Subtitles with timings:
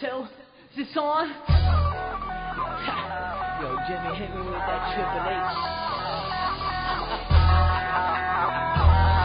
[0.00, 0.28] Till, is
[0.88, 1.28] this on?
[3.60, 5.36] Yo, Jimmy, hit me with that Triple H.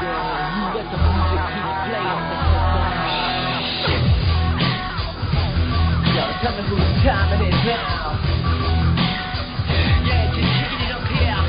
[0.04, 2.20] Yeah, you let the music keep playing.
[6.12, 8.20] Yo, tell me whose time it is now.
[10.04, 11.40] Yeah, just kicking it up here.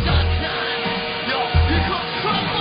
[0.00, 0.80] Sunshine.
[1.28, 2.56] Yo, here comes trouble.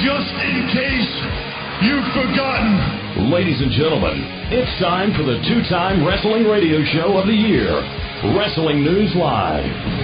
[0.00, 1.12] Just in case
[1.84, 2.77] you've forgotten.
[3.28, 7.76] Ladies and gentlemen, it's time for the two time wrestling radio show of the year
[8.34, 9.97] Wrestling News Live.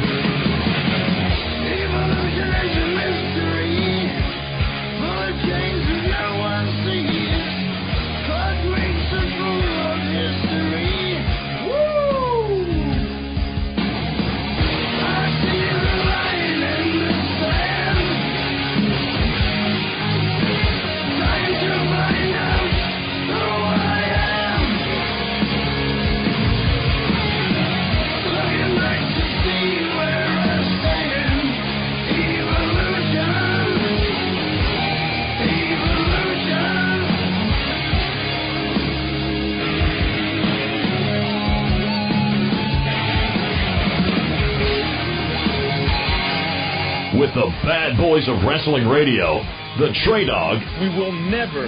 [48.25, 49.39] Bad boys of wrestling radio,
[49.79, 51.67] the Trey Dog, we will never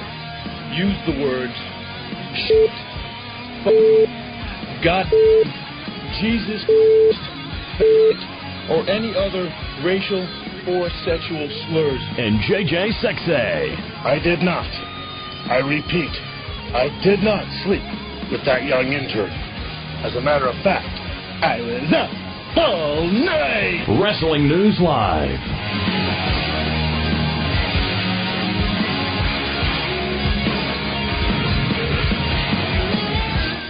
[0.74, 1.52] use the words
[2.46, 2.70] shit,
[3.64, 5.06] f- God,
[6.20, 9.48] Jesus, f- or any other
[9.84, 10.22] racial
[10.68, 12.00] or sexual slurs.
[12.18, 13.77] and JJ Sexay.
[14.04, 14.66] I did not.
[15.48, 16.10] I repeat,
[16.74, 17.82] I did not sleep
[18.30, 19.30] with that young intern.
[20.04, 20.86] As a matter of fact,
[21.42, 22.10] I was up
[22.58, 23.86] all night.
[24.02, 25.55] Wrestling News Live.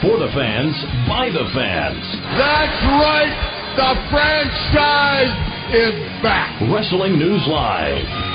[0.06, 0.72] For the fans,
[1.08, 1.98] by the fans.
[2.38, 3.34] That's right.
[3.74, 5.34] The franchise
[5.74, 6.62] is back.
[6.70, 8.25] Wrestling News Live.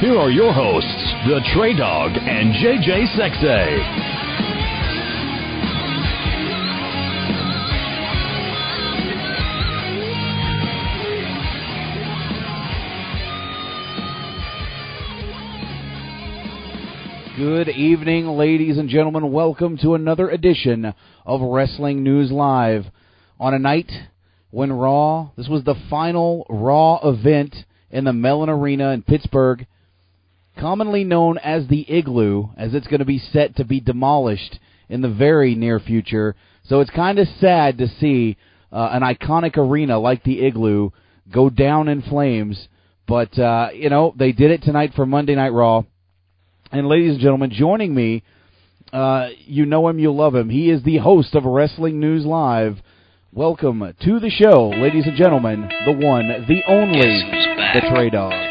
[0.00, 4.16] Here are your hosts, the Trey Dog and JJ Sexay.
[17.36, 19.30] Good evening, ladies and gentlemen.
[19.30, 20.94] Welcome to another edition
[21.26, 22.86] of Wrestling News Live.
[23.38, 23.92] On a night
[24.50, 27.54] when Raw, this was the final Raw event
[27.90, 29.66] in the Mellon Arena in Pittsburgh,
[30.60, 35.00] commonly known as the Igloo, as it's going to be set to be demolished in
[35.00, 36.36] the very near future.
[36.64, 38.36] So it's kind of sad to see
[38.70, 40.90] uh, an iconic arena like the Igloo
[41.32, 42.68] go down in flames.
[43.08, 45.84] But, uh, you know, they did it tonight for Monday Night Raw.
[46.70, 48.22] And ladies and gentlemen, joining me,
[48.92, 50.50] uh, you know him, you love him.
[50.50, 52.76] He is the host of Wrestling News Live.
[53.32, 57.00] Welcome to the show, ladies and gentlemen, the one, the only,
[57.74, 58.49] the Trey Dog.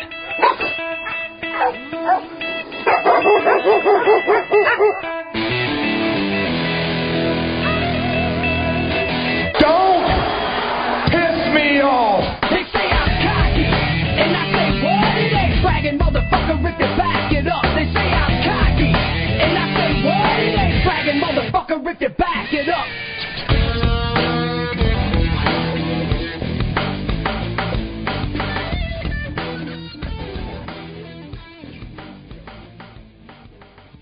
[21.02, 21.94] It ain't bragging, motherfucker.
[21.94, 22.86] If you back it up.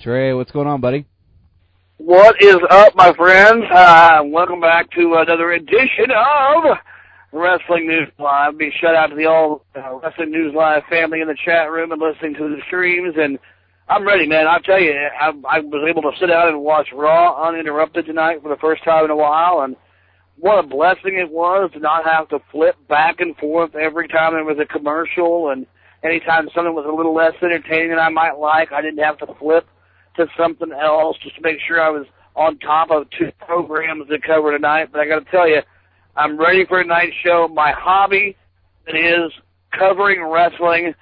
[0.01, 1.05] Trey, what's going on, buddy?
[1.97, 3.63] What is up, my friends?
[3.71, 6.77] Uh, welcome back to another edition of
[7.31, 8.57] Wrestling News Live.
[8.57, 11.91] Big shout out to the all uh, Wrestling News Live family in the chat room
[11.91, 13.15] and listening to the streams.
[13.17, 13.37] And
[13.89, 14.47] I'm ready, man.
[14.47, 18.41] I'll tell you, I, I was able to sit down and watch Raw uninterrupted tonight
[18.41, 19.77] for the first time in a while, and
[20.35, 24.33] what a blessing it was to not have to flip back and forth every time
[24.33, 25.65] there was a commercial, and
[26.03, 29.33] anytime something was a little less entertaining than I might like, I didn't have to
[29.39, 29.65] flip
[30.17, 34.19] to something else just to make sure I was on top of two programs to
[34.19, 34.89] cover tonight.
[34.91, 35.61] But I got to tell you,
[36.17, 37.47] I'm ready for tonight's show.
[37.47, 38.35] My hobby
[38.87, 39.31] is
[39.71, 40.93] covering wrestling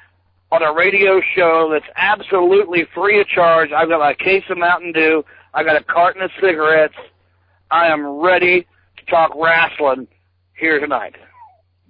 [0.51, 3.71] on a radio show that's absolutely free of charge.
[3.71, 5.24] I've got my case of Mountain Dew.
[5.53, 6.95] I got a carton of cigarettes.
[7.71, 10.07] I am ready to talk wrestling
[10.57, 11.15] here tonight.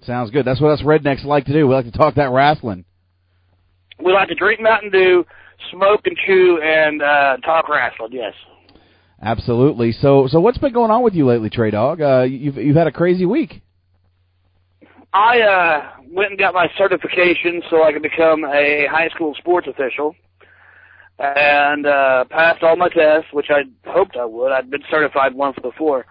[0.03, 0.45] Sounds good.
[0.45, 1.67] That's what us rednecks like to do.
[1.67, 2.85] We like to talk that wrestling.
[4.03, 5.25] We like to drink Mountain Dew,
[5.71, 8.11] smoke and chew, and uh, talk wrestling.
[8.11, 8.33] Yes.
[9.21, 9.93] Absolutely.
[9.93, 12.01] So, so what's been going on with you lately, Trey Dog?
[12.01, 13.61] Uh, you've you've had a crazy week.
[15.13, 19.67] I uh, went and got my certification so I could become a high school sports
[19.67, 20.15] official,
[21.19, 24.51] and uh, passed all my tests, which I hoped I would.
[24.51, 26.05] I'd been certified once before.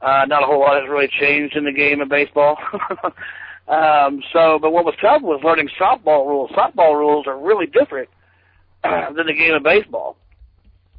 [0.00, 2.56] Uh, not a whole lot has really changed in the game of baseball.
[3.68, 6.50] um, so, but what was tough was learning softball rules.
[6.52, 8.08] Softball rules are really different
[8.82, 10.16] than the game of baseball,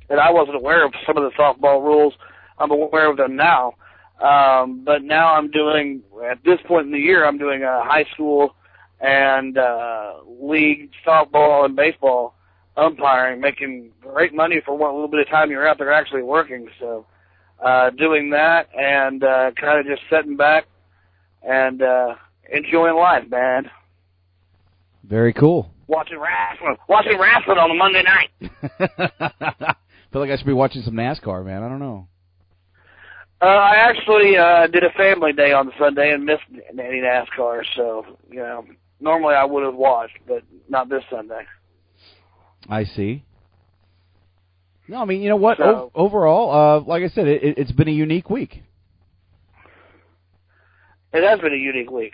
[0.09, 2.13] and I wasn't aware of some of the softball rules.
[2.57, 3.73] I'm aware of them now.
[4.21, 8.05] Um, but now I'm doing, at this point in the year, I'm doing a high
[8.13, 8.55] school
[8.99, 12.35] and uh, league softball and baseball
[12.75, 16.67] umpiring, making great money for what little bit of time you're out there actually working.
[16.79, 17.05] So
[17.63, 20.65] uh, doing that and uh, kind of just sitting back
[21.41, 22.15] and uh,
[22.51, 23.69] enjoying life, man.
[25.03, 25.71] Very cool.
[25.87, 28.29] Watching wrestling, watching wrestling on a Monday night.
[30.11, 31.63] Feel like I should be watching some NASCAR, man.
[31.63, 32.07] I don't know.
[33.41, 38.05] Uh, I actually uh, did a family day on Sunday and missed any NASCAR, so
[38.29, 38.65] you know
[38.99, 41.45] normally I would have watched, but not this Sunday.
[42.69, 43.23] I see.
[44.89, 45.57] No, I mean, you know what?
[45.57, 48.61] So- O- overall, uh, like I said, it, it, it's been a unique week.
[51.13, 52.13] It has been a unique week.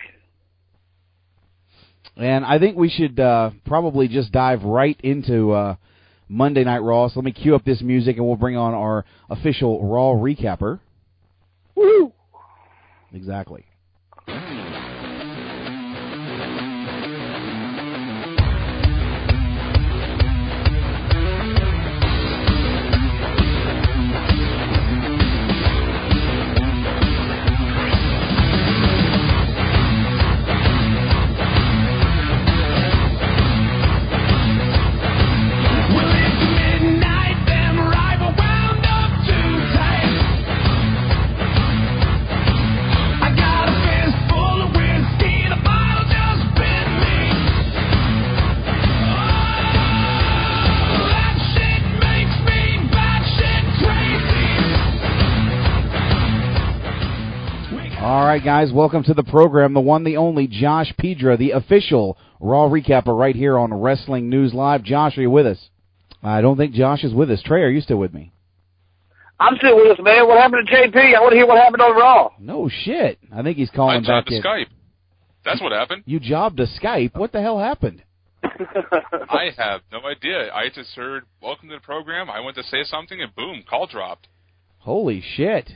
[2.16, 5.76] And I think we should uh, probably just dive right into uh,
[6.28, 7.08] Monday Night Raw.
[7.08, 10.78] So let me cue up this music, and we'll bring on our official Raw recapper.
[11.76, 12.12] Woo!
[13.12, 13.64] Exactly.
[58.46, 59.74] Guys, welcome to the program.
[59.74, 64.54] The one, the only, Josh Pedra, the official Raw recapper, right here on Wrestling News
[64.54, 64.84] Live.
[64.84, 65.58] Josh, are you with us?
[66.22, 67.42] I don't think Josh is with us.
[67.42, 68.30] Trey, are you still with me?
[69.40, 70.28] I'm still with us, man.
[70.28, 71.16] What happened to JP?
[71.16, 72.30] I want to hear what happened on Raw.
[72.38, 73.18] No shit.
[73.34, 74.42] I think he's I calling back jobbed to in.
[74.44, 74.66] Skype.
[75.44, 76.04] That's what happened.
[76.06, 77.16] You jobbed to Skype.
[77.16, 78.04] What the hell happened?
[78.44, 80.52] I have no idea.
[80.52, 82.30] I just heard welcome to the program.
[82.30, 84.28] I went to say something and boom, call dropped.
[84.78, 85.68] Holy shit.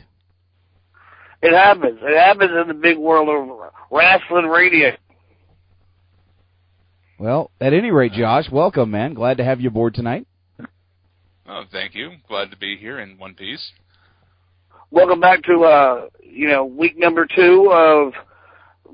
[1.42, 1.98] It happens.
[2.02, 4.90] It happens in the big world of wrestling radio.
[7.19, 9.14] Well, at any rate, Josh, welcome, man.
[9.14, 10.26] Glad to have you aboard tonight.
[11.48, 12.12] Oh, thank you.
[12.28, 13.72] Glad to be here in one piece.
[14.90, 18.12] Welcome back to uh, you know week number two of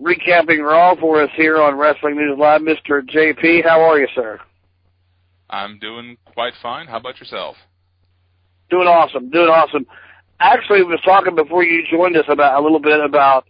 [0.01, 3.03] recapping Raw for us here on Wrestling News Live, Mr.
[3.03, 3.65] JP.
[3.65, 4.39] How are you, sir?
[5.49, 6.87] I'm doing quite fine.
[6.87, 7.57] How about yourself?
[8.71, 9.31] Doing awesome.
[9.31, 9.87] Doing awesome.
[10.39, 13.47] Actually, was talking before you joined us about a little bit about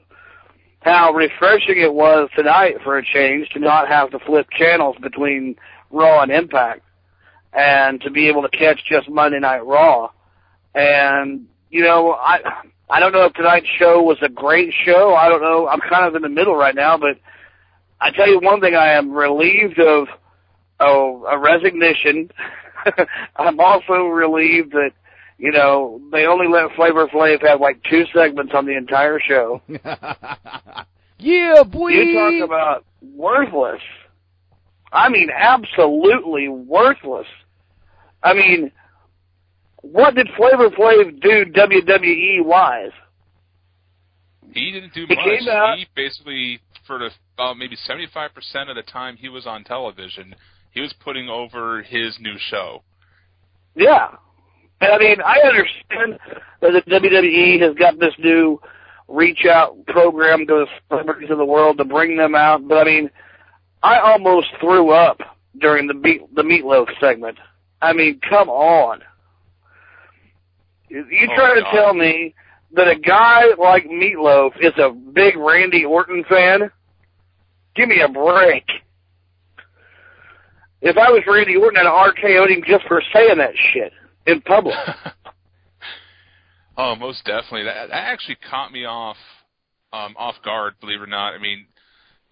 [0.81, 5.57] how refreshing it was tonight for a change to not have to flip channels between
[5.91, 6.83] Raw and Impact,
[7.53, 10.11] and to be able to catch just Monday Night Raw.
[10.75, 12.39] And you know, I
[12.89, 15.15] I don't know if tonight's show was a great show.
[15.15, 15.67] I don't know.
[15.67, 17.19] I'm kind of in the middle right now, but
[18.01, 20.07] I tell you one thing: I am relieved of
[20.79, 22.31] oh, a resignation.
[23.37, 24.93] I'm also relieved that
[25.39, 29.61] you know they only let Flavor Flav have like two segments on the entire show.
[31.19, 31.89] yeah, boy.
[31.89, 33.81] You talk about worthless.
[34.93, 37.27] I mean, absolutely worthless.
[38.23, 38.71] I mean,
[39.83, 42.93] what did Flavor Flav do WWE wise?
[44.53, 45.25] He didn't do He much.
[45.25, 47.11] came out- He basically, for the
[47.43, 48.31] uh, maybe 75%
[48.71, 50.35] of the time he was on television,
[50.71, 52.83] he was putting over his new show.
[53.75, 54.13] Yeah.
[54.81, 56.19] And I mean, I understand
[56.61, 58.61] that the WWE has got this new
[59.09, 62.85] reach out program to the celebrities of the world to bring them out, but I
[62.85, 63.11] mean,
[63.83, 65.21] I almost threw up
[65.61, 67.39] during the beat, the meatloaf segment.
[67.81, 69.01] I mean, come on.
[70.89, 71.73] You Oh, trying to God.
[71.73, 72.35] tell me
[72.73, 76.71] that a guy like Meatloaf is a big Randy Orton fan?
[77.75, 78.65] Give me a break.
[80.83, 83.93] If I was Randy Orton, I'd RKO'd him just for saying that shit
[84.27, 84.77] in public.
[86.77, 87.65] oh, most definitely.
[87.65, 89.17] That, that actually caught me off
[89.93, 90.75] um, off guard.
[90.81, 91.35] Believe it or not.
[91.35, 91.67] I mean,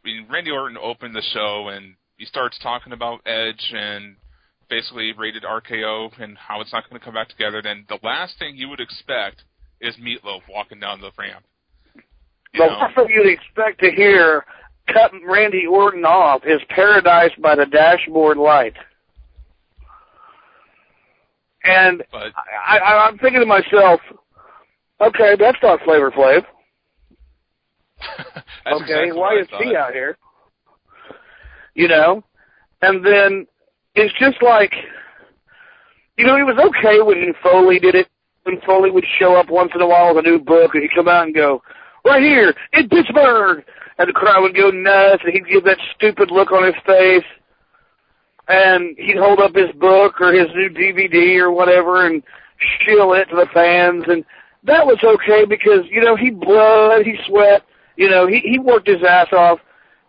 [0.05, 4.17] I mean, Randy Orton opened the show and he starts talking about Edge and
[4.69, 7.63] basically rated RKO and how it's not going to come back together.
[7.63, 9.43] Then the last thing you would expect
[9.81, 11.45] is Meatloaf walking down the ramp.
[11.95, 12.03] You
[12.61, 12.73] The know?
[12.73, 14.45] last thing you'd expect to hear
[14.93, 18.75] cutting Randy Orton off is Paradise by the Dashboard Light.
[21.65, 22.33] And But
[22.67, 24.01] I, I, I'm thinking to myself,
[25.01, 26.45] okay, that's not Flavor Flav.
[28.67, 30.17] okay, exactly why is he out here?
[31.75, 32.23] You know?
[32.83, 33.47] And then
[33.95, 34.73] it's just like,
[36.19, 38.09] you know, it was okay when Foley did it,
[38.43, 40.95] when Foley would show up once in a while with a new book, and he'd
[40.95, 41.63] come out and go,
[42.05, 43.65] right here, in Pittsburgh!
[43.97, 47.25] And the crowd would go nuts, and he'd give that stupid look on his face.
[48.49, 52.23] And he'd hold up his book or his new DVD or whatever and
[52.81, 54.05] shill it to the fans.
[54.07, 54.25] And
[54.65, 57.63] that was okay because, you know, he bled, he sweat,
[57.97, 59.61] you know, he, he worked his ass off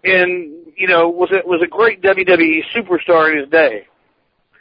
[0.03, 3.87] and, you know, was a, was a great WWE superstar in his day.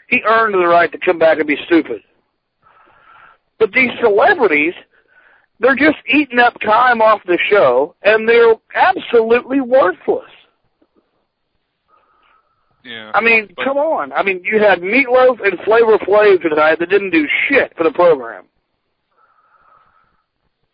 [0.08, 2.02] He earned the right to come back and be stupid.
[3.58, 4.74] But these celebrities,
[5.60, 10.30] they're just eating up time off the show and they're absolutely worthless.
[12.84, 13.10] Yeah.
[13.14, 14.12] I mean, But- come on.
[14.12, 17.92] I mean, you had Meatloaf and Flavor Flav tonight that didn't do shit for the
[17.92, 18.44] program.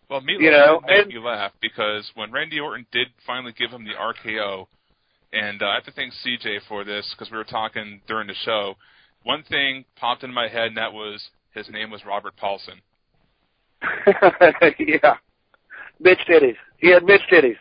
[0.09, 3.71] Well, Meatloaf You know, make and- me laugh because when Randy Orton did finally give
[3.71, 4.67] him the RKO,
[5.33, 8.35] and uh, I have to thank CJ for this because we were talking during the
[8.45, 8.75] show.
[9.23, 12.81] One thing popped in my head, and that was his name was Robert Paulson.
[14.07, 15.17] yeah.
[16.02, 16.57] Bitch titties.
[16.79, 17.57] He had bitch titties.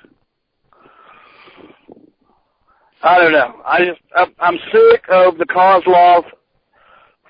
[3.01, 3.61] I don't know.
[3.65, 6.23] I just, I'm, I'm sick of the Kozlov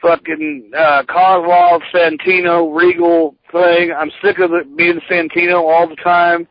[0.01, 3.91] fucking, uh, Kozlov, Santino, Regal thing.
[3.91, 6.47] I'm sick of it being Santino all the time.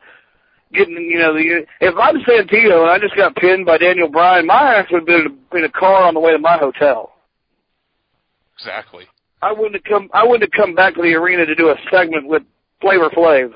[0.71, 4.45] Getting, you know, the, if I'm Santino and I just got pinned by Daniel Bryan,
[4.45, 7.13] my ass would have been in a car on the way to my hotel.
[8.57, 9.05] Exactly.
[9.41, 10.09] I wouldn't have come.
[10.13, 12.43] I wouldn't have come back to the arena to do a segment with
[12.81, 13.53] Flavor Flav.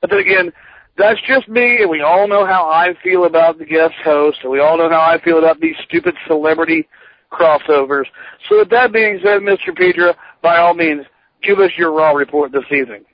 [0.00, 0.52] But then again,
[0.98, 4.50] that's just me, and we all know how I feel about the guest host, and
[4.50, 6.88] we all know how I feel about these stupid celebrity
[7.32, 8.04] crossovers.
[8.48, 9.68] So with that being said, Mr.
[9.68, 11.06] Pedra, by all means,
[11.42, 13.04] give us your raw report this evening.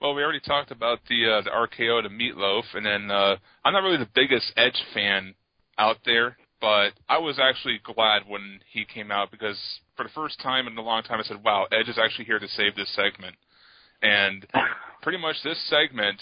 [0.00, 3.72] Well, we already talked about the uh, the RKO to Meatloaf, and then uh, I'm
[3.72, 5.34] not really the biggest Edge fan
[5.78, 9.56] out there, but I was actually glad when he came out because
[9.96, 12.40] for the first time in a long time, I said, "Wow, Edge is actually here
[12.40, 13.36] to save this segment."
[14.02, 14.46] And
[15.02, 16.20] pretty much this segment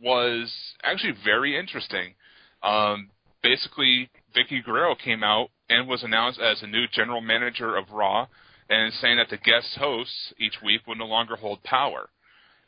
[0.00, 2.14] was actually very interesting.
[2.62, 3.10] Um,
[3.42, 8.26] basically, Vickie Guerrero came out and was announced as a new general manager of Raw,
[8.70, 12.08] and saying that the guest hosts each week would no longer hold power.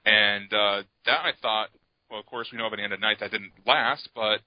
[0.04, 1.68] And uh, that I thought,
[2.10, 4.40] well, of course, we know by the end of the night that didn't last, but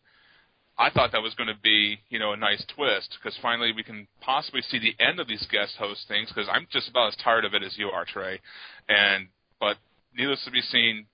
[0.78, 3.84] I thought that was going to be, you know, a nice twist because finally we
[3.84, 7.16] can possibly see the end of these guest host things because I'm just about as
[7.24, 8.40] tired of it as you are, Trey.
[8.90, 9.28] And
[9.60, 9.78] but
[10.18, 11.06] needless to be seen,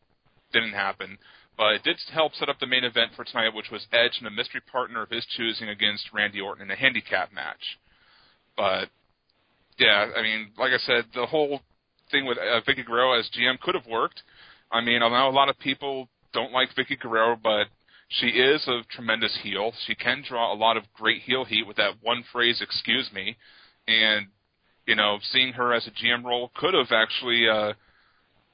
[0.51, 1.17] didn't happen.
[1.57, 4.27] But it did help set up the main event for tonight, which was Edge and
[4.27, 7.77] a mystery partner of his choosing against Randy Orton in a handicap match.
[8.55, 8.89] But
[9.77, 11.61] yeah, I mean, like I said, the whole
[12.11, 14.21] thing with uh, Vickie Guerrero as GM could have worked.
[14.71, 17.67] I mean, I know a lot of people don't like Vickie Guerrero, but
[18.07, 19.73] she is a tremendous heel.
[19.85, 23.37] She can draw a lot of great heel heat with that one phrase, "Excuse me,"
[23.87, 24.27] and
[24.85, 27.73] you know, seeing her as a GM role could have actually uh,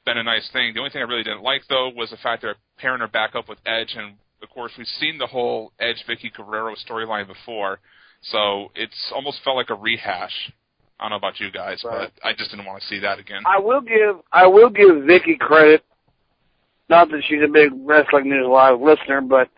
[0.06, 0.74] been a nice thing.
[0.74, 3.36] The only thing I really didn't like though was the fact they're pairing her back
[3.36, 7.80] up with Edge, and of course we've seen the whole Edge Vickie Guerrero storyline before,
[8.22, 10.52] so it's almost felt like a rehash.
[11.00, 12.10] I don't know about you guys, Right.
[12.14, 13.42] but I just didn't want to see that again.
[13.46, 15.84] I will give I will give Vickie credit.
[16.88, 19.50] Not that she's a big Wrestling News Live listener, but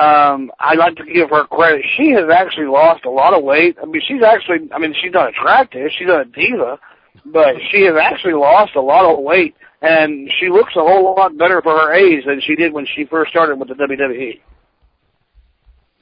[0.00, 1.84] um I'd like to give her credit.
[1.96, 3.76] She has actually lost a lot of weight.
[3.82, 5.90] I mean, she's actually I mean, she's not attractive.
[5.98, 6.78] She's not a diva,
[7.24, 11.36] but she has actually lost a lot of weight, and she looks a whole lot
[11.36, 13.74] better for her age than she did when she first started with the.
[13.74, 14.40] WWE.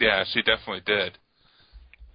[0.01, 1.19] Yeah, she definitely did.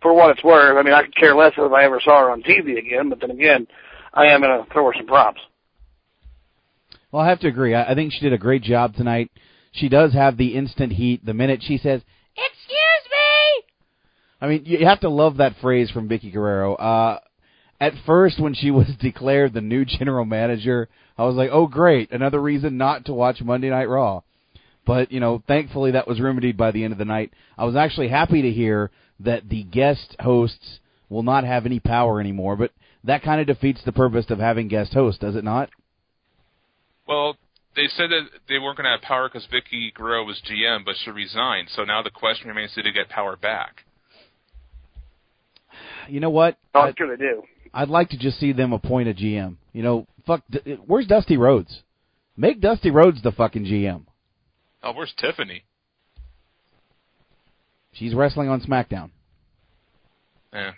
[0.01, 2.31] For what it's worth, I mean, I could care less if I ever saw her
[2.31, 3.09] on TV again.
[3.09, 3.67] But then again,
[4.13, 5.41] I am going to throw her some props.
[7.11, 7.73] Well, I have to agree.
[7.73, 9.31] I, I think she did a great job tonight.
[9.71, 11.25] She does have the instant heat.
[11.25, 12.01] The minute she says,
[12.35, 13.63] "Excuse me,"
[14.41, 16.75] I mean, you have to love that phrase from Vickie Guerrero.
[16.75, 17.19] Uh,
[17.79, 20.89] at first when she was declared the new general manager,
[21.19, 24.21] I was like, "Oh great, another reason not to watch Monday Night Raw."
[24.85, 27.31] But, you know, thankfully that was remedied by the end of the night.
[27.57, 32.19] I was actually happy to hear that the guest hosts will not have any power
[32.19, 32.71] anymore, but
[33.03, 35.69] that kind of defeats the purpose of having guest hosts, does it not?
[37.05, 37.35] Well,
[37.75, 40.95] they said that they weren't going to have power because Vickie Guerrero was GM, but
[41.03, 41.67] she resigned.
[41.75, 43.83] So now the question remains: Did they get power back?
[46.07, 46.57] You know what?
[46.73, 47.43] Oh, I- I'm sure they do.
[47.73, 49.57] I'd like to just see them appoint a GM.
[49.73, 50.43] You know, fuck.
[50.85, 51.83] Where's Dusty Rhodes?
[52.37, 54.03] Make Dusty Rhodes the fucking GM.
[54.83, 55.63] Oh, where's Tiffany?
[57.91, 59.09] She's wrestling on SmackDown.
[60.53, 60.71] Yeah.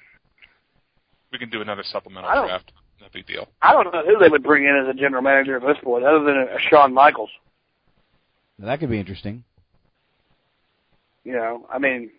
[1.32, 2.72] We can do another supplemental I draft.
[3.00, 3.48] No big deal.
[3.62, 6.04] I don't know who they would bring in as a general manager at this point,
[6.04, 7.30] other than a Shawn Michaels.
[8.58, 9.44] Now, that could be interesting.
[11.24, 12.12] You know, I mean,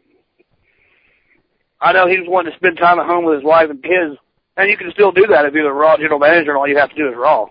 [1.81, 4.17] I know he was wanting to spend time at home with his wife and kids,
[4.57, 6.79] and you can still do that if you're the Raw general manager, and all you
[6.79, 7.47] have to do is Raw.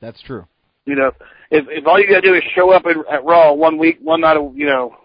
[0.00, 0.46] That's true.
[0.84, 1.12] You know,
[1.50, 3.98] if if all you got to do is show up at, at Raw one week,
[4.02, 4.96] one night, a, you know,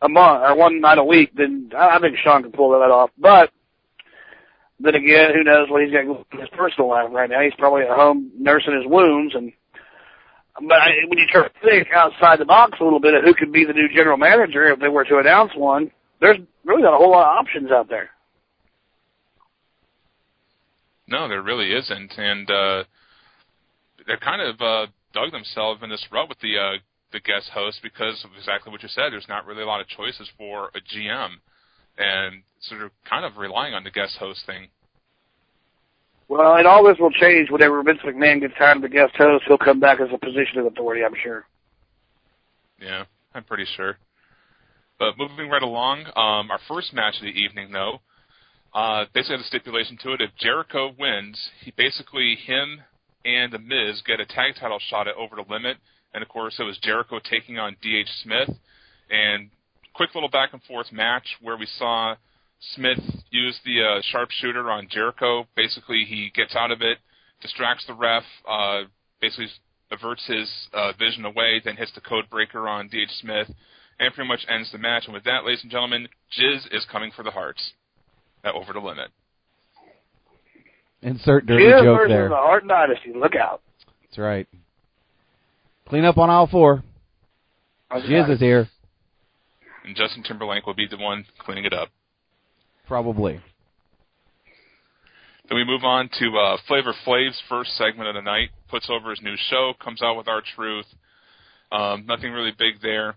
[0.00, 2.90] a month or one night a week, then I, I think Shawn can pull that
[2.90, 3.10] off.
[3.18, 3.50] But
[4.80, 7.40] then again, who knows what he's got in his personal life right now?
[7.40, 9.52] He's probably at home nursing his wounds, and
[10.54, 13.34] but I, when you try to think outside the box a little bit of who
[13.34, 15.90] could be the new general manager if they were to announce one,
[16.20, 18.10] there's really not a whole lot of options out there.
[21.12, 22.84] No, there really isn't, and uh,
[24.06, 26.78] they're kind of uh, dug themselves in this rut with the uh,
[27.12, 29.12] the guest host because of exactly what you said.
[29.12, 31.32] There's not really a lot of choices for a GM,
[31.98, 34.68] and so they're kind of relying on the guest host thing.
[36.28, 39.44] Well, and all this will change whenever Vince McMahon gets tired of the guest host.
[39.46, 41.44] He'll come back as a position of authority, I'm sure.
[42.80, 43.04] Yeah,
[43.34, 43.98] I'm pretty sure.
[44.98, 48.00] But moving right along, um, our first match of the evening, though,
[48.74, 50.20] uh, basically has a stipulation to it.
[50.20, 52.80] If Jericho wins, he basically him
[53.24, 55.76] and the Miz get a tag title shot at Over the Limit,
[56.14, 58.08] and of course it was Jericho taking on D.H.
[58.22, 58.50] Smith,
[59.10, 59.50] and
[59.94, 62.16] quick little back and forth match where we saw
[62.74, 62.98] Smith
[63.30, 65.46] use the uh, sharpshooter on Jericho.
[65.54, 66.98] Basically, he gets out of it,
[67.40, 68.82] distracts the ref, uh,
[69.20, 69.48] basically
[69.90, 73.10] averts his uh, vision away, then hits the code breaker on D.H.
[73.20, 73.50] Smith,
[74.00, 75.04] and pretty much ends the match.
[75.04, 77.72] And with that, ladies and gentlemen, Jizz is coming for the Harts
[78.44, 79.10] Over the Limit.
[81.02, 82.28] Insert dirty Jim joke versus there.
[82.28, 83.12] the Hart Dynasty.
[83.14, 83.60] Look out.
[84.02, 84.46] That's right.
[85.88, 86.82] Clean up on aisle four.
[87.92, 88.68] Jizz is here.
[89.84, 91.88] And Justin Timberlake will be the one cleaning it up.
[92.86, 93.40] Probably.
[95.48, 98.50] Then we move on to uh, Flavor Flav's first segment of the night.
[98.68, 100.86] Puts over his new show, comes out with our truth.
[101.70, 103.16] Um, nothing really big there.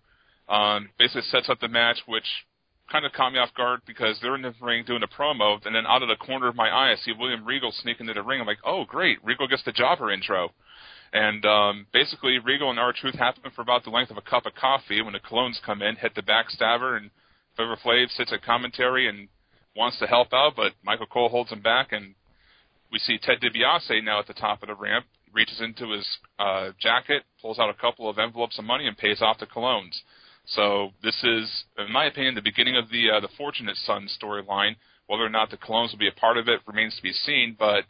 [0.49, 2.25] Um, basically sets up the match, which
[2.91, 5.75] kind of caught me off guard because they're in the ring doing a promo, and
[5.75, 8.21] then out of the corner of my eye, I see William Regal sneak into the
[8.21, 8.39] ring.
[8.41, 10.51] I'm like, oh great, Regal gets the jobber intro.
[11.13, 14.55] And um, basically, Regal and R-Truth happen for about the length of a cup of
[14.55, 17.09] coffee when the Colóns come in, hit the backstabber, and
[17.55, 19.29] Flavor Flav sits at commentary and
[19.75, 22.15] wants to help out, but Michael Cole holds him back, and
[22.91, 26.05] we see Ted DiBiase now at the top of the ramp, reaches into his
[26.39, 29.95] uh, jacket, pulls out a couple of envelopes of money, and pays off the Colóns.
[30.47, 34.75] So this is, in my opinion, the beginning of the uh, the Fortunate Son storyline.
[35.07, 37.55] Whether or not the Colóns will be a part of it remains to be seen,
[37.57, 37.83] but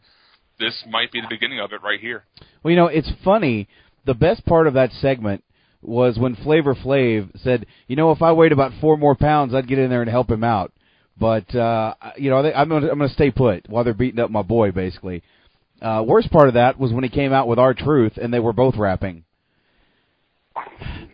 [0.58, 2.24] this might be the beginning of it right here.
[2.62, 3.68] Well, you know, it's funny.
[4.04, 5.42] The best part of that segment
[5.82, 9.68] was when Flavor Flav said, "You know, if I weighed about four more pounds, I'd
[9.68, 10.72] get in there and help him out."
[11.18, 14.30] But uh, you know, I'm gonna, I'm going to stay put while they're beating up
[14.30, 14.72] my boy.
[14.72, 15.22] Basically,
[15.80, 18.52] uh, worst part of that was when he came out with R-Truth and they were
[18.52, 19.24] both rapping.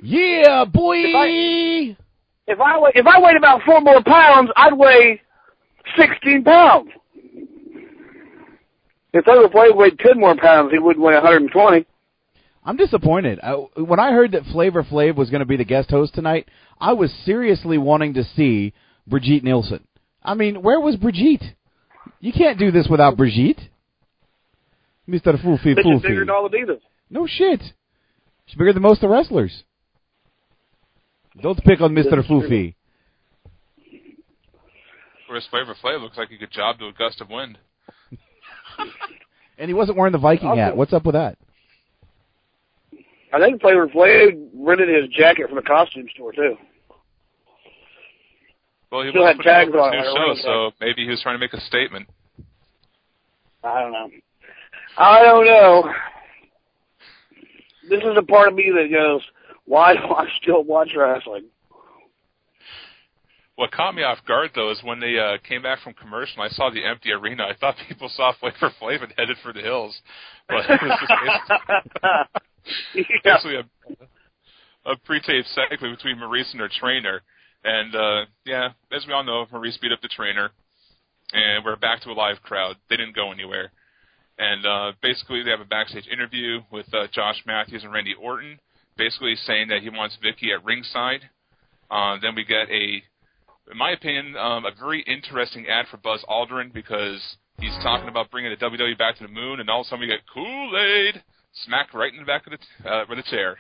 [0.02, 0.96] Yeah, boy.
[0.98, 1.96] If
[2.46, 5.20] If I weigh, if I weighed about four more pounds, I'd weigh
[5.96, 6.90] sixteen pounds.
[9.12, 11.86] If Flavor Flav weighed ten more pounds, he wouldn't weigh 120.
[12.64, 13.40] I'm disappointed.
[13.42, 16.48] I, when I heard that Flavor Flav was going to be the guest host tonight,
[16.80, 18.72] I was seriously wanting to see
[19.06, 19.86] Brigitte Nielsen.
[20.22, 21.42] I mean, where was Brigitte?
[22.20, 23.60] You can't do this without Brigitte.
[25.08, 25.36] Mr.
[25.42, 26.30] Foofy Bitch is bigger Foofy.
[26.30, 26.80] all the divas.
[27.10, 27.60] No shit.
[28.52, 29.64] She's bigger than most of the wrestlers.
[31.40, 32.10] Don't pick on Mr.
[32.10, 32.42] This is true.
[32.42, 32.74] Foofy.
[35.26, 37.58] Whereas Flavor Flav looks like he could job to a gust of wind.
[39.58, 40.76] And he wasn't wearing the Viking hat.
[40.76, 41.36] What's up with that?
[43.32, 46.56] I think Flavor Flav rented his jacket from a costume store too.
[48.90, 51.04] Well, he Still was had putting tags on his it, new show, remember so maybe
[51.04, 52.08] he was trying to make a statement.
[53.62, 54.10] I don't know.
[54.98, 55.92] I don't know.
[57.88, 59.22] This is a part of me that goes,
[59.64, 61.46] why do I still watch wrestling?
[63.56, 66.42] What caught me off guard though is when they uh, came back from commercial.
[66.42, 67.44] I saw the empty arena.
[67.44, 70.00] I thought people saw Flavor Flav and headed for the hills,
[70.48, 71.12] but it was just
[72.94, 77.22] basically, basically a, a pre-taped segment between Maryse and her trainer.
[77.64, 80.50] And uh, yeah, as we all know, Maryse beat up the trainer,
[81.32, 82.76] and we're back to a live crowd.
[82.88, 83.70] They didn't go anywhere.
[84.42, 88.58] And uh, basically, they have a backstage interview with uh, Josh Matthews and Randy Orton,
[88.96, 91.20] basically saying that he wants Vickie at ringside.
[91.88, 93.00] Uh, then we get a,
[93.70, 97.20] in my opinion, um, a very interesting ad for Buzz Aldrin because
[97.60, 100.00] he's talking about bringing the WWE back to the moon, and all of a sudden
[100.00, 101.22] we get Kool Aid
[101.64, 103.58] smacked right in the back of the uh, with chair.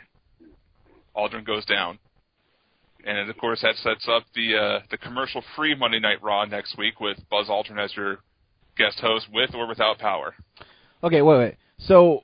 [1.16, 2.00] Aldrin goes down,
[3.06, 6.76] and of course that sets up the uh, the commercial free Monday Night Raw next
[6.76, 8.18] week with Buzz Aldrin as your
[8.76, 10.34] guest host with or without power.
[11.04, 11.56] Okay, wait, wait.
[11.78, 12.22] So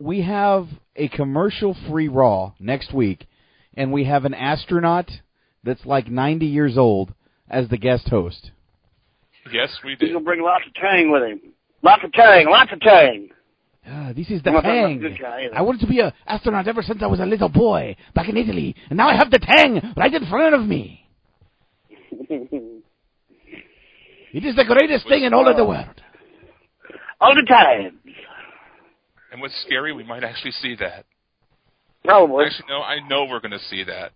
[0.00, 3.26] we have a commercial free Raw next week,
[3.74, 5.10] and we have an astronaut
[5.64, 7.12] that's like 90 years old
[7.48, 8.50] as the guest host.
[9.52, 9.96] Yes, we do.
[10.00, 10.12] He's did.
[10.14, 11.40] gonna bring lots of tang with him.
[11.82, 13.28] Lots of tang, lots of tang.
[13.88, 15.50] Ah, this is the I'm not talking about tang.
[15.52, 15.56] guy.
[15.56, 18.36] I wanted to be an astronaut ever since I was a little boy back in
[18.36, 21.06] Italy, and now I have the tang right in front of me.
[24.32, 26.02] It is the greatest thing in all of the world.
[27.20, 27.98] All the time.
[29.32, 31.04] And what's scary, we might actually see that.
[32.04, 32.46] Probably.
[32.46, 34.12] Actually, no, I know we're going to see that.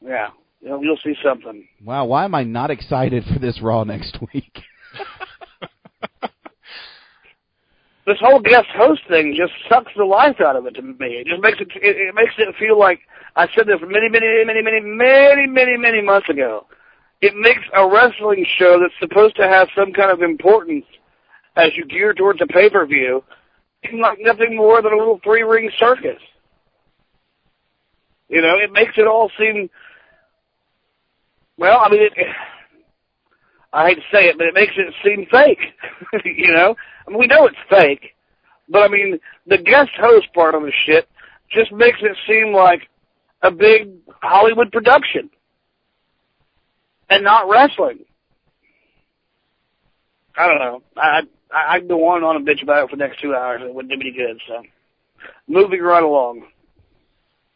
[0.00, 0.28] Yeah.
[0.60, 1.66] You'll, you'll see something.
[1.84, 4.60] Wow, why am I not excited for this Raw next week?
[8.04, 11.22] This whole guest host thing just sucks the life out of it to me.
[11.22, 13.00] It just makes it, it, it makes it feel like
[13.36, 16.66] I said this many, many, many, many, many, many, many months ago.
[17.20, 20.84] It makes a wrestling show that's supposed to have some kind of importance
[21.56, 23.22] as you gear towards a pay-per-view
[23.88, 26.20] seem like nothing more than a little three-ring circus.
[28.28, 29.68] You know, it makes it all seem,
[31.58, 32.12] well, I mean, it,
[33.72, 35.60] I hate to say it, but it makes it seem fake.
[36.24, 36.74] you know,
[37.06, 38.14] I mean, we know it's fake,
[38.68, 41.08] but I mean, the guest host part of the shit
[41.50, 42.88] just makes it seem like
[43.42, 43.90] a big
[44.22, 45.30] Hollywood production
[47.10, 48.00] and not wrestling.
[50.36, 50.82] I don't know.
[50.96, 51.20] I
[51.52, 53.62] I I'd go on and on bitch about it for the next two hours.
[53.62, 54.40] It wouldn't do me good.
[54.48, 54.62] So,
[55.46, 56.44] moving right along.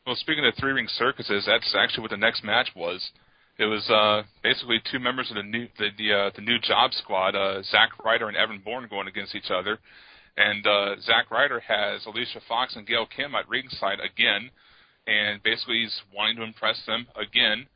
[0.06, 3.10] Well, speaking of three ring circuses, that's actually what the next match was.
[3.58, 6.92] It was uh, basically two members of the new the the, uh, the new Job
[6.92, 9.78] Squad, uh, Zack Ryder and Evan Bourne, going against each other.
[10.36, 14.50] And uh, Zack Ryder has Alicia Fox and Gail Kim at ringside again,
[15.06, 17.66] and basically he's wanting to impress them again.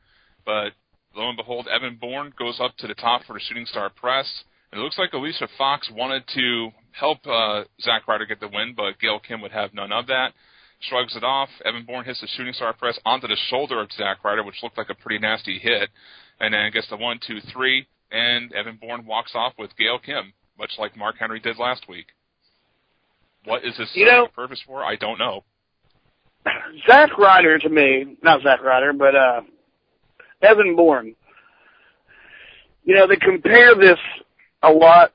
[0.45, 0.73] But
[1.15, 4.43] lo and behold, Evan Bourne goes up to the top for the Shooting Star Press.
[4.73, 8.99] It looks like Alicia Fox wanted to help uh, Zack Ryder get the win, but
[8.99, 10.33] Gail Kim would have none of that.
[10.81, 11.49] Shrugs it off.
[11.65, 14.77] Evan Bourne hits the shooting star press onto the shoulder of Zack Ryder, which looked
[14.77, 15.89] like a pretty nasty hit.
[16.39, 20.33] And then gets the one, two, three, and Evan Bourne walks off with Gail Kim,
[20.57, 22.07] much like Mark Henry did last week.
[23.45, 24.83] What is this You know- purpose for?
[24.83, 25.43] I don't know.
[26.89, 29.41] Zack Ryder to me, not Zack Ryder, but uh
[30.41, 31.15] Evan Bourne.
[32.83, 33.99] You know, they compare this
[34.63, 35.13] a lot,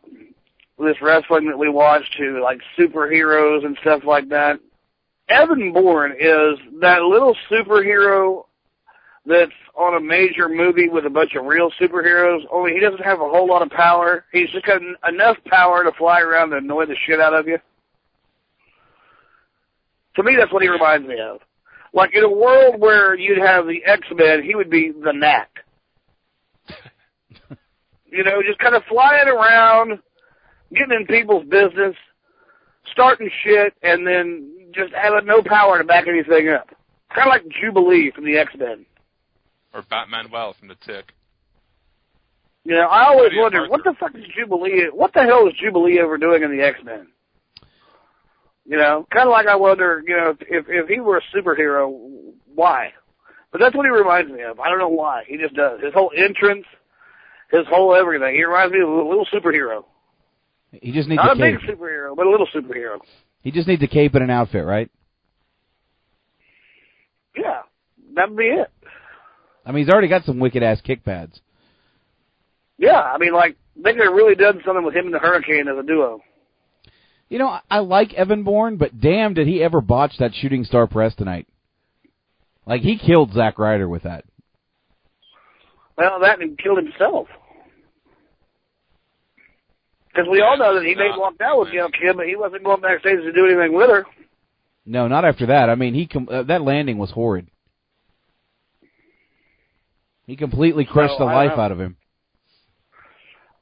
[0.78, 4.60] this wrestling that we watch to like superheroes and stuff like that.
[5.28, 8.44] Evan Bourne is that little superhero
[9.26, 13.20] that's on a major movie with a bunch of real superheroes, only he doesn't have
[13.20, 14.24] a whole lot of power.
[14.32, 17.58] He's just got enough power to fly around and annoy the shit out of you.
[20.14, 21.40] To me, that's what he reminds me of.
[21.92, 25.50] Like in a world where you'd have the X-Men, he would be the Knack.
[28.16, 29.98] You know, just kind of flying around,
[30.72, 31.94] getting in people's business,
[32.90, 36.68] starting shit, and then just having no power to back anything up.
[37.14, 38.86] Kind of like Jubilee from the X-Men.
[39.74, 41.12] Or Batman Well from the Tick.
[42.64, 45.54] You know, I always Lydia wondered, what the fuck is Jubilee, what the hell is
[45.62, 47.06] Jubilee ever doing in the X-Men?
[48.64, 51.96] You know, kind of like I wonder, you know, if if he were a superhero,
[52.52, 52.92] why?
[53.52, 54.58] But that's what he reminds me of.
[54.58, 55.22] I don't know why.
[55.28, 55.80] He just does.
[55.80, 56.66] His whole entrance,
[57.50, 58.34] his whole everything.
[58.34, 59.84] He reminds me of a little superhero.
[60.72, 62.98] He just needs Not a a big superhero, but a little superhero.
[63.42, 64.90] He just needs a cape and an outfit, right?
[67.36, 67.62] Yeah,
[68.14, 68.70] that'd be it.
[69.64, 71.40] I mean, he's already got some wicked ass kick pads.
[72.78, 75.68] Yeah, I mean, like they could have really done something with him and the Hurricane
[75.68, 76.20] as a duo.
[77.28, 80.64] You know, I- I like Evan Bourne, but damn, did he ever botch that shooting
[80.64, 81.46] star press tonight?
[82.66, 84.24] Like he killed Zack Ryder with that.
[85.96, 87.28] Well, that and killed himself.
[90.08, 92.36] Because we all know that he may have walked out with Gail Kim, but he
[92.36, 94.06] wasn't going backstage to do anything with her.
[94.86, 95.68] No, not after that.
[95.68, 97.48] I mean, he com- uh, that landing was horrid.
[100.26, 101.62] He completely crushed So, the life know.
[101.62, 101.96] out of him.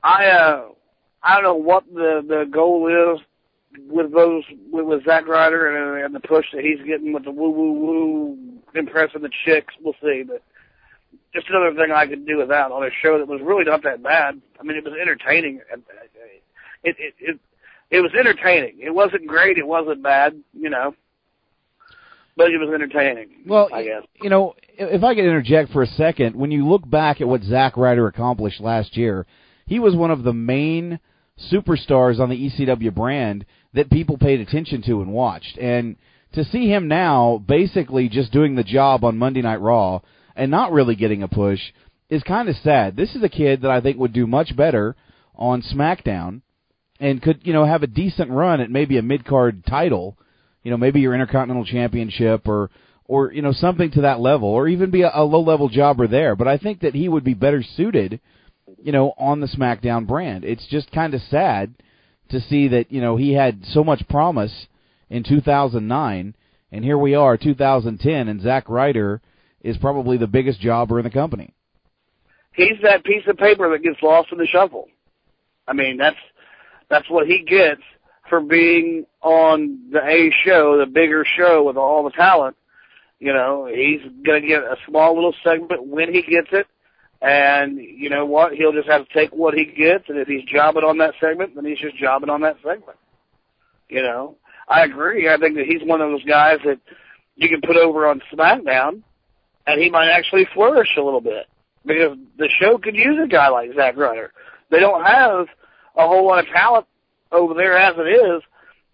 [0.02, 0.68] I uh
[1.22, 3.20] I don't know what the the goal is
[3.88, 7.30] with those with, with Zack Ryder and, and the push that he's getting with the
[7.30, 8.38] woo woo woo
[8.74, 9.74] impressing the chicks.
[9.82, 10.42] We'll see, but
[11.34, 13.82] just another thing I could do with that on a show that was really not
[13.82, 14.40] that bad.
[14.58, 15.60] I mean, it was entertaining.
[15.72, 15.78] Uh,
[16.82, 17.40] it it it
[17.90, 18.78] it was entertaining.
[18.80, 19.58] It wasn't great.
[19.58, 20.34] It wasn't bad.
[20.52, 20.94] You know.
[22.36, 23.28] But it was entertaining.
[23.46, 24.02] Well, I guess.
[24.20, 27.44] you know, if I could interject for a second, when you look back at what
[27.44, 29.24] Zack Ryder accomplished last year,
[29.66, 30.98] he was one of the main
[31.52, 35.56] superstars on the ECW brand that people paid attention to and watched.
[35.58, 35.96] And
[36.32, 40.00] to see him now basically just doing the job on Monday Night Raw
[40.36, 41.60] and not really getting a push
[42.08, 42.96] is kind of sad.
[42.96, 44.94] This is a kid that I think would do much better
[45.34, 46.42] on SmackDown
[47.00, 50.16] and could, you know, have a decent run at maybe a mid-card title,
[50.62, 52.70] you know, maybe your Intercontinental Championship or
[53.06, 56.34] or you know something to that level or even be a, a low-level jobber there,
[56.34, 58.20] but I think that he would be better suited,
[58.82, 60.44] you know, on the SmackDown brand.
[60.44, 61.74] It's just kind of sad
[62.30, 64.66] to see that, you know, he had so much promise
[65.10, 66.34] in 2009
[66.72, 69.20] and here we are 2010 and Zack Ryder
[69.64, 71.52] is probably the biggest jobber in the company.
[72.52, 74.86] he's that piece of paper that gets lost in the shuffle.
[75.66, 76.16] I mean, that's
[76.88, 77.80] that's what he gets
[78.28, 82.56] for being on the A show, the bigger show with all the talent.
[83.18, 86.66] You know, he's gonna get a small little segment when he gets it,
[87.22, 88.52] and you know what?
[88.52, 91.54] He'll just have to take what he gets, and if he's jobbing on that segment,
[91.54, 92.98] then he's just jobbing on that segment.
[93.88, 94.36] You know,
[94.68, 95.28] I agree.
[95.28, 96.80] I think that he's one of those guys that
[97.36, 99.02] you can put over on SmackDown,
[99.66, 101.46] and he might actually flourish a little bit
[101.84, 104.32] because the show could use a guy like Zack Ryder.
[104.70, 105.46] They don't have
[105.96, 106.86] a whole lot of talent
[107.32, 108.42] over there as it is,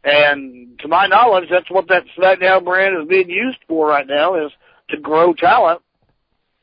[0.04, 4.34] and to my knowledge, that's what that SmackDown brand is being used for right now
[4.34, 4.50] is
[4.90, 5.82] to grow talent.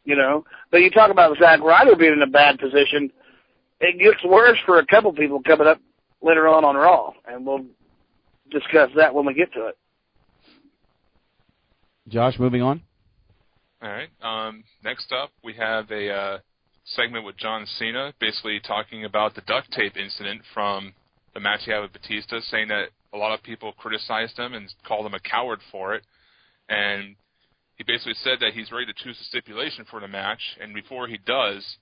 [0.06, 3.12] You know, but you talk about Zack Ryder being in a bad position,
[3.82, 5.82] it gets worse for a couple people coming up
[6.22, 7.66] later on on Raw, and we'll
[8.50, 9.78] discuss that when we get to it.
[12.08, 12.82] Josh, moving on.
[13.82, 14.10] All right.
[14.22, 16.38] Um, next up, we have a uh,
[16.84, 20.94] segment with John Cena, basically talking about the duct tape incident from
[21.36, 24.74] the match he had with Batista, saying that a lot of people criticized him and
[24.88, 26.04] called him a coward for it.
[26.68, 27.16] And
[27.76, 31.08] he basically said that he's ready to choose a stipulation for the match, and before
[31.08, 31.78] he does,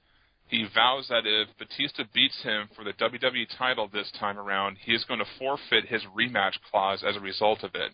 [0.48, 4.94] he vows that if Batista beats him for the WWE title this time around, he
[4.94, 7.94] is going to forfeit his rematch clause as a result of it.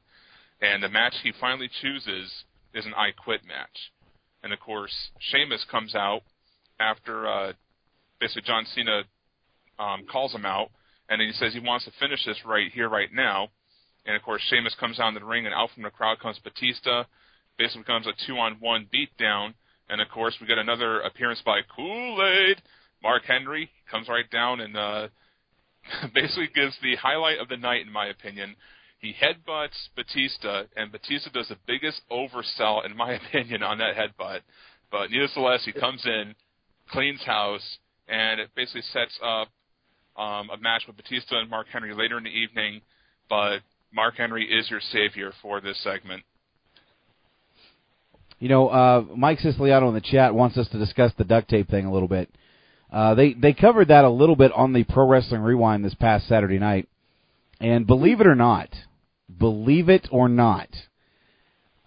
[0.59, 3.91] And the match he finally chooses is an I Quit match.
[4.43, 6.21] And of course, Sheamus comes out
[6.79, 7.53] after uh,
[8.19, 9.03] basically John Cena
[9.77, 10.69] um, calls him out,
[11.09, 13.49] and then he says he wants to finish this right here, right now.
[14.05, 16.39] And of course, Sheamus comes down to the ring, and out from the crowd comes
[16.39, 17.03] Batista.
[17.57, 19.53] Basically becomes a two-on-one beatdown.
[19.89, 22.61] And of course, we get another appearance by Kool-Aid.
[23.03, 25.07] Mark Henry comes right down and uh,
[26.13, 28.55] basically gives the highlight of the night, in my opinion.
[29.01, 34.41] He headbutts Batista, and Batista does the biggest oversell, in my opinion, on that headbutt.
[34.91, 36.35] But nevertheless, he comes in,
[36.91, 39.47] cleans house, and it basically sets up
[40.17, 42.81] um, a match with Batista and Mark Henry later in the evening.
[43.27, 43.61] But
[43.91, 46.23] Mark Henry is your savior for this segment.
[48.39, 51.69] You know, uh, Mike Siciliano in the chat wants us to discuss the duct tape
[51.69, 52.29] thing a little bit.
[52.91, 56.27] Uh, they they covered that a little bit on the Pro Wrestling Rewind this past
[56.27, 56.89] Saturday night,
[57.61, 58.67] and believe it or not,
[59.41, 60.69] believe it or not,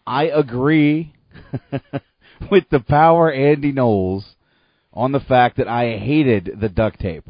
[0.06, 1.14] I agree
[2.50, 4.26] with the power Andy Knowles
[4.92, 7.24] on the fact that I hated the duct tape.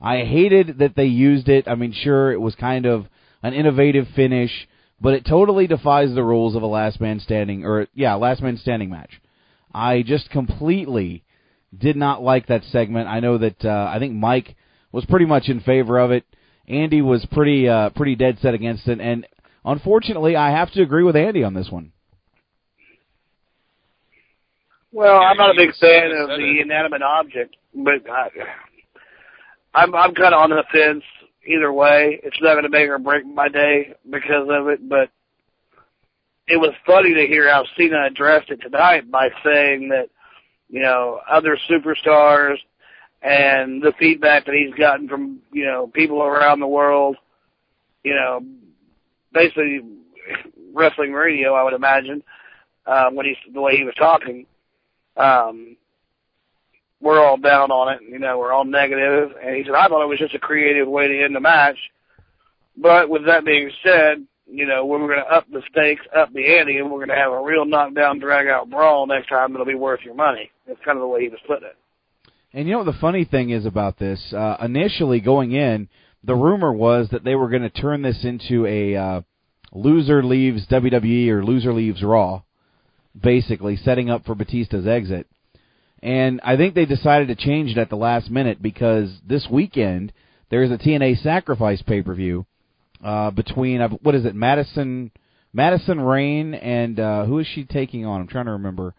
[0.00, 1.68] I hated that they used it.
[1.68, 3.06] I mean, sure, it was kind of
[3.42, 4.50] an innovative finish,
[5.00, 8.56] but it totally defies the rules of a last man standing or yeah, last man
[8.56, 9.20] standing match.
[9.72, 11.22] I just completely
[11.76, 13.08] did not like that segment.
[13.08, 14.56] I know that uh, I think Mike
[14.90, 16.24] was pretty much in favor of it.
[16.66, 19.26] Andy was pretty uh, pretty dead set against it, and
[19.64, 21.92] unfortunately, I have to agree with Andy on this one.
[24.92, 26.38] Well, Yeah, I'm not a big fan said of it.
[26.38, 28.28] the inanimate object, but I,
[29.74, 31.04] I'm I'm kind of on the fence
[31.46, 32.20] either way.
[32.22, 35.10] It's not going to make or break my day because of it, but
[36.48, 40.08] it was funny to hear how Cena addressed it tonight by saying that
[40.68, 42.56] you know other superstars
[43.22, 47.16] and the feedback that he's gotten from you know people around the world,
[48.02, 48.40] you know,
[49.32, 49.80] basically
[50.74, 52.22] wrestling radio, I would imagine,
[52.86, 54.46] uh, when he's the way he was talking
[55.16, 55.76] um,
[57.00, 58.00] we're all down on it.
[58.08, 59.32] You know, we're all negative.
[59.42, 61.78] And he said, I thought it was just a creative way to end the match.
[62.76, 66.58] But with that being said, you know, we're going to up the stakes, up the
[66.58, 69.54] ante, and we're going to have a real knockdown, drag out brawl next time.
[69.54, 70.50] It'll be worth your money.
[70.66, 71.76] That's kind of the way he was putting it.
[72.52, 74.32] And you know what the funny thing is about this?
[74.32, 75.88] Uh, initially, going in,
[76.22, 79.20] the rumor was that they were going to turn this into a uh,
[79.72, 82.42] loser leaves WWE or loser leaves Raw,
[83.18, 85.26] basically setting up for Batista's exit.
[86.02, 90.12] And I think they decided to change it at the last minute because this weekend
[90.50, 92.46] there is a TNA Sacrifice pay per view
[93.04, 95.10] uh, between uh, what is it, Madison
[95.52, 98.20] Madison Rayne and uh, who is she taking on?
[98.20, 98.94] I'm trying to remember.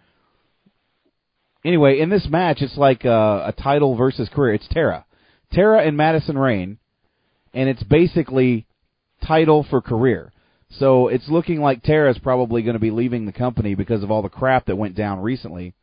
[1.64, 4.56] Anyway, in this match, it's like uh, a title versus career.
[4.56, 5.06] It's Tara,
[5.54, 6.80] Tara and Madison Rayne,
[7.54, 8.66] and it's basically
[9.26, 10.32] title for career.
[10.70, 14.22] So it's looking like Tara's probably going to be leaving the company because of all
[14.22, 15.74] the crap that went down recently,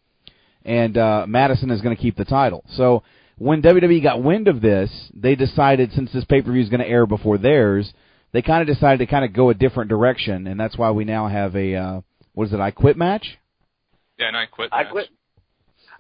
[0.64, 2.64] and uh, Madison is going to keep the title.
[2.74, 3.02] So
[3.36, 6.80] when WWE got wind of this, they decided since this pay per view is going
[6.80, 7.92] to air before theirs,
[8.32, 11.04] they kind of decided to kind of go a different direction, and that's why we
[11.04, 12.00] now have a uh,
[12.34, 12.60] what is it?
[12.60, 13.38] I quit match.
[14.18, 14.70] Yeah, and I quit.
[14.72, 14.92] I match.
[14.92, 15.08] quit.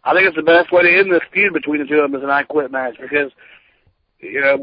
[0.04, 2.18] I think it's the best way to end this feud between the two of them
[2.18, 3.30] is an I quit match because,
[4.20, 4.56] you know,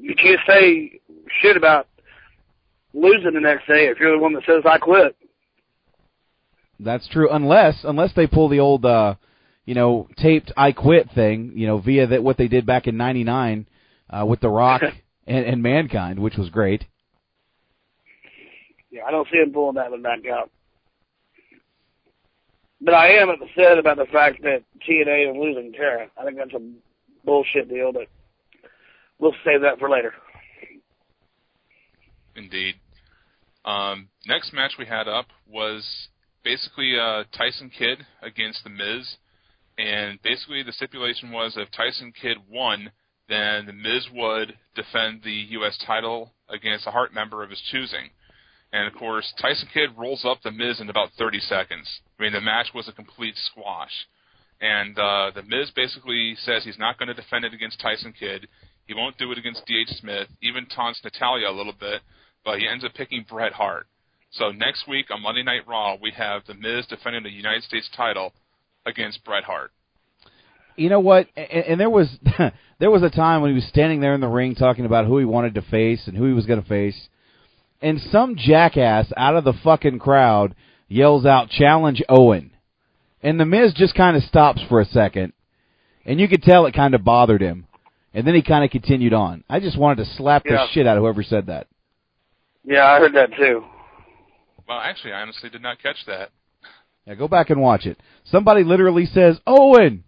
[0.00, 1.00] you can't say
[1.40, 1.86] shit about
[2.92, 5.16] losing the next day if you're the one that says I quit.
[6.78, 9.16] That's true, unless unless they pull the old uh,
[9.66, 12.96] you know taped I quit thing, you know, via that what they did back in
[12.96, 13.66] '99
[14.08, 14.82] uh, with The Rock
[15.26, 16.84] and, and Mankind, which was great.
[18.90, 20.50] Yeah, I don't see him pulling that one back out.
[22.80, 26.08] But I am upset about the fact that TNA is losing Tara.
[26.18, 26.72] I think that's a
[27.24, 28.06] bullshit deal, but
[29.20, 30.14] we'll save that for later.
[32.34, 32.74] Indeed.
[33.64, 36.08] Um, next match we had up was
[36.42, 39.16] basically uh, Tyson Kidd against The Miz,
[39.78, 42.90] and basically the stipulation was if Tyson Kidd won,
[43.28, 45.78] then The Miz would defend the U.S.
[45.86, 48.10] title against a Hart member of his choosing.
[48.72, 51.88] And of course, Tyson Kidd rolls up The Miz in about 30 seconds.
[52.18, 54.06] I mean, the match was a complete squash.
[54.60, 58.46] And uh, The Miz basically says he's not going to defend it against Tyson Kidd.
[58.90, 60.00] He won't do it against D.H.
[60.00, 62.00] Smith, even taunts Natalya a little bit,
[62.44, 63.86] but he ends up picking Bret Hart.
[64.32, 67.88] So next week on Monday Night Raw, we have The Miz defending the United States
[67.96, 68.32] title
[68.84, 69.70] against Bret Hart.
[70.74, 71.28] You know what?
[71.36, 72.08] And, and there was
[72.80, 75.18] there was a time when he was standing there in the ring talking about who
[75.18, 77.08] he wanted to face and who he was going to face,
[77.80, 80.56] and some jackass out of the fucking crowd
[80.88, 82.50] yells out, "Challenge Owen,"
[83.22, 85.32] and the Miz just kind of stops for a second,
[86.04, 87.66] and you could tell it kind of bothered him,
[88.14, 89.44] and then he kind of continued on.
[89.48, 90.52] I just wanted to slap Yeah.
[90.52, 91.66] the shit out of whoever said that.
[92.64, 93.64] Yeah, I heard that too.
[94.68, 96.30] Well, actually, I honestly did not catch that.
[97.06, 97.98] Yeah, go back and watch it.
[98.24, 100.04] Somebody literally says, "Owen."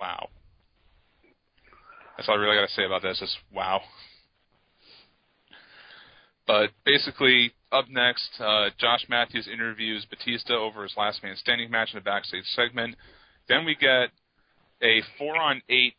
[0.00, 0.28] Wow.
[2.16, 3.20] That's all I really got to say about this.
[3.22, 3.80] Is wow.
[6.46, 11.90] But basically, up next, uh, Josh Matthews interviews Batista over his last man standing match
[11.92, 12.96] in a backstage segment.
[13.48, 14.10] Then we get
[14.82, 15.94] a four on eight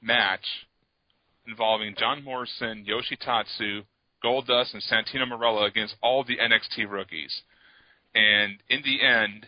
[0.00, 0.44] match
[1.46, 3.82] involving John Morrison, Yoshitatsu,
[4.24, 7.42] Goldust, and Santino Marella against all the NXT rookies.
[8.14, 9.46] And in the end,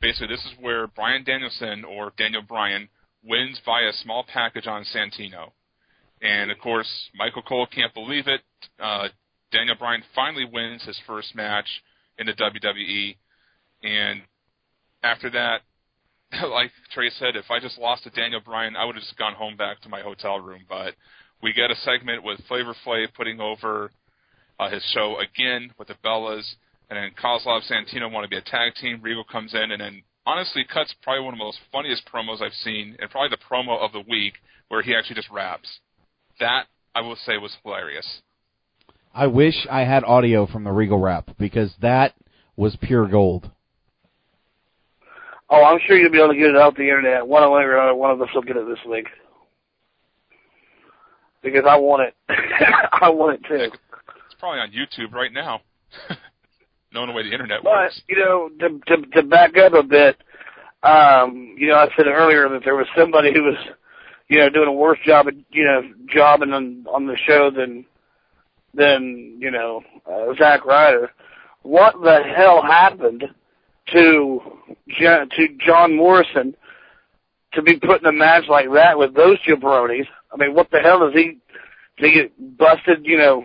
[0.00, 2.88] basically, this is where Bryan Danielson or Daniel Bryan
[3.22, 5.50] wins via small package on Santino.
[6.22, 8.40] And of course, Michael Cole can't believe it.
[8.80, 9.08] Uh,
[9.52, 11.66] Daniel Bryan finally wins his first match
[12.18, 13.16] in the WWE.
[13.82, 14.22] And
[15.02, 15.60] after that,
[16.50, 19.34] like Trey said, if I just lost to Daniel Bryan, I would have just gone
[19.34, 20.62] home back to my hotel room.
[20.68, 20.94] But
[21.42, 23.90] we get a segment with Flavor Flav putting over
[24.58, 26.54] uh, his show again with the Bellas.
[26.88, 29.00] And then Kozlov Santino want to be a tag team.
[29.02, 32.52] Regal comes in and then honestly cuts probably one of the most funniest promos I've
[32.52, 34.34] seen, and probably the promo of the week,
[34.68, 35.80] where he actually just raps.
[36.40, 38.22] That I will say was hilarious.
[39.14, 42.14] I wish I had audio from the Regal rap because that
[42.56, 43.50] was pure gold.
[45.48, 47.26] Oh, I'm sure you'll be able to get it out the internet.
[47.26, 49.06] One way or another, one of us will get it this week.
[51.42, 52.14] Because I want it.
[52.92, 53.70] I want it too.
[53.72, 55.60] It's probably on YouTube right now.
[56.92, 58.00] Knowing the way the internet But works.
[58.08, 60.16] you know, to to, to back up a bit,
[60.82, 63.56] um, you know, I said earlier that there was somebody who was,
[64.28, 67.84] you know, doing a worse job, at, you know, jobbing on on the show than
[68.74, 71.10] than you know uh, Zack Ryder.
[71.62, 73.24] What the hell happened
[73.92, 74.40] to
[74.96, 76.54] to John Morrison
[77.52, 80.06] to be put in a match like that with those jabronis?
[80.32, 81.38] I mean, what the hell is he?
[81.98, 83.04] Did he get busted?
[83.04, 83.44] You know,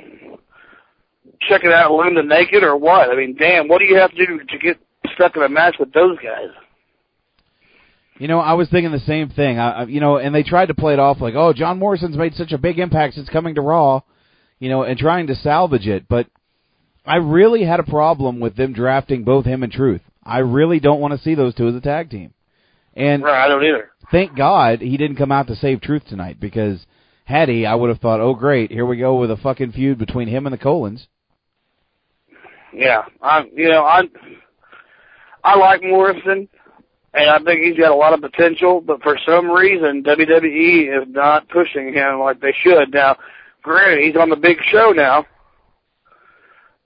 [1.48, 3.10] checking out Linda naked or what?
[3.10, 4.80] I mean, damn, what do you have to do to get
[5.14, 6.50] stuck in a match with those guys?
[8.18, 9.58] You know, I was thinking the same thing.
[9.58, 12.36] I, you know, and they tried to play it off like, "Oh, John Morrison's made
[12.36, 14.02] such a big impact since coming to Raw."
[14.62, 16.08] you know, and trying to salvage it.
[16.08, 16.28] But
[17.06, 20.02] I really had a problem with them drafting both him and Truth.
[20.24, 22.34] I really don't want to see those two as a tag team.
[22.96, 23.92] And Right, I don't either.
[24.12, 26.86] thank God he didn't come out to save Truth tonight because
[27.26, 29.98] had he, I would have thought, oh great, here we go with a fucking feud
[29.98, 31.08] between him and the Colóns.
[32.74, 34.04] Yeah, I you know I
[35.44, 36.48] I like Morrison,
[37.14, 38.80] and I think he's got a lot of potential.
[38.82, 42.94] But for some reason, WWE is not pushing him like they should.
[42.94, 43.18] Now,
[43.62, 45.26] granted, he's on the big show now,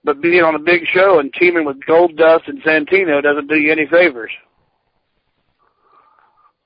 [0.06, 3.72] but being on the big show and teaming with Goldust and Santino doesn't do you
[3.72, 4.30] any favors.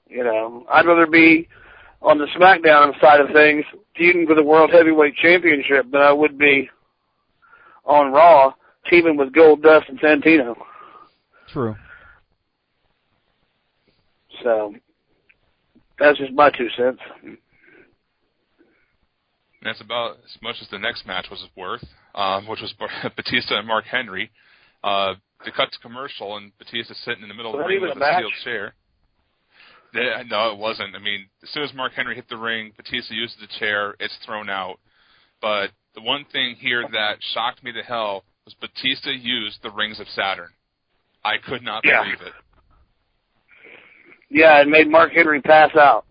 [0.08, 1.48] You know, I'd rather be
[2.02, 3.64] on the SmackDown side of things,
[3.96, 6.68] feuding for the World Heavyweight Championship, than I would be
[7.84, 8.52] on Raw
[8.88, 10.54] teaming with Goldust and Santino.
[11.48, 11.74] True.
[14.42, 14.74] So
[15.98, 17.00] that's just my two cents.
[19.62, 21.84] That's about as much as the next match was worth,
[22.14, 22.72] um, which was
[23.16, 24.30] Batista and Mark Henry.
[24.82, 27.90] Uh, they cut to commercial, and Batista sitting in the middle of the ring with
[27.90, 28.18] a a match?
[28.18, 28.74] steel chair.
[29.94, 30.94] Yeah, no, it wasn't.
[30.94, 33.94] I mean, as soon as Mark Henry hit the ring, Batista uses the chair.
[33.98, 34.78] It's thrown out.
[35.42, 39.98] But the one thing here that shocked me to hell was Batista used the rings
[39.98, 40.50] of Saturn.
[41.24, 42.04] I could not Yeah.
[42.04, 42.32] believe it.
[44.28, 46.04] Yeah, it made Mark Henry pass out.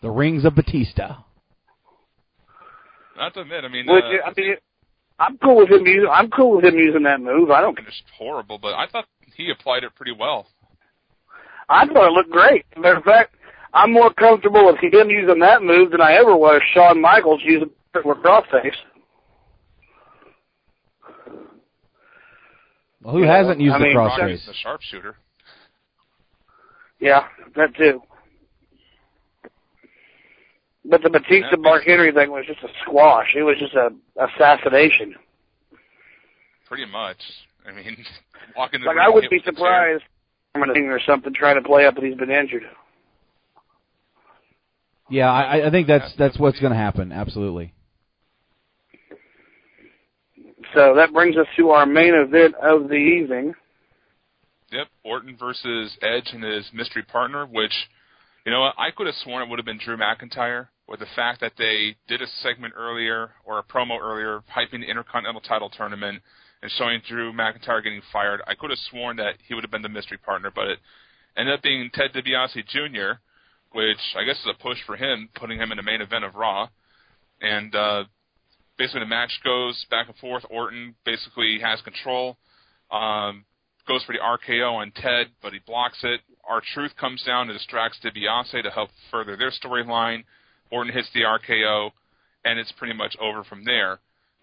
[0.00, 1.16] The Rings of Batista.
[3.16, 4.56] Not to admit, I mean, Which uh, I mean,
[5.18, 6.08] I'm cool with him using.
[6.12, 7.50] I'm cool with him using that move.
[7.50, 7.78] I don't.
[7.78, 9.06] it's horrible, but I thought
[9.36, 10.46] he applied it pretty well.
[11.68, 12.64] I thought it looked great.
[12.76, 13.34] Matter of fact,
[13.74, 17.70] I'm more comfortable with him using that move than I ever was Shawn Michaels using
[18.04, 18.72] with crossface.
[23.02, 24.34] Well, who Yeah, hasn't used I the mean, Rock crossface?
[24.34, 25.16] is the sharpshooter.
[27.00, 28.02] Yeah, that too.
[30.88, 33.34] But the Batista That Mark Henry thing was just a squash.
[33.36, 35.14] It was just a assassination.
[36.66, 37.18] Pretty much.
[37.66, 37.96] I mean,
[38.56, 39.98] walking the Like I would hit be with the chair.
[39.98, 40.04] surprised
[40.54, 42.64] or something trying to play up that he's been injured.
[45.10, 47.12] Yeah, I, I think that's that's what's going to happen.
[47.12, 47.72] Absolutely.
[50.74, 53.54] So that brings us to our main event of the evening.
[54.70, 57.72] Yep, Orton versus Edge and his mystery partner, which,
[58.44, 61.40] you know I could have sworn it would have been Drew McIntyre, with the fact
[61.40, 66.22] that they did a segment earlier, or a promo earlier, hyping the Intercontinental title tournament
[66.62, 68.40] and showing Drew McIntyre getting fired.
[68.46, 70.78] I could have sworn that he would have been the mystery partner, but it
[71.36, 73.20] ended up being Ted DiBiase Jr.,
[73.72, 76.34] which I guess is a push for him, putting him in the main event of
[76.34, 76.68] Raw.
[77.40, 78.04] And uh,
[78.78, 80.44] basically the match goes back and forth.
[80.50, 82.38] Orton basically has control.
[82.90, 83.44] Um,
[83.86, 86.20] goes for the RKO on Ted, but he blocks it.
[86.48, 90.24] Our Truth comes down and distracts DiBiase to help further their storyline.
[90.70, 91.90] Orton hits the RKO,
[92.44, 93.98] and it's pretty much over from there.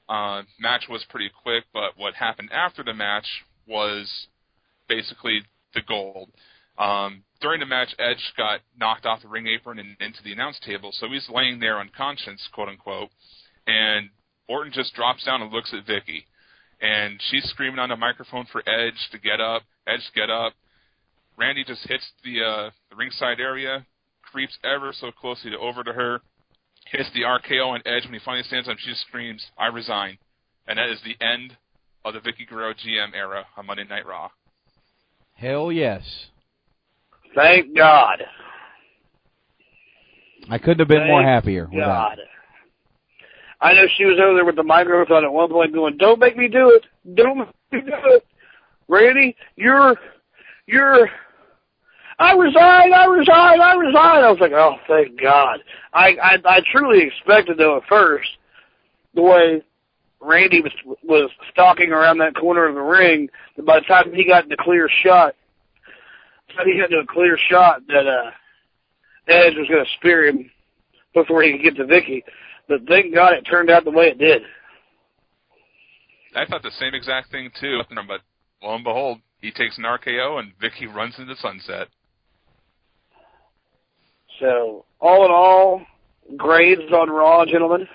[0.08, 3.26] Uh, match was pretty quick, but what happened after the match
[3.68, 4.28] was
[4.88, 5.42] basically
[5.74, 6.30] the gold.
[6.78, 10.60] Um, during the match, Edge got knocked off the ring apron and into the announce
[10.60, 13.10] table, so he's laying there unconscious, quote unquote,
[13.66, 14.10] and
[14.48, 16.26] Orton just drops down and looks at Vickie
[16.82, 19.64] and she's screaming on the microphone for Edge to get up.
[19.88, 20.54] Edge get up.
[21.38, 23.86] Randy just hits the uh, the ringside area,
[24.36, 26.20] creeps ever so closely to over to her,
[26.92, 28.04] hits the RKO on Edge.
[28.04, 30.18] When he finally stands up, she just screams, "I resign,"
[30.68, 31.56] and that is the end
[32.04, 34.30] of the Vickie Guerrero GM era on Monday Night Raw.
[35.36, 36.28] Hell yes.
[37.34, 38.26] Thank God.
[40.50, 41.68] I couldn't have been more happier.
[41.68, 42.20] God.
[43.62, 46.36] I know she was over there with the microphone at one point going, "Don't make
[46.36, 46.86] me do it.
[47.16, 48.28] Don't make me do it,
[48.90, 49.38] Randy.
[49.56, 49.96] You're,
[50.68, 51.10] you're."
[52.18, 52.94] I resign.
[52.94, 53.62] I resign.
[53.62, 54.24] I resign.
[54.24, 55.60] I was like, "Oh, thank God."
[55.94, 58.30] I I, I truly expected though at first
[59.14, 59.62] the way
[60.22, 60.72] Randy was
[61.04, 64.58] was stalking around that corner of the ring that by the time he got into
[64.58, 65.36] clear shot,
[66.66, 68.32] he got into a clear shot that uh
[69.28, 70.50] Edge was going to spear him
[71.14, 72.24] before he could get to Vickie.
[72.68, 74.44] But thank God it turned out the way it did.
[76.36, 78.22] I thought the same exact thing too, but
[78.62, 81.88] lo and behold, he takes an RKO and Vickie runs into sunset.
[84.40, 85.82] So all in all,
[86.36, 87.88] grades on Raw, gentlemen.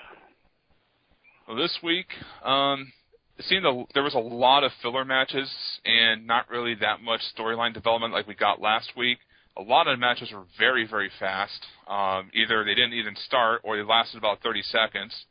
[1.47, 2.07] Well, this week,
[2.43, 2.91] um,
[3.37, 5.51] it seemed a, there was a lot of filler matches
[5.85, 9.17] and not really that much storyline development like we got last week.
[9.57, 11.65] A lot of the matches were very, very fast.
[11.87, 15.25] Um, either they didn't even start or they lasted about 30 seconds.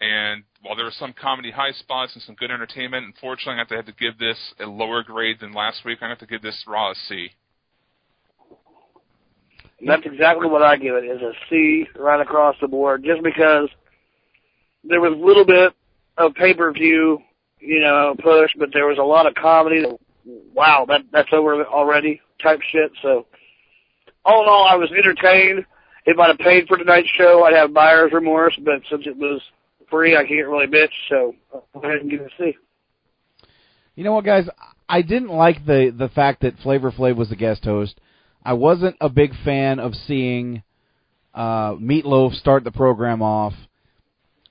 [0.00, 3.68] And while there were some comedy high spots and some good entertainment, unfortunately, I have
[3.68, 5.98] to have to give this a lower grade than last week.
[6.00, 7.28] I have to give this Raw a C.
[9.86, 13.68] That's exactly what I give it, is a C right across the board, just because
[14.84, 15.72] there was a little bit
[16.18, 17.18] of pay per view,
[17.58, 19.84] you know, push, but there was a lot of comedy.
[20.54, 22.92] Wow, that that's over already type shit.
[23.02, 23.26] So
[24.24, 25.64] all in all, I was entertained.
[26.06, 28.58] If I'd have paid for tonight's show, I'd have buyer's remorse.
[28.62, 29.40] But since it was
[29.90, 30.92] free, I can't really bitch.
[31.08, 32.56] So I'll go ahead and give it a C.
[33.94, 34.46] You know what, guys?
[34.88, 38.00] I didn't like the the fact that Flavor Flav was the guest host.
[38.44, 40.62] I wasn't a big fan of seeing
[41.34, 43.54] uh, Meatloaf start the program off.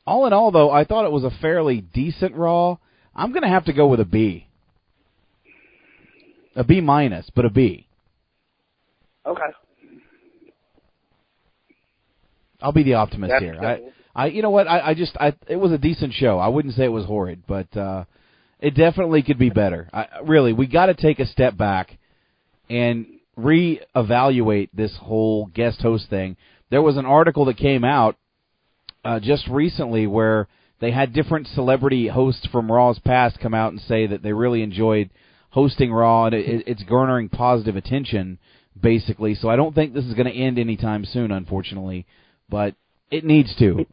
[0.05, 2.77] All in all, though, I thought it was a fairly decent Raw.
[3.15, 4.47] I'm going to have to go with a B.
[6.55, 7.87] A B minus, but a B.
[9.25, 9.41] Okay.
[12.61, 13.59] I'll be the optimist That's here.
[13.61, 13.81] I.
[14.15, 14.67] I, you know what?
[14.67, 16.39] I, I just, I, it was a decent show.
[16.39, 18.03] I wouldn't say it was horrid, but uh,
[18.59, 19.87] it definitely could be better.
[19.93, 21.97] I, really, we got to take a step back
[22.69, 23.05] and
[23.39, 26.37] reevaluate this whole guest host thing.
[26.69, 28.17] There was an article that came out
[29.03, 30.47] uh, just recently where
[30.79, 34.61] they had different celebrity hosts from Raw's past come out and say that they really
[34.61, 35.09] enjoyed
[35.49, 38.39] hosting Raw and it, it's garnering positive attention,
[38.79, 39.35] basically.
[39.35, 42.05] So I don't think this is going to end anytime soon, unfortunately,
[42.49, 42.75] but
[43.11, 43.85] it needs to.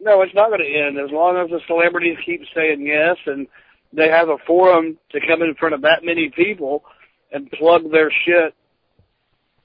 [0.00, 3.46] No, it's not going to end as long as the celebrities keep saying yes and
[3.92, 6.84] they have a forum to come in front of that many people
[7.32, 8.54] and plug their shit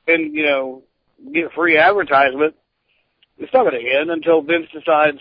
[0.08, 0.84] and you know
[1.34, 2.56] get free advertisement.
[3.38, 5.20] It's not going to end until Vince decides.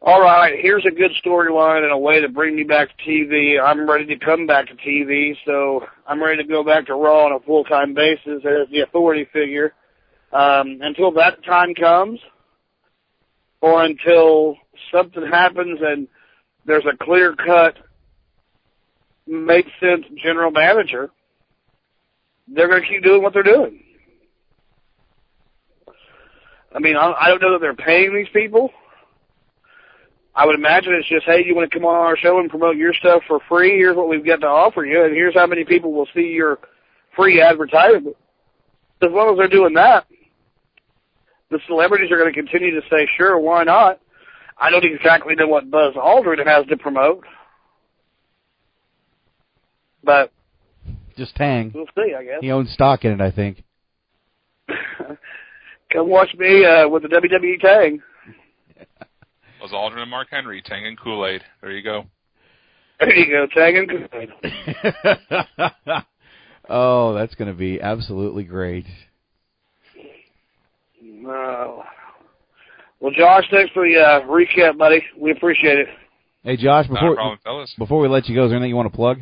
[0.00, 3.60] All right, here's a good storyline and a way to bring me back to TV.
[3.60, 7.26] I'm ready to come back to TV, so I'm ready to go back to Raw
[7.26, 9.74] on a full time basis as the authority figure.
[10.32, 12.20] Um, until that time comes,
[13.60, 14.56] or until
[14.92, 16.06] something happens and
[16.64, 17.76] there's a clear cut,
[19.26, 21.10] makes sense general manager,
[22.52, 23.82] they're going to keep doing what they're doing.
[26.74, 28.70] I mean, I, don't know that they're paying these people.
[30.34, 32.76] I would imagine it's just, hey, you want to come on our show and promote
[32.76, 33.76] your stuff for free?
[33.76, 36.58] Here's what we've got to offer you, and here's how many people will see your
[37.16, 38.16] free advertisement.
[39.02, 40.06] As long as they're doing that,
[41.50, 44.00] the celebrities are going to continue to say, sure, why not?
[44.58, 47.24] I don't exactly know what Buzz Aldrin has to promote,
[50.04, 50.32] but
[51.18, 51.72] Just Tang.
[51.74, 52.38] we'll see, I guess.
[52.40, 53.62] He owns stock in it, I think.
[55.92, 58.00] Come watch me uh, with the WWE tag.
[59.60, 61.42] Was Aldrin and Mark Henry, Tang and Kool Aid.
[61.60, 62.04] There you go.
[63.00, 64.30] There you go, tag and Kool-Aid.
[66.68, 68.86] oh, that's going to be absolutely great.
[71.26, 71.82] Oh.
[73.00, 75.02] Well, Josh, thanks for the uh, recap, buddy.
[75.16, 75.88] We appreciate it.
[76.42, 77.74] Hey, Josh, Not a before problem, fellas.
[77.78, 79.18] before we let you go, is there anything you want to plug?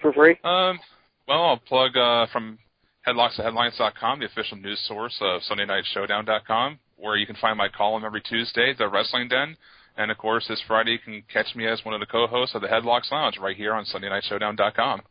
[0.00, 0.38] For free?
[0.44, 0.78] Um,
[1.26, 2.58] well, I'll plug uh, from
[3.06, 8.04] headlocks to headlines.com, the official news source of SundayNightShowdown.com, where you can find my column
[8.04, 9.56] every Tuesday, The Wrestling Den.
[9.96, 12.62] And, of course, this Friday you can catch me as one of the co-hosts of
[12.62, 15.02] the Headlocks Lounge right here on SundayNightShowdown.com.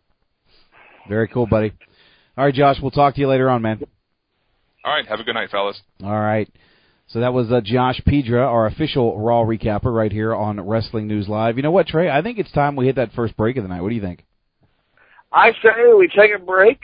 [1.10, 1.74] Very cool, buddy.
[2.38, 3.82] All right, Josh, we'll talk to you later on, man.
[4.86, 5.82] All right, have a good night, fellas.
[6.04, 6.50] All right.
[7.08, 11.28] So that was uh, Josh Pedra, our official Raw recapper, right here on Wrestling News
[11.28, 11.56] Live.
[11.58, 12.10] You know what, Trey?
[12.10, 13.82] I think it's time we hit that first break of the night.
[13.82, 14.26] What do you think?
[15.32, 16.80] I say we take a break,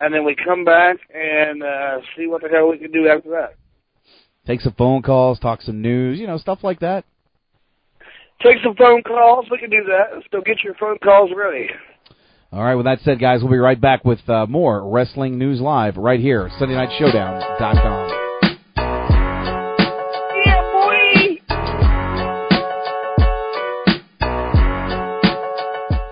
[0.00, 3.30] and then we come back and uh, see what the hell we can do after
[3.30, 3.54] that.
[4.46, 7.04] Take some phone calls, talk some news, you know, stuff like that.
[8.42, 9.46] Take some phone calls.
[9.50, 10.22] We can do that.
[10.30, 11.68] So get your phone calls ready.
[12.52, 15.60] All right, with that said, guys, we'll be right back with uh, more Wrestling News
[15.60, 18.08] Live right here, Sunday SundayNightShowdown.com.
[18.08, 18.25] Yeah,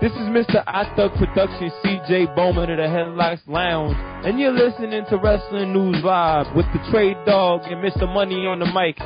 [0.05, 0.61] This is Mr.
[0.67, 6.03] I Thug Production, CJ Bowman of the Headlocks Lounge, and you're listening to Wrestling News
[6.03, 8.07] Live with the Trey Dog and Mr.
[8.13, 8.97] Money on the mic,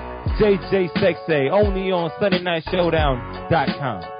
[0.41, 4.18] JJ Sexay, only on SundayNightShowdown.com.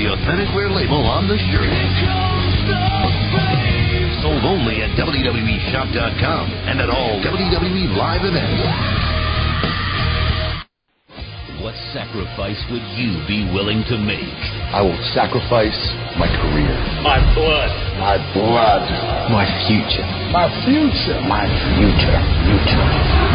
[0.00, 1.68] the authentic wear label on the shirt.
[4.22, 9.09] Sold only at WWEshop.com and at all WWE live events.
[11.60, 14.32] What sacrifice would you be willing to make?
[14.72, 15.76] I will sacrifice
[16.16, 16.72] my career.
[17.04, 17.68] My blood.
[18.00, 18.88] My blood.
[19.28, 20.08] My future.
[20.32, 21.20] My future.
[21.28, 21.44] My
[21.76, 22.16] future.
[22.48, 22.86] Future.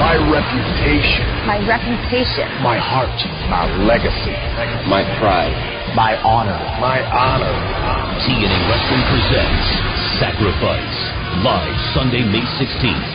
[0.01, 1.21] My reputation.
[1.45, 2.49] My reputation.
[2.65, 3.13] My heart.
[3.45, 4.33] My legacy.
[4.89, 5.53] My pride.
[5.93, 6.57] My honor.
[6.81, 7.53] My honor.
[8.25, 9.69] TNA Wrestling presents
[10.17, 10.97] Sacrifice.
[11.45, 13.14] Live Sunday, May 16th.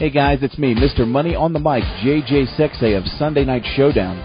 [0.00, 1.06] Hey guys, it's me, Mr.
[1.06, 4.16] Money on the Mic, JJ Sexay of Sunday Night Showdown.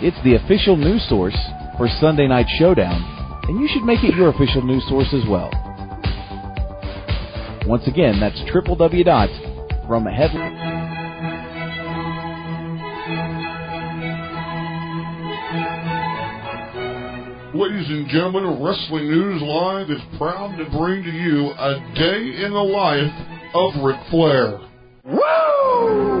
[0.00, 1.36] It's the official news source
[1.76, 3.02] for Sunday Night Showdown,
[3.48, 5.50] and you should make it your official news source as well.
[7.66, 10.32] Once again, that's www.fromhead.
[17.54, 22.52] Ladies and gentlemen, Wrestling News Live is proud to bring to you a day in
[22.52, 23.12] the life
[23.54, 24.58] of Ric Flair.
[25.04, 26.11] Woo!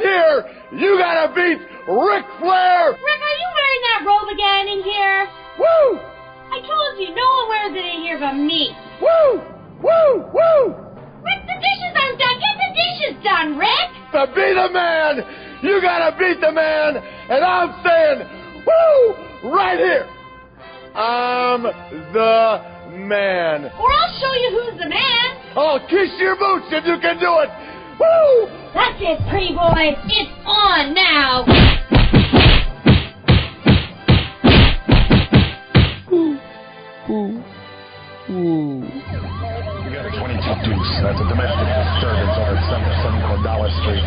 [0.00, 0.36] Here,
[0.72, 2.92] you gotta beat Ric Flair!
[2.92, 5.28] Rick, are you wearing that robe again in here?
[5.60, 6.00] Woo!
[6.50, 8.74] I told you, no one wears it in here but me.
[9.00, 9.40] Woo!
[9.84, 10.24] Woo!
[10.32, 10.62] Woo!
[11.22, 12.36] Rick, the dishes aren't done.
[12.40, 13.88] Get the dishes done, Rick!
[14.12, 15.22] To be the man,
[15.62, 18.18] you gotta beat the man, and I'm saying,
[18.66, 19.52] woo!
[19.52, 20.06] Right here,
[20.94, 22.70] I'm the
[23.06, 23.70] man.
[23.78, 25.26] Or I'll show you who's the man.
[25.56, 27.50] I'll kiss your boots if you can do it.
[28.00, 28.48] Woo!
[28.72, 29.92] That's it, pretty boy.
[30.08, 31.44] It's on now.
[36.10, 36.40] Ooh.
[37.10, 37.44] Ooh.
[38.30, 38.80] Ooh.
[38.80, 40.92] We got a 22 deuce.
[41.04, 44.06] That's a domestic disturbance over at 77 Cordala Street.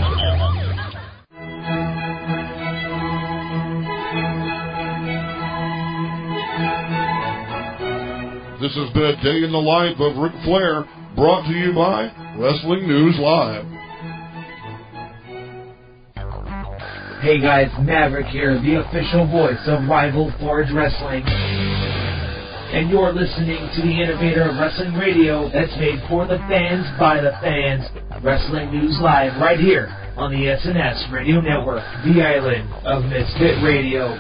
[8.60, 10.86] This has been a day in the life of Ric Flair,
[11.16, 13.73] brought to you by Wrestling News Live.
[17.24, 21.24] Hey guys, Maverick here, the official voice of Rival Forge Wrestling.
[21.24, 27.22] And you're listening to the innovator of wrestling radio that's made for the fans by
[27.22, 27.88] the fans.
[28.22, 34.20] Wrestling News Live right here on the SNS Radio Network, the island of Misfit Radio.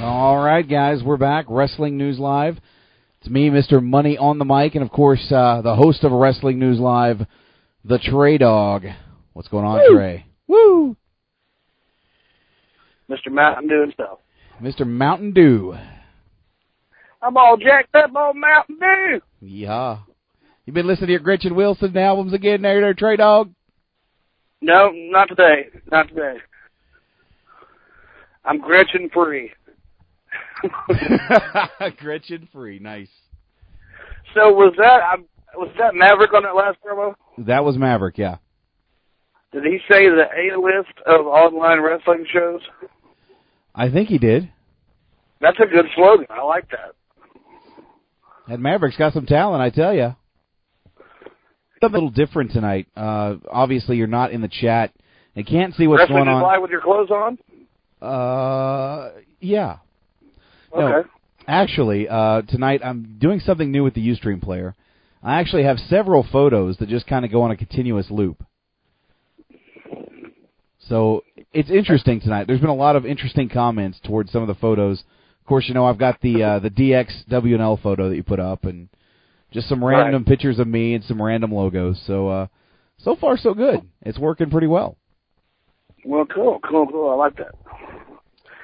[0.00, 1.46] All right, guys, we're back.
[1.48, 2.56] Wrestling News Live.
[3.26, 3.82] It's me, Mr.
[3.82, 7.26] Money on the mic, and of course, uh, the host of Wrestling News Live,
[7.84, 8.84] the Trey Dog.
[9.32, 9.96] What's going on, Woo!
[9.96, 10.26] Trey?
[10.46, 10.96] Woo!
[13.10, 13.32] Mr.
[13.32, 14.20] Mountain Dew himself.
[14.62, 14.86] Mr.
[14.86, 15.74] Mountain Dew.
[17.20, 19.20] I'm all jacked up on Mountain Dew.
[19.40, 19.98] Yeah.
[20.64, 23.52] You been listening to your Gretchen Wilson albums again there, there, Trey Dog?
[24.60, 25.70] No, not today.
[25.90, 26.36] Not today.
[28.44, 29.50] I'm Gretchen free.
[31.98, 33.08] Gretchen free, nice.
[34.34, 37.14] So was that um, was that Maverick on that last promo?
[37.38, 38.36] That was Maverick, yeah.
[39.52, 42.60] Did he say the A list of online wrestling shows?
[43.74, 44.50] I think he did.
[45.40, 46.26] That's a good slogan.
[46.30, 46.94] I like that.
[48.48, 50.14] And Maverick's got some talent, I tell you.
[51.82, 52.88] A little different tonight.
[52.96, 54.92] Uh, obviously, you're not in the chat
[55.36, 56.42] and can't see what's wrestling going on.
[56.42, 57.38] Live with your clothes on?
[58.00, 59.10] Uh,
[59.40, 59.76] yeah.
[60.76, 61.08] No, Okay.
[61.48, 64.74] actually, uh, tonight I'm doing something new with the UStream player.
[65.22, 68.44] I actually have several photos that just kind of go on a continuous loop.
[70.78, 72.46] So it's interesting tonight.
[72.46, 75.00] There's been a lot of interesting comments towards some of the photos.
[75.40, 78.38] Of course, you know I've got the uh, the DX WNL photo that you put
[78.38, 78.88] up, and
[79.52, 82.00] just some random pictures of me and some random logos.
[82.06, 82.46] So uh,
[82.98, 83.80] so far so good.
[84.02, 84.96] It's working pretty well.
[86.04, 87.10] Well, cool, cool, cool.
[87.10, 87.54] I like that.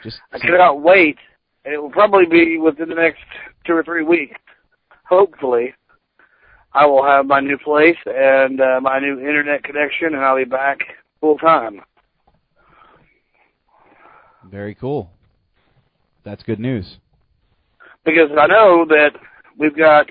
[0.04, 1.16] Just I cannot wait.
[1.64, 3.20] And it will probably be within the next
[3.66, 4.38] two or three weeks.
[5.08, 5.74] Hopefully,
[6.72, 10.44] I will have my new place and uh, my new internet connection, and I'll be
[10.44, 10.78] back
[11.20, 11.80] full time.
[14.50, 15.10] very cool.
[16.24, 16.98] That's good news.
[18.04, 19.10] Because I know that
[19.58, 20.06] we've got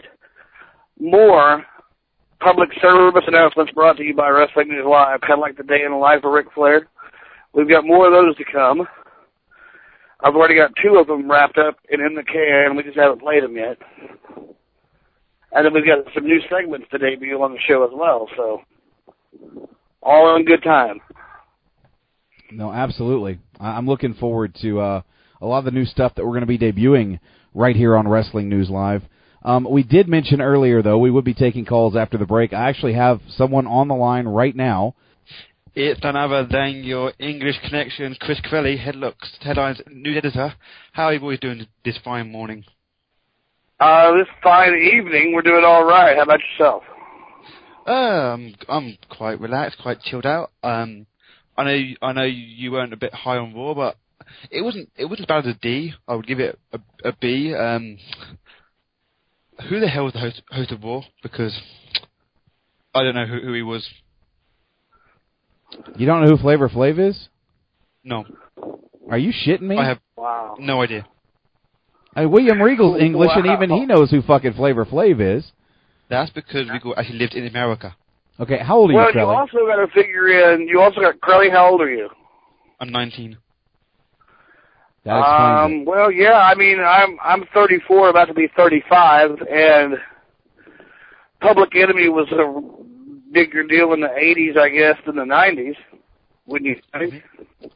[1.00, 1.66] more
[2.40, 5.84] public service announcements brought to you by Wrestling News Live, kind of like the day
[5.86, 6.88] in the life of Ric Flair.
[7.54, 8.88] We've got more of those to come.
[10.24, 12.76] I've already got two of them wrapped up and in the can.
[12.76, 13.78] We just haven't played them yet.
[15.54, 18.28] And then we've got some new segments to debut on the show as well.
[18.38, 18.62] So
[20.02, 21.00] all in good time.
[22.52, 23.40] No, absolutely.
[23.60, 25.02] I'm looking forward to uh,
[25.42, 27.20] a lot of the new stuff that we're going to be debuting
[27.54, 29.04] right here on Wrestling News Live.
[29.44, 32.54] Um, we did mention earlier, though, we would be taking calls after the break.
[32.54, 34.96] I actually have someone on the line right now.
[35.74, 40.54] It's none other than your English connection, Chris Crelly, Headlocks, Headlines News Editor.
[40.92, 42.66] How are you boys doing this fine morning?
[43.80, 46.18] Uh, this fine evening, we're doing all right.
[46.18, 46.84] How about yourself?
[47.88, 50.52] Um, I'm quite relaxed, quite chilled out.
[50.62, 51.06] Um,
[51.58, 53.96] I know, I know you weren't a bit high on Raw, but
[54.52, 55.94] it wasn't, it wasn't as bad as a D.
[56.06, 57.56] I would give it a, a B.
[57.56, 57.98] Um,
[59.70, 61.04] who the hell was the host, host of Raw?
[61.24, 61.58] Because
[62.94, 63.90] I don't know who, who he was.
[65.96, 67.30] You don't know who Flavor Flav is?
[68.04, 68.26] No,
[69.10, 69.78] Are you shitting me?
[69.78, 70.56] I have Wow.
[70.60, 71.06] no idea.
[72.16, 75.52] I mean, William Regal's English, and even he knows who fucking Flavor Flav is.
[76.10, 77.96] That's because Regal actually lived in America.
[78.40, 79.00] Okay, how old are you?
[79.00, 80.68] well, you, you also got to figure in.
[80.68, 81.50] You also got Crowley.
[81.50, 82.10] How old are you?
[82.80, 83.38] I'm 19.
[85.06, 86.40] That explains Um, well, yeah.
[86.40, 89.96] I mean, I'm I'm 34, about to be 35, and
[91.40, 92.91] Public Enemy was a
[93.32, 95.76] bigger deal in the 80s, I guess, than the 90s.
[96.46, 97.14] Wouldn't you think?
[97.14, 97.68] Mm-hmm.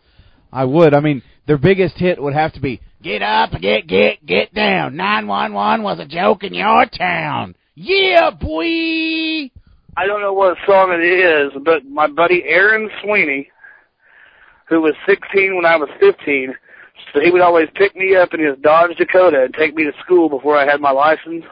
[0.51, 0.93] I would.
[0.93, 4.95] I mean, their biggest hit would have to be "Get up, get get get down."
[4.95, 7.55] Nine one one was a joke in your town.
[7.75, 9.51] Yeah, boy.
[9.97, 13.49] I don't know what song it is, but my buddy Aaron Sweeney,
[14.67, 16.53] who was 16 when I was 15,
[17.13, 19.93] so he would always pick me up in his Dodge Dakota and take me to
[20.03, 21.45] school before I had my license.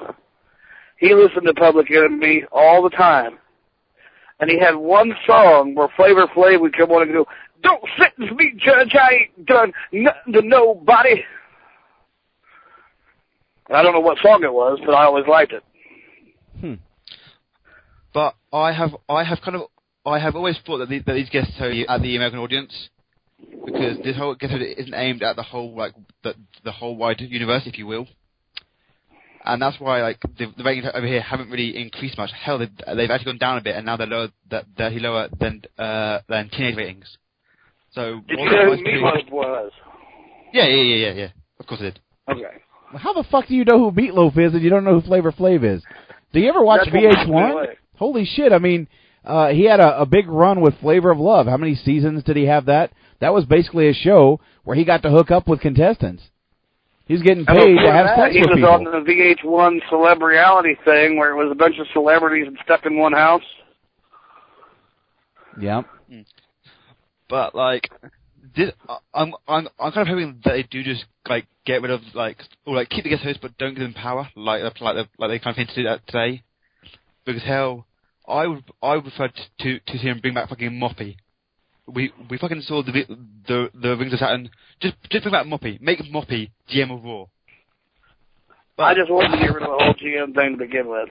[0.98, 3.38] He listened to Public Enemy all the time.
[4.40, 7.26] And he had one song where Flavor Flav would come on and go,
[7.62, 11.24] Don't sentence me, Judge, I ain't done nothing to nobody.
[13.74, 15.64] I don't know what song it was, but I always liked it.
[16.60, 16.74] Hmm.
[18.14, 19.64] But I have, I have kind of,
[20.06, 22.90] I have always thought that, that these guests are at the American audience
[23.66, 27.64] because this whole guest isn't aimed at the whole like the the whole wide universe,
[27.66, 28.08] if you will.
[29.46, 32.32] And that's why like the, the ratings over here haven't really increased much.
[32.32, 35.02] Hell, they've, they've actually gone down a bit, and now they're lower, they're, they're actually
[35.02, 37.18] lower than uh, than teenage ratings.
[37.92, 39.72] So Did you know who most people- Meatloaf was?
[40.54, 41.28] Yeah, yeah, yeah, yeah, yeah.
[41.60, 42.00] Of course I did.
[42.32, 42.44] Okay.
[42.96, 45.32] How the fuck do you know who Meatloaf is and you don't know who Flavor
[45.32, 45.84] Flav is?
[46.32, 47.52] Do you ever watch That's what blew me VH1?
[47.52, 47.66] away.
[47.98, 48.52] Holy shit!
[48.54, 48.88] I mean,
[49.26, 51.48] uh, he had a, a big run with Flavor of Love.
[51.48, 52.92] How many seasons did he have that?
[53.20, 56.24] That was basically a show where he got to hook up with contestants.
[57.06, 61.18] He's getting paid before to have that, sex he was on the VH1 celebrity thing
[61.18, 63.44] where it was a bunch of celebrities and stuck in one house.
[65.60, 65.86] Yep.
[67.30, 67.92] But like,
[68.56, 71.92] this, I- I'm I'm I'm kind of hoping that they do just like get rid
[71.92, 74.96] of like or like keep the guest host but don't give them power like like
[74.96, 76.44] they like they kind of hinted at today.
[77.26, 77.86] Because hell,
[78.28, 79.30] I would I would prefer
[79.60, 81.18] to to see him bring back fucking Moppy.
[81.88, 83.06] We we fucking saw the
[83.48, 84.50] the the Rings of Saturn.
[84.80, 85.82] Just just bring back Moppy.
[85.82, 87.26] Make Moppy GM of Raw.
[88.78, 91.10] I just wanted to get rid of the whole GM thing to begin with.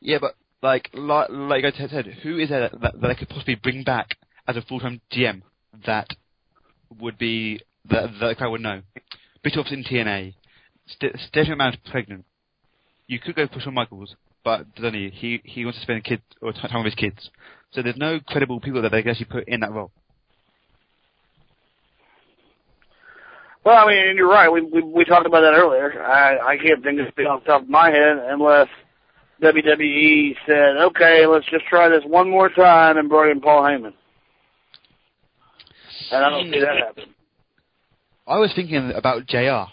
[0.00, 3.28] Yeah, but like like like I said, who is there that, that, that I could
[3.28, 4.16] possibly bring back
[4.48, 5.42] as a full time GM
[5.86, 6.08] that
[6.98, 8.82] would be that that I would know?
[9.42, 10.34] Bischoff's in TNA.
[10.86, 12.24] St- Stephanie McMahon's pregnant.
[13.06, 14.14] You could go for Shawn Michaels,
[14.44, 15.10] but doesn't he?
[15.10, 17.30] He he wants to spend kids or time with his kids.
[17.72, 19.90] So there's no credible people that they can actually put in that role.
[23.64, 24.48] Well, I mean, you're right.
[24.48, 26.02] We we, we talked about that earlier.
[26.02, 28.68] I I can't think of it off the top of my head unless
[29.42, 33.92] WWE said, "Okay, let's just try this one more time," and brought in Paul Heyman.
[36.12, 37.04] And I don't see that happen.
[38.26, 39.70] I was thinking about JR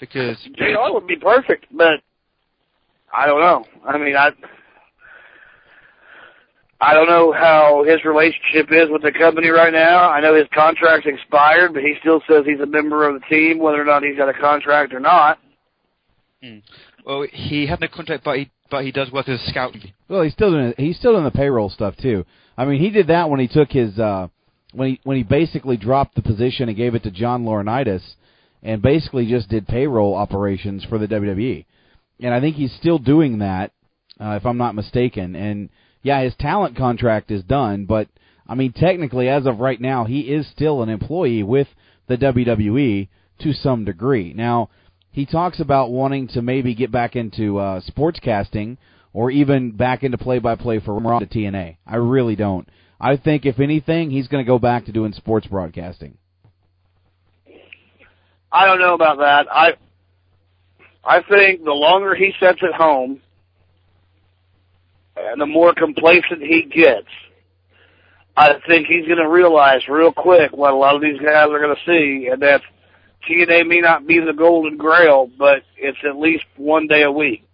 [0.00, 2.00] because JR would be perfect, but
[3.16, 3.64] I don't know.
[3.84, 4.30] I mean, I
[6.80, 10.10] I don't know how his relationship is with the company right now.
[10.10, 13.58] I know his contract's expired, but he still says he's a member of the team,
[13.58, 15.38] whether or not he's got a contract or not.
[16.42, 16.58] Hmm.
[17.06, 19.74] well, he had no contract, but he but he does work as a scout.
[20.08, 22.26] Well, he's still doing he's still doing the payroll stuff too.
[22.58, 24.28] I mean, he did that when he took his uh
[24.72, 28.02] when he when he basically dropped the position and gave it to John Laurinaitis
[28.62, 31.64] and basically just did payroll operations for the WWE.
[32.20, 33.72] And I think he's still doing that
[34.20, 35.36] uh, if I'm not mistaken.
[35.36, 35.68] And
[36.02, 38.08] yeah, his talent contract is done, but
[38.48, 41.68] I mean technically as of right now he is still an employee with
[42.06, 43.08] the WWE
[43.40, 44.32] to some degree.
[44.34, 44.70] Now,
[45.10, 48.76] he talks about wanting to maybe get back into uh, sportscasting
[49.12, 51.78] or even back into play-by-play for Raw to TNA.
[51.86, 52.68] I really don't.
[53.00, 56.18] I think if anything, he's going to go back to doing sports broadcasting.
[58.52, 59.46] I don't know about that.
[59.50, 59.74] I
[61.06, 63.20] I think the longer he sits at home
[65.16, 67.06] and the more complacent he gets,
[68.36, 71.60] I think he's going to realize real quick what a lot of these guys are
[71.60, 72.60] going to see, and that
[73.28, 77.48] TNA may not be the golden grail, but it's at least one day a week.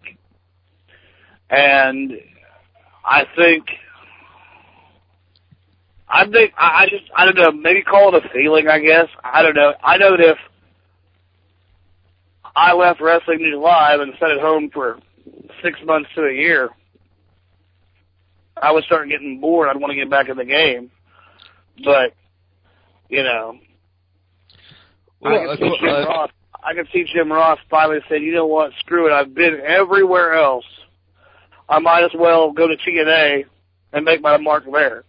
[1.49, 2.13] And
[3.05, 3.65] I think,
[6.09, 9.07] I think, I just, I don't know, maybe call it a feeling, I guess.
[9.23, 9.73] I don't know.
[9.81, 10.37] I know that if
[12.55, 14.99] I left Wrestling News Live and sat at home for
[15.63, 16.69] six months to a year,
[18.61, 19.69] I would start getting bored.
[19.69, 20.91] I'd want to get back in the game.
[21.83, 22.13] But,
[23.09, 23.57] you know,
[25.21, 26.29] Well, I, uh, could see Jim uh, Ross,
[26.63, 30.33] I could see Jim Ross finally saying, you know what, screw it, I've been everywhere
[30.33, 30.65] else.
[31.67, 33.45] I might as well go to TNA
[33.93, 35.03] and make my mark there.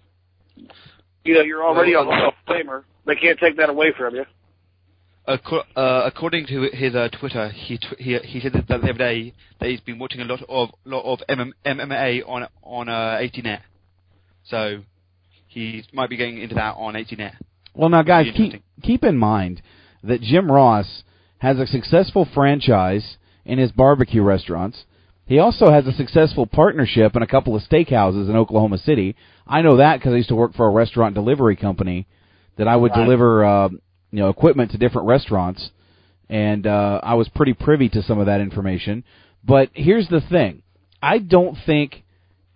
[1.25, 2.85] You know, you're already Well, a Hall of Famer.
[3.07, 4.25] They can't take that away from you.
[5.27, 5.39] Uh,
[6.05, 9.71] according to his uh, Twitter, he tw- he he said that the other day that
[9.71, 13.61] he's been watching a lot of lot of MM- MMA on on uh, HDNet.
[14.45, 14.81] So
[15.49, 17.37] he might be getting into that on HDNet.
[17.75, 19.63] Well, now, guys, keep keep in mind
[20.03, 21.05] that Jim Ross
[21.39, 23.17] has a successful franchise
[23.47, 24.85] in his barbecue restaurants.
[25.27, 29.17] He also has a successful partnership in a couple of steakhouses in Oklahoma City.
[29.47, 32.07] I know that because I used to work for a restaurant delivery company
[32.59, 33.05] that I would Right.
[33.05, 33.69] deliver, uh,
[34.15, 35.71] you know, equipment to different restaurants,
[36.29, 39.03] and uh, I was pretty privy to some of that information.
[39.43, 40.63] But here's the thing:
[41.03, 42.05] I don't think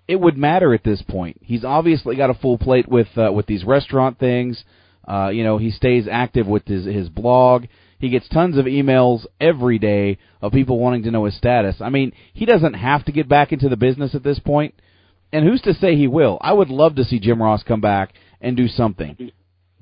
[0.07, 1.39] it would matter at this point.
[1.43, 4.63] He's obviously got a full plate with uh, with these restaurant things.
[5.07, 7.65] Uh, you know, he stays active with his his blog.
[7.99, 11.75] He gets tons of emails every day of people wanting to know his status.
[11.81, 14.75] I mean, he doesn't have to get back into the business at this point.
[15.33, 16.39] And who's to say he will?
[16.41, 19.33] I would love to see Jim Ross come back and do something.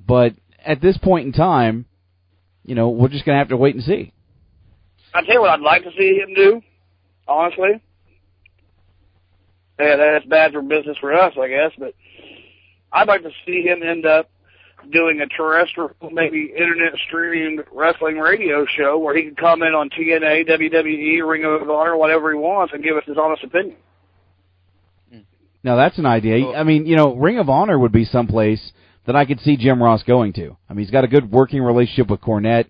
[0.03, 0.33] But
[0.65, 1.85] at this point in time,
[2.63, 4.13] you know, we're just going to have to wait and see.
[5.13, 6.61] I tell you what I'd like to see him do,
[7.27, 7.81] honestly.
[9.79, 11.93] Yeah, that's bad for business for us, I guess, but
[12.91, 14.29] I'd like to see him end up
[14.91, 20.47] doing a terrestrial, maybe internet streamed wrestling radio show where he can comment on TNA,
[20.49, 23.75] WWE, Ring of Honor, whatever he wants, and give us his honest opinion.
[25.11, 25.19] Hmm.
[25.63, 26.51] Now that's an idea.
[26.51, 28.71] I mean, you know, Ring of Honor would be someplace
[29.07, 30.55] that I could see Jim Ross going to.
[30.69, 32.67] I mean, he's got a good working relationship with Cornette.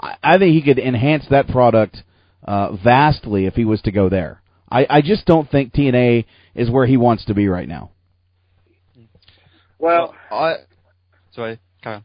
[0.00, 2.02] I, I think he could enhance that product
[2.44, 4.40] uh, vastly if he was to go there.
[4.70, 7.90] I, I just don't think TNA is where he wants to be right now.
[9.78, 10.54] Well, I
[11.34, 12.04] sorry, carry on.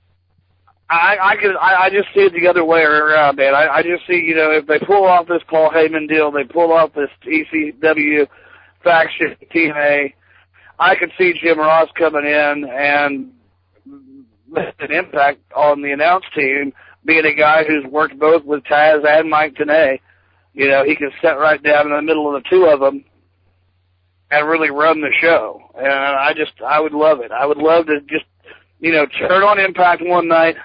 [0.90, 3.56] I I could I, I just see it the other way around, man.
[3.56, 6.44] I, I just see you know if they pull off this Paul Heyman deal, they
[6.44, 8.28] pull off this ECW
[8.84, 10.14] faction TNA,
[10.80, 13.39] I could see Jim Ross coming in and make
[14.56, 16.74] an impact on the announce team,
[17.06, 20.00] being a guy who's worked both with Taz and Mike Tenay.
[20.54, 23.06] You know, he can sit right down in the middle of the two of them
[24.32, 25.62] and really run the show.
[25.76, 27.32] And I just, I would love it.
[27.32, 28.26] I would love to just,
[28.80, 30.56] you know, turn on Impact one night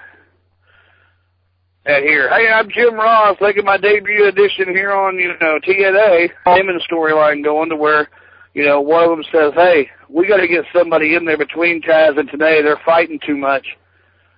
[1.85, 6.29] and hear, hey, I'm Jim Ross, making my debut edition here on, you know, TNA.
[6.47, 8.09] Him and storyline going to where,
[8.55, 11.81] you know, one of them says, hey, we got to get somebody in there between
[11.81, 12.63] Taz and Tenay.
[12.63, 13.67] They're fighting too much,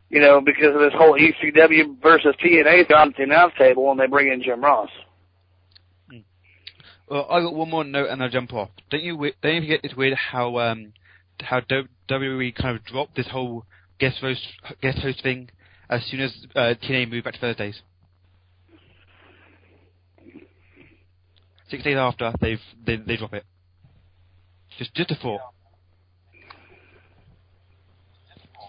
[0.10, 4.08] you know, because of this whole ECW versus TNA at the announce table, and they
[4.08, 4.90] bring in Jim Ross.
[7.08, 8.70] Well, I got one more note and I'll jump off.
[8.90, 9.32] Don't you?
[9.42, 10.92] Don't you get it's weird how um
[11.40, 13.64] how WWE kind of dropped this whole
[13.98, 14.46] guest host
[14.82, 15.50] guest host thing
[15.90, 17.82] as soon as uh, TNA moved back to Thursdays.
[21.70, 23.46] Six days after, they've they they drop it.
[24.78, 25.42] Just just a thought.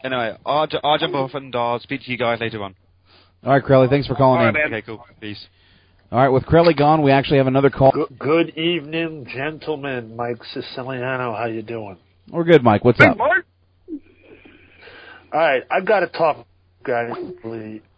[0.04, 2.74] Anyway, I'll, I'll jump off and I'll speak to you guys later on.
[3.44, 4.54] All right, Crowley, thanks for calling in.
[4.54, 4.66] Man.
[4.66, 5.04] Okay, cool.
[5.20, 5.44] Peace.
[6.10, 7.92] All right, with Crowley gone, we actually have another call.
[7.92, 10.16] Good, good evening, gentlemen.
[10.16, 11.98] Mike Siciliano, how you doing?
[12.30, 12.84] We're good, Mike.
[12.84, 13.16] What's up?
[13.16, 13.44] Mark.
[15.32, 16.46] All right, I've got to talk
[16.84, 17.10] guys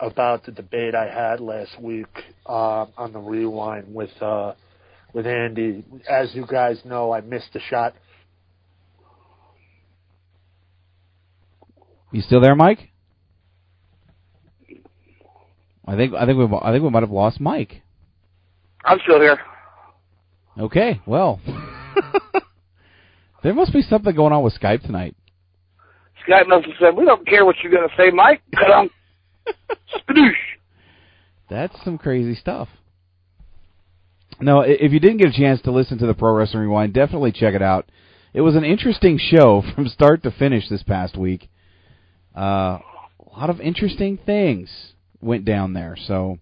[0.01, 2.09] about the debate I had last week
[2.47, 4.55] uh, on the rewind with uh,
[5.13, 5.85] with Andy.
[6.09, 7.95] As you guys know, I missed the shot.
[12.13, 12.91] You still there, Mike?
[15.87, 17.83] I think I think we I think we might have lost Mike.
[18.85, 19.39] I'm still here.
[20.59, 21.41] Okay, well,
[23.43, 25.15] there must be something going on with Skype tonight.
[26.25, 28.43] Scott must have said, we don't care what you're going to say, Mike.
[28.55, 28.91] Cut on.
[31.49, 32.69] That's some crazy stuff.
[34.43, 37.33] No, if you didn't get a chance to listen to the Pro Wrestling Rewind, definitely
[37.33, 37.91] check it out.
[38.33, 41.51] It was an interesting show from start to finish this past week.
[42.37, 42.83] Uh, a
[43.37, 44.71] lot of interesting things
[45.21, 45.97] went down there.
[46.07, 46.39] So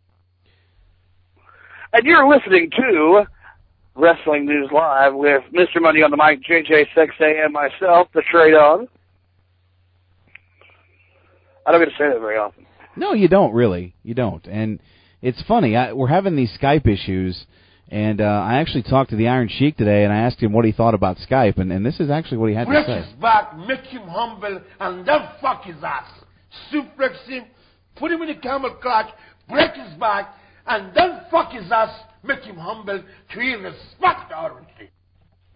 [1.95, 3.25] And you're listening to
[3.95, 5.81] Wrestling News Live with Mr.
[5.81, 8.89] Money on the mic, JJ Sexay, and myself, the Trade On.
[11.67, 12.65] I don't get to say that very often.
[12.97, 13.95] No, you don't really.
[14.03, 14.45] You don't.
[14.47, 14.81] And
[15.21, 15.77] it's funny.
[15.77, 17.47] I, we're having these Skype issues,
[17.89, 20.65] and uh, I actually talked to the Iron Sheik today, and I asked him what
[20.65, 23.03] he thought about Skype, and, and this is actually what he had to Break say.
[23.03, 26.05] his back, make him humble, and then fuck his ass.
[26.73, 27.45] Suplex him,
[27.97, 29.09] put him in a camel clutch,
[29.49, 30.35] break his back,
[30.67, 31.91] and then fuck his ass,
[32.23, 34.91] make him humble, to create respect authority.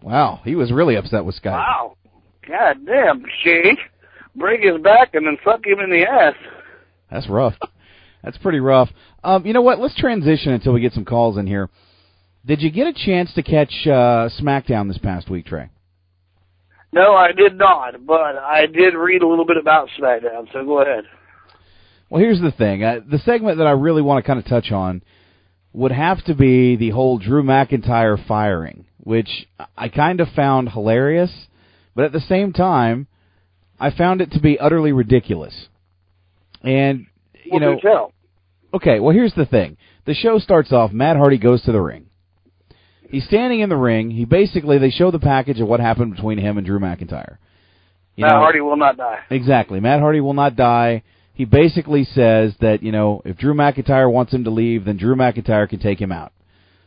[0.01, 1.51] Wow, he was really upset with Skype.
[1.51, 1.97] Wow.
[2.47, 3.77] God damn, Sheik.
[4.35, 6.35] Break his back and then fuck him in the ass.
[7.11, 7.55] That's rough.
[8.23, 8.89] That's pretty rough.
[9.23, 9.79] Um, you know what?
[9.79, 11.69] Let's transition until we get some calls in here.
[12.45, 15.69] Did you get a chance to catch uh, SmackDown this past week, Trey?
[16.97, 20.81] No, I did not, but I did read a little bit about SmackDown, so go
[20.81, 21.03] ahead.
[22.09, 22.83] Well, here's the thing.
[22.83, 25.03] Uh, the segment that I really want to kind of touch on
[25.73, 29.29] would have to be the whole Drew McIntyre firing, which
[29.77, 31.31] I kind of found hilarious,
[31.93, 33.05] but at the same time,
[33.79, 35.67] I found it to be utterly ridiculous.
[36.63, 37.05] And
[37.43, 38.11] you Well, know,
[38.73, 38.99] okay.
[38.99, 39.77] Well, here's the thing.
[40.05, 40.91] The show starts off.
[40.91, 42.06] Matt Hardy goes to the ring.
[43.09, 44.11] He's standing in the ring.
[44.11, 47.37] He basically they show the package of what happened between him and Drew McIntyre.
[48.15, 49.19] You Matt know- Hardy will not die.
[49.29, 49.79] Exactly.
[49.79, 51.03] Matt Hardy will not die.
[51.33, 55.15] He basically says that, you know, if Drew McIntyre wants him to leave, then Drew
[55.15, 56.33] McIntyre can take him out.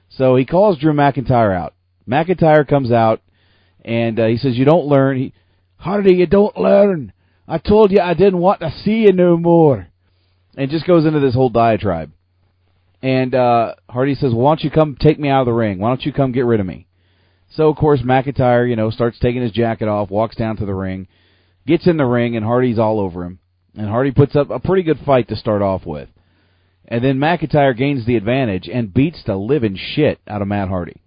[0.09, 1.75] So he calls Drew McIntyre out.
[2.09, 3.23] McIntyre comes out
[3.85, 5.33] and uh, he says, "You don't learn." He,
[5.77, 7.13] Hardy, you don't learn.
[7.47, 9.87] I told you I didn't want to see you no more.
[10.57, 12.11] And just goes into this whole diatribe.
[13.03, 15.79] And uh, Hardy says, well, "Why don't you come take me out of the ring?
[15.79, 16.87] Why don't you come get rid of me?"
[17.51, 20.75] So of course McIntyre, you know, starts taking his jacket off, walks down to the
[20.75, 21.09] ring,
[21.67, 23.39] gets in the ring, and Hardy's all over him.
[23.77, 26.09] And Hardy puts up a pretty good fight to start off with.
[26.87, 31.01] And then McIntyre gains the advantage and beats the living shit out of Matt Hardy.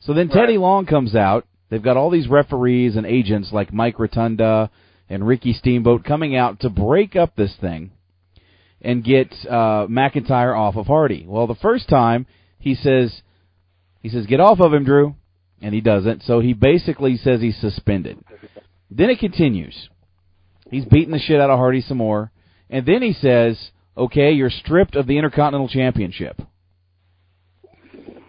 [0.00, 1.46] So then Teddy Long comes out.
[1.70, 4.70] They've got all these referees and agents like Mike Rotunda
[5.08, 7.92] and Ricky Steamboat coming out to break up this thing
[8.82, 11.24] and get uh, McIntyre off of Hardy.
[11.26, 12.26] Well, the first time
[12.58, 13.22] he says
[14.00, 15.14] he says get off of him, Drew,
[15.60, 16.24] and he doesn't.
[16.24, 18.18] So he basically says he's suspended.
[18.90, 19.88] Then it continues.
[20.70, 22.32] He's beating the shit out of Hardy some more,
[22.68, 26.42] and then he says, "Okay, you're stripped of the Intercontinental Championship."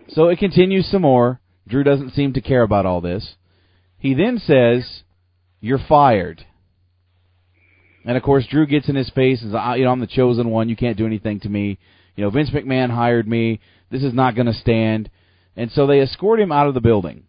[0.10, 1.40] So it continues some more.
[1.68, 3.36] Drew doesn't seem to care about all this.
[3.98, 5.04] He then says,
[5.60, 6.46] "You're fired."
[8.06, 10.08] And of course, Drew gets in his face and says, "I- "You know, I'm the
[10.08, 10.70] chosen one.
[10.70, 11.78] You can't do anything to me.
[12.16, 13.60] You know, Vince McMahon hired me.
[13.90, 15.10] This is not going to stand."
[15.56, 17.24] And so they escort him out of the building.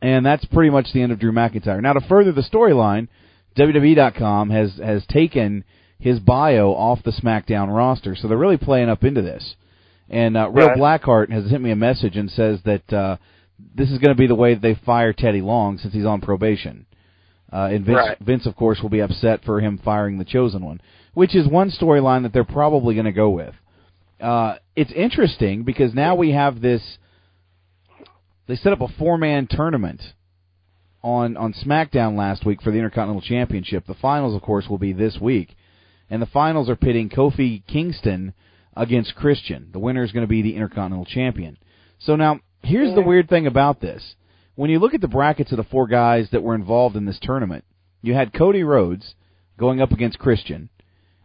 [0.00, 1.80] And that's pretty much the end of Drew McIntyre.
[1.82, 3.08] Now, to further the storyline,
[3.56, 5.64] WWE.com has has taken
[5.98, 9.54] his bio off the SmackDown roster, so they're really playing up into this.
[10.10, 10.78] And uh, Real Right.
[10.78, 13.16] Blackheart has sent me a message and says that uh,
[13.74, 16.86] this is going to be the way they fire Teddy Long since he's on probation.
[17.52, 18.18] Uh, and Vince, Right.
[18.20, 20.80] Vince, of course, will be upset for him firing the chosen one,
[21.12, 23.54] which is one storyline that they're probably going to go with.
[24.20, 26.98] Uh, it's interesting because now we have this.
[28.46, 30.00] They set up a four-man tournament
[31.02, 33.86] on on SmackDown last week for the Intercontinental Championship.
[33.86, 35.54] The finals, of course, will be this week,
[36.08, 38.32] and the finals are pitting Kofi Kingston
[38.76, 39.68] against Christian.
[39.72, 41.58] The winner is going to be the Intercontinental Champion.
[41.98, 44.14] So now, here's the weird thing about this:
[44.54, 47.18] when you look at the brackets of the four guys that were involved in this
[47.20, 47.64] tournament,
[48.02, 49.14] you had Cody Rhodes
[49.58, 50.68] going up against Christian,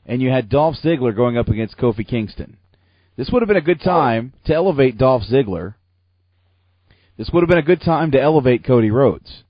[0.05, 2.57] and you had Dolph Ziggler going up against Kofi Kingston.
[3.17, 5.75] This would have been a good time to elevate Dolph Ziggler.
[7.17, 9.43] This would have been a good time to elevate Cody Rhodes.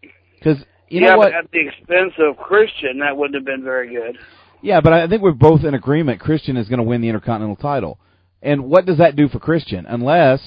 [0.00, 1.32] Because you yeah, know what?
[1.32, 4.16] but at the expense of Christian, that wouldn't have been very good.
[4.62, 6.20] Yeah, but I think we're both in agreement.
[6.20, 7.98] Christian is going to win the Intercontinental title.
[8.40, 9.84] And what does that do for Christian?
[9.86, 10.40] Unless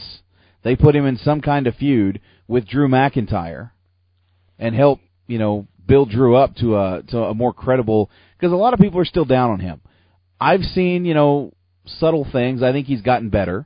[0.67, 3.71] they put him in some kind of feud with Drew McIntyre
[4.59, 8.09] and help, you know, build Drew up to a to a more credible.
[8.37, 9.81] Because a lot of people are still down on him.
[10.39, 11.53] I've seen, you know,
[11.85, 12.61] subtle things.
[12.61, 13.65] I think he's gotten better.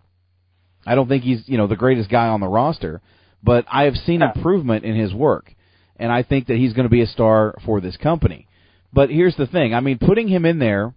[0.85, 3.01] I don't think he's, you know, the greatest guy on the roster,
[3.43, 5.53] but I have seen improvement in his work,
[5.97, 8.47] and I think that he's going to be a star for this company.
[8.93, 9.73] But here's the thing.
[9.73, 10.93] I mean, putting him in there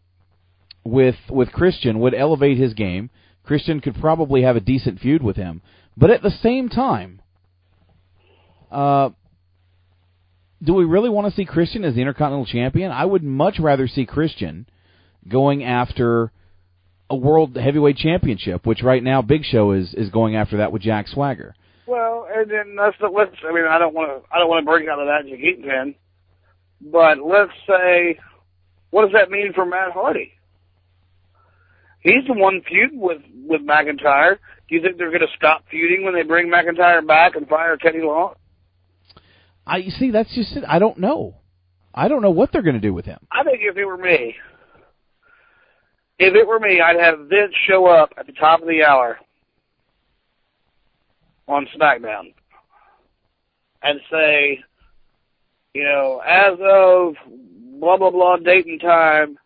[0.85, 3.11] with with Christian would elevate his game.
[3.45, 5.61] Christian could probably have a decent feud with him.
[5.97, 7.21] But at the same time,
[8.71, 9.11] uh,
[10.63, 12.91] do we really want to see Christian as the Intercontinental Champion?
[12.91, 14.67] I would much rather see Christian
[15.29, 16.33] going after
[17.11, 20.83] a World Heavyweight Championship, which right now Big Show is is going after that with
[20.83, 21.55] Jack Swagger.
[21.87, 23.37] Well, and then that's the let's.
[23.47, 24.35] I mean, I don't want to.
[24.35, 25.95] I don't want to break out of that Jakeet pen,
[26.81, 28.19] but let's say,
[28.91, 30.33] what does that mean for Matt Hardy?
[32.01, 34.39] He's the one feuding with with McIntyre.
[34.69, 37.77] Do you think they're going to stop feuding when they bring McIntyre back and fire
[37.77, 38.35] Teddy Long?
[39.67, 40.65] I you see that's just it.
[40.67, 41.37] I don't know.
[41.95, 43.19] I don't know what they're going to do with him.
[43.31, 44.35] I think if it were me,
[46.19, 49.19] if it were me, I'd have Vince show up at the top of the hour
[51.47, 52.35] on SmackDown
[53.83, 54.61] and say,
[55.75, 57.15] you know, as of
[57.81, 59.39] blah blah blah date and time,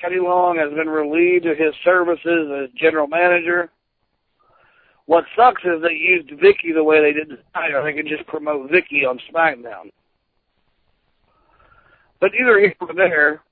[0.00, 3.70] Teddy Long has been relieved of his services as general manager.
[5.10, 7.82] What sucks is they used Vickie the way they did tonight.
[7.82, 9.90] They could just promote Vickie on SmackDown.
[12.20, 13.42] But either here or there,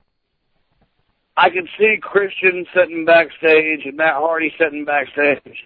[1.35, 5.65] I can see Christian sitting backstage and Matt Hardy sitting backstage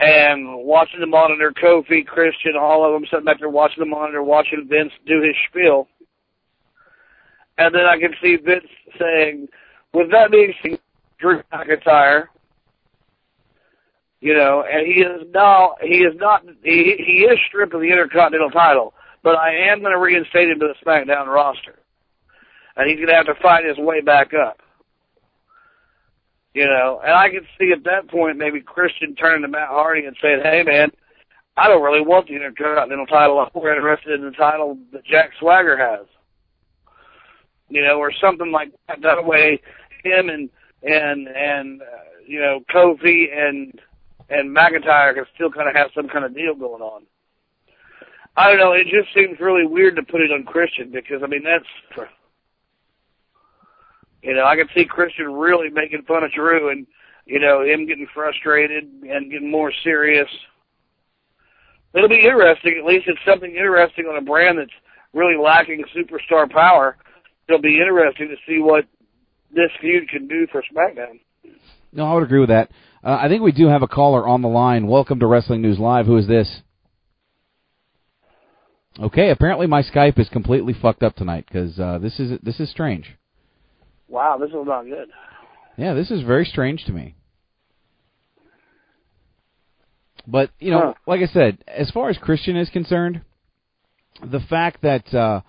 [0.00, 4.22] and watching the monitor, Kofi, Christian, all of them sitting back there watching the monitor,
[4.22, 5.88] watching Vince do his spiel.
[7.56, 8.68] And then I can see Vince
[9.00, 9.48] saying,
[9.94, 10.78] with that being said,
[11.18, 12.26] Drew McIntyre,
[14.20, 17.90] you know, and he is now, he is not, he, he is stripped of the
[17.90, 21.78] Intercontinental title, but I am going to reinstate him to the SmackDown roster.
[22.76, 24.58] And he's going to have to fight his way back up.
[26.54, 30.06] You know, and I can see at that point maybe Christian turning to Matt Hardy
[30.06, 30.90] and saying, hey man,
[31.56, 33.38] I don't really want the Intercontinental title.
[33.38, 36.06] I'm more interested in the title that Jack Swagger has.
[37.68, 39.02] You know, or something like that.
[39.02, 39.60] That way,
[40.02, 40.48] him and
[40.82, 41.84] and and uh,
[42.26, 43.78] you know Kofi and
[44.30, 47.02] and McIntyre can still kind of have some kind of deal going on.
[48.36, 48.72] I don't know.
[48.72, 52.08] It just seems really weird to put it on Christian because I mean that's
[54.22, 56.86] you know I can see Christian really making fun of Drew and
[57.26, 60.28] you know him getting frustrated and getting more serious.
[61.94, 62.76] It'll be interesting.
[62.78, 64.70] At least it's something interesting on a brand that's
[65.14, 66.96] really lacking superstar power.
[67.48, 68.84] It'll be interesting to see what
[69.50, 71.18] this feud can do for SmackDown.
[71.92, 72.70] No, I would agree with that.
[73.02, 74.86] Uh, I think we do have a caller on the line.
[74.86, 76.06] Welcome to Wrestling News Live.
[76.06, 76.62] Who is this?
[79.00, 82.68] Okay, apparently my Skype is completely fucked up tonight because uh, this is this is
[82.70, 83.16] strange.
[84.08, 85.08] Wow, this is not good.
[85.76, 87.14] Yeah, this is very strange to me.
[90.26, 90.94] But you know, Huh.
[91.06, 93.20] like I said, as far as Christian is concerned,
[94.20, 95.42] the fact that uh,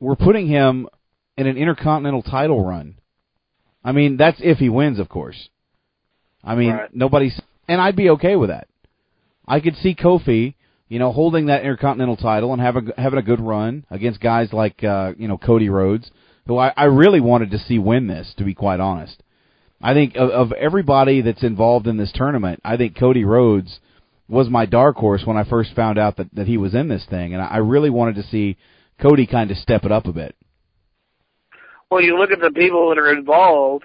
[0.00, 0.88] we're putting him
[1.36, 2.96] in an intercontinental title run,
[3.84, 5.48] I mean, that's if he wins, of course.
[6.44, 6.94] I mean, Right.
[6.94, 8.68] nobody's, and I'd be okay with that.
[9.46, 10.54] I could see Kofi,
[10.88, 14.84] you know, holding that intercontinental title and having having a good run against guys like
[14.84, 16.10] uh, you know Cody Rhodes,
[16.46, 18.32] who I, I really wanted to see win this.
[18.38, 19.22] To be quite honest,
[19.80, 23.80] I think of, of everybody that's involved in this tournament, I think Cody Rhodes
[24.28, 27.04] was my dark horse when I first found out that that he was in this
[27.08, 28.56] thing, and I, I really wanted to see
[29.00, 30.36] Cody kind of step it up a bit.
[31.90, 33.84] Well, you look at the people that are involved,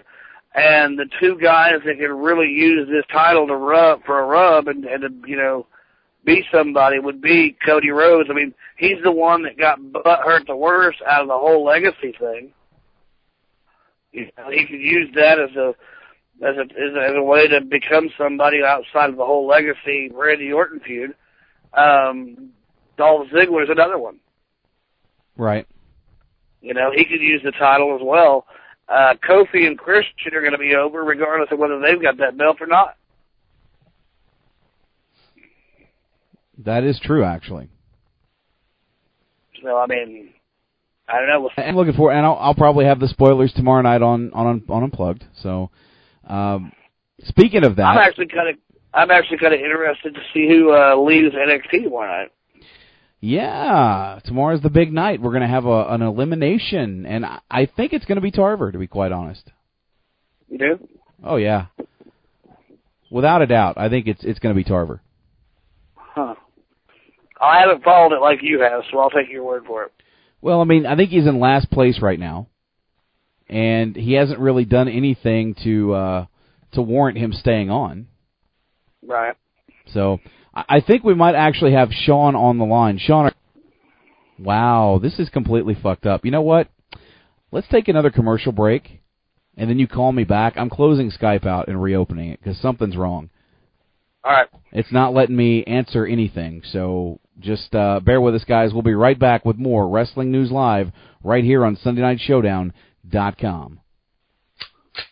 [0.54, 4.68] and the two guys that could really use this title to rub for a rub
[4.68, 5.68] and, and to, you know,
[6.26, 8.30] be somebody would be Cody Rhodes.
[8.30, 11.64] I mean, he's the one that got butt hurt the worst out of the whole
[11.66, 12.52] legacy thing.
[14.12, 15.76] You know, he could use that as a
[16.44, 20.10] as a as a, as a way to become somebody outside of the whole legacy
[20.14, 21.16] Randy Orton feud.
[21.74, 22.50] Um,
[22.98, 24.20] Dolph Ziggler is another one.
[25.38, 25.68] Right.
[26.62, 28.46] You know, he could use the title as well.
[28.90, 32.38] Uh, Kofi and Christian are going to be over regardless of whether they've got that
[32.38, 32.96] belt or not.
[36.66, 37.70] That is true, actually.
[39.62, 40.30] So, I mean,
[41.08, 41.50] I don't know.
[41.58, 44.84] I'm looking for, and I'll, I'll probably have the spoilers tomorrow night on on on
[44.84, 45.24] Unplugged.
[45.42, 45.70] So,
[46.28, 46.72] um,
[47.26, 48.56] speaking of that, I'm actually kind of,
[48.94, 52.32] I'm actually kind of interested to see who uh, leads NXT tomorrow night.
[53.28, 55.22] Yeah, tomorrow's the big night.
[55.22, 58.32] We're going to have a, an elimination, and I, I think it's going to be
[58.32, 59.52] Tarver, to be quite honest.
[60.48, 60.88] You do?
[61.22, 61.66] Oh yeah,
[63.12, 65.02] without a doubt, I think it's it's going to be Tarver.
[65.96, 66.36] Huh.
[67.42, 69.92] I haven't followed it like you have, so I'll take your word for it.
[70.40, 72.48] Well, I mean, I think he's in last place right now,
[73.50, 76.26] and he hasn't really done anything to uh,
[76.74, 78.08] to warrant him staying on.
[79.06, 79.36] Right.
[79.94, 80.20] So
[80.58, 82.98] I I think we might actually have Shawn on the line.
[82.98, 83.34] Shawn, are-
[84.40, 86.26] wow, this is completely fucked up.
[86.26, 86.68] You know what?
[87.52, 89.02] let's take another commercial break,
[89.56, 90.54] and then you call me back.
[90.58, 93.30] I'm closing Skype out and reopening it because something's wrong.
[94.24, 94.48] All right.
[94.72, 96.62] It's not letting me answer anything.
[96.72, 98.74] So just uh, bear with us, guys.
[98.74, 100.92] We'll be right back with more Wrestling News Live
[101.24, 103.80] right here on SundayNightShowdown.com.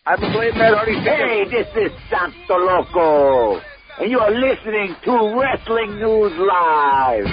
[0.04, 0.98] I believe that already.
[1.00, 3.60] Hey, this is Santo Loco,
[3.98, 7.26] and you are listening to Wrestling News Live.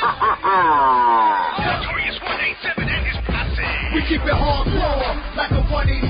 [0.00, 1.70] Ha ha ha!
[3.90, 6.06] We keep it hardcore, like a 187.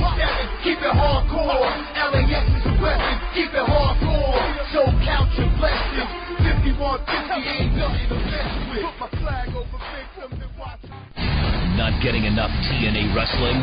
[0.61, 1.73] Keep it hardcore.
[1.97, 3.17] LAX is a weapon.
[3.33, 4.37] Keep it hardcore.
[4.77, 6.13] So count your blessings.
[6.45, 8.85] 5150 ain't nothing to mess with.
[8.85, 10.85] Put my flag over victims and watch.
[11.81, 13.57] Not getting enough TNA wrestling?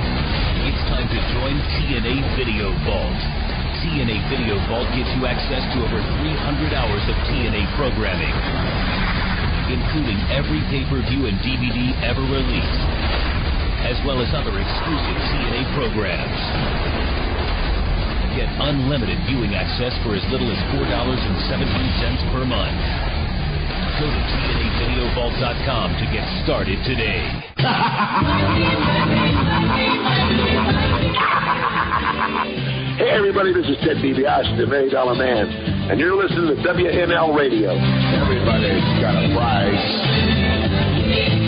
[0.66, 3.47] It's time to join TNA Video Vault.
[3.84, 8.34] TNA Video Vault gives you access to over 300 hours of TNA programming,
[9.70, 12.82] including every pay-per-view and DVD ever released,
[13.86, 16.42] as well as other exclusive TNA programs.
[18.34, 22.82] Get unlimited viewing access for as little as $4.17 per month.
[24.02, 27.22] Go to TNAVideoVault.com to get started today.
[32.98, 35.46] Hey everybody, this is Ted DiBiase, the Million Dollar Man,
[35.92, 37.70] and you're listening to WNL Radio.
[37.70, 41.47] Everybody's got a price.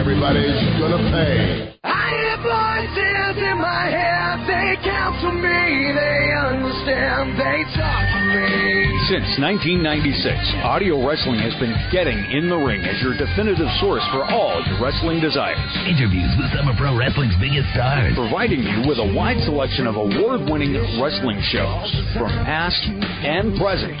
[0.00, 1.76] Everybody's gonna pay.
[1.84, 4.48] I have voices in my head.
[4.48, 5.92] They counsel me.
[5.92, 7.36] They understand.
[7.36, 8.96] They talk to me.
[9.12, 14.24] Since 1996, Audio Wrestling has been getting in the ring as your definitive source for
[14.24, 15.60] all your wrestling desires.
[15.84, 18.16] Interviews with some of pro wrestling's biggest stars.
[18.16, 23.98] Providing you with a wide selection of award winning wrestling shows from past and present,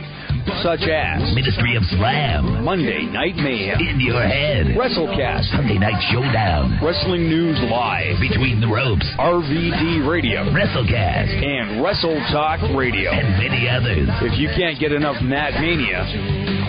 [0.62, 6.78] such as Ministry of Slam, Monday Night Mayhem, In Your Head, WrestleCast, Sunday Night Showdown,
[6.78, 13.66] Wrestling News Live, Between the Ropes, RVD Radio, WrestleCast, and Wrestle Talk Radio, and many
[13.66, 14.06] others.
[14.22, 16.06] If you can't get enough Mad Mania,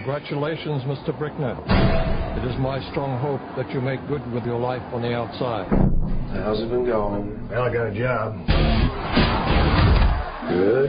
[0.00, 1.12] Congratulations, Mr.
[1.12, 1.60] Brickner.
[2.38, 5.68] It is my strong hope that you make good with your life on the outside.
[6.40, 7.36] How's it been going?
[7.50, 8.32] Well, I got a job.
[10.48, 10.88] Good.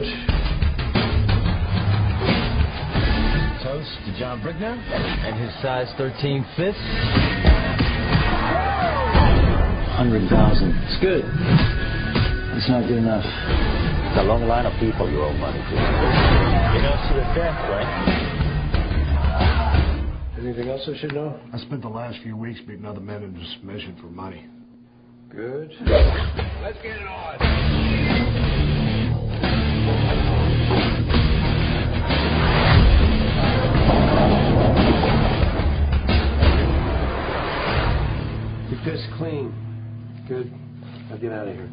[3.60, 6.80] Toast to John Brickner and his size 13 fifths.
[10.00, 10.72] 100,000.
[10.88, 11.28] It's good.
[12.56, 13.28] It's not good enough.
[13.28, 15.74] It's a long line of people you owe money to.
[15.76, 18.31] You know, to the death, right?
[20.42, 21.38] Anything else I should know?
[21.52, 24.44] I spent the last few weeks beating other men into submission for money.
[25.30, 25.70] Good.
[26.60, 27.38] Let's get it on.
[38.68, 39.54] Keep this clean.
[40.26, 40.52] Good.
[41.12, 41.70] I'll get out of here.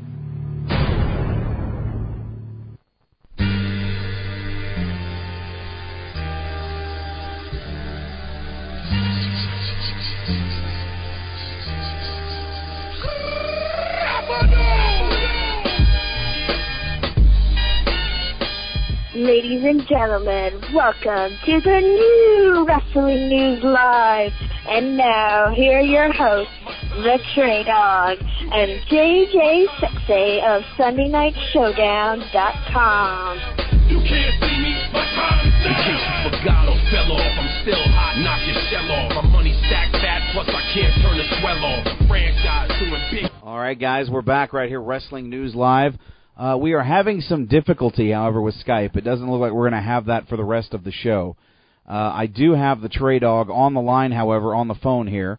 [19.19, 24.31] Ladies and gentlemen, welcome to the new Wrestling News Live.
[24.65, 26.53] And now, here are your hosts,
[27.03, 33.37] The Trey Dog and JJ Sexay of SundayNightShowdown.com.
[33.91, 35.67] You can't see me, my time's now.
[35.67, 39.19] In case you forgot or fell off, I'm still hot, knock your shell off.
[39.21, 41.83] My money stacked fat, plus I can't turn the swell off.
[41.83, 43.27] The franchise doing big.
[43.43, 45.97] All right, guys, we're back right here, Wrestling News Live.
[46.39, 48.95] Uh, we are having some difficulty, however, with Skype.
[48.95, 51.35] It doesn't look like we're going to have that for the rest of the show.
[51.85, 55.37] Uh, I do have the Trey Dog on the line, however, on the phone here.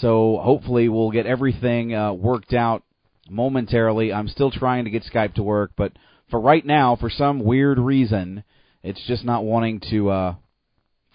[0.00, 2.84] So hopefully we'll get everything uh, worked out
[3.28, 4.12] momentarily.
[4.12, 5.92] I'm still trying to get Skype to work, but
[6.30, 8.44] for right now, for some weird reason,
[8.84, 10.34] it's just not wanting to uh,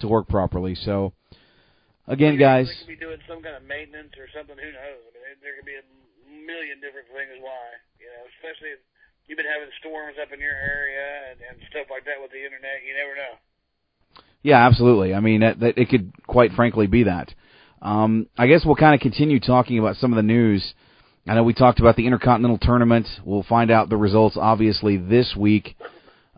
[0.02, 0.76] to work properly.
[0.76, 1.14] So
[2.06, 4.56] again, guys, They could be doing some kind of maintenance or something.
[4.58, 5.08] Who knows?
[5.16, 5.88] I mean, there could be a
[6.28, 7.80] million different things why.
[7.95, 8.90] You know, especially if
[9.27, 12.43] you've been having storms up in your area and, and stuff like that with the
[12.43, 12.84] internet.
[12.85, 13.34] You never know.
[14.43, 15.14] Yeah, absolutely.
[15.14, 17.34] I mean, that, that it could quite frankly be that.
[17.81, 20.73] Um, I guess we'll kind of continue talking about some of the news
[21.27, 23.07] I know we talked about the Intercontinental Tournament.
[23.23, 25.77] We'll find out the results obviously this week.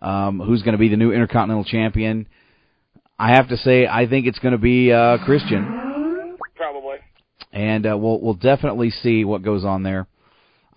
[0.02, 2.28] Um, who's going to be the new Intercontinental Champion?
[3.18, 6.98] I have to say, I think it's going to be uh, Christian, Probably.
[7.54, 10.08] and uh, we'll we'll definitely see what goes on there.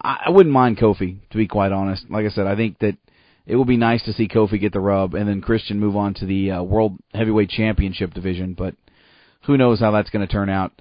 [0.01, 2.05] I, wouldn't mind Kofi, to be quite honest.
[2.10, 2.97] Like I said, I think that
[3.47, 6.14] it would be nice to see Kofi get the rub, and then Christian move on
[6.14, 8.55] to the uh, World Heavyweight Championship division.
[8.55, 8.74] But
[9.47, 10.73] who knows how that's going to turn out?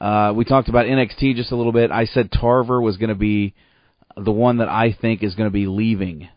[0.00, 1.90] Uh, we talked about NXT just a little bit.
[1.90, 3.54] I said Tarver was going to be
[4.16, 6.28] the one that I think is going to be leaving,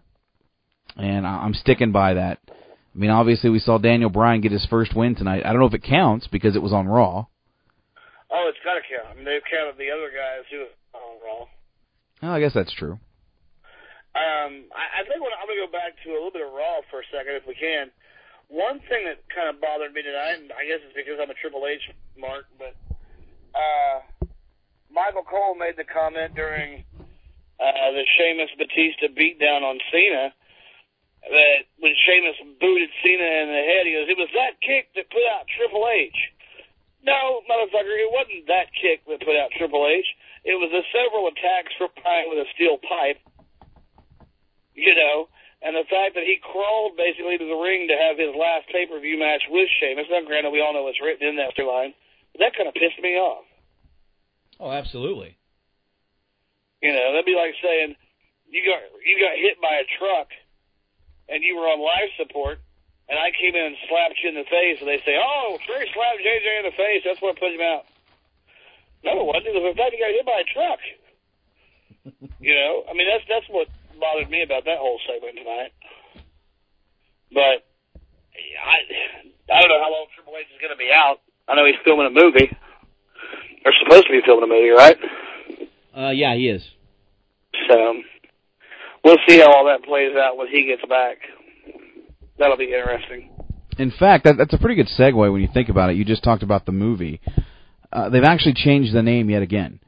[0.98, 2.40] and I'm sticking by that.
[2.50, 5.46] I mean, obviously, we saw Daniel Bryan get his first win tonight.
[5.46, 7.26] I don't know if it counts because it was on Raw.
[8.30, 9.10] Oh, it's got to count.
[9.12, 11.48] I mean, they've counted the other guys who on Raw.
[12.24, 12.96] Oh, I guess that's true.
[14.16, 16.56] Um, I, I think when, I'm going to go back to a little bit of
[16.56, 17.92] Raw for a second, if we can.
[18.48, 21.36] One thing that kind of bothered me tonight, and I guess it's because I'm a
[21.36, 21.84] Triple H
[22.16, 22.78] mark, but
[23.52, 23.98] uh,
[24.88, 26.86] Michael Cole made the comment during
[27.60, 30.32] uh, the Sheamus Batista beatdown on Cena
[31.28, 35.10] that when Sheamus booted Cena in the head, he goes, "It was that kick that
[35.10, 36.20] put out Triple H."
[37.04, 40.08] No, motherfucker, it wasn't that kick that put out Triple H.
[40.48, 43.20] It was the several attacks from Bryan with a steel pipe.
[44.74, 45.30] You know,
[45.64, 48.88] and the fact that he crawled basically to the ring to have his last pay
[48.88, 50.12] per view match with Sheamus.
[50.12, 51.96] Now, granted, we all know what's written in that storyline,
[52.32, 53.46] but that kind of pissed me off.
[54.60, 55.38] Oh, absolutely.
[56.84, 57.96] You know, that'd be like saying
[58.52, 60.28] you got you got hit by a truck
[61.32, 62.60] and you were on life support,
[63.10, 65.88] and I came in and slapped you in the face, and they say, "Oh, Trey
[65.92, 67.02] slapped JJ in the face.
[67.04, 67.86] That's what put him out."
[69.04, 69.52] No, it wasn't.
[69.52, 70.82] It was the fact you got hit by a truck.
[72.40, 73.68] you know, I mean that's that's what
[74.00, 75.72] bothered me about that whole segment tonight.
[77.32, 77.68] But
[78.60, 78.76] I
[79.52, 81.20] I don't know how long Triple H is going to be out.
[81.48, 82.48] I know he's filming a movie.
[83.64, 84.98] They're supposed to be filming a movie, right?
[85.96, 86.64] Uh, yeah, he is.
[87.70, 88.02] So
[89.04, 91.20] we'll see how all that plays out when he gets back.
[92.38, 93.30] That'll be interesting.
[93.78, 95.96] In fact, that, that's a pretty good segue when you think about it.
[95.96, 97.22] You just talked about the movie.
[97.92, 99.80] Uh, they've actually changed the name yet again.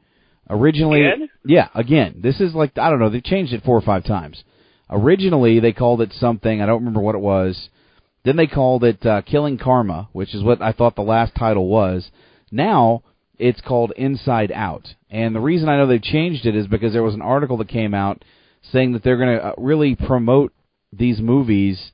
[0.48, 1.28] Originally, Again?
[1.44, 2.20] yeah, again.
[2.22, 3.10] This is like I don't know.
[3.10, 4.44] They've changed it four or five times.
[4.88, 6.62] Originally, they called it something.
[6.62, 7.68] I don't remember what it was.
[8.24, 11.66] Then they called it uh, Killing Karma, which is what I thought the last title
[11.66, 12.08] was.
[12.52, 13.02] Now
[13.38, 14.94] it's called Inside Out.
[15.10, 17.68] And the reason I know they've changed it is because there was an article that
[17.68, 18.24] came out
[18.72, 20.52] saying that they're going to uh, really promote
[20.92, 21.90] these movies,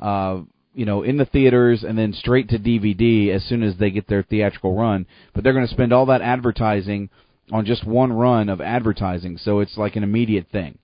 [0.00, 0.40] uh,
[0.74, 4.06] you know, in the theaters and then straight to DVD as soon as they get
[4.08, 5.06] their theatrical run.
[5.34, 7.08] But they're going to spend all that advertising
[7.52, 10.78] on just one run of advertising, so it's like an immediate thing.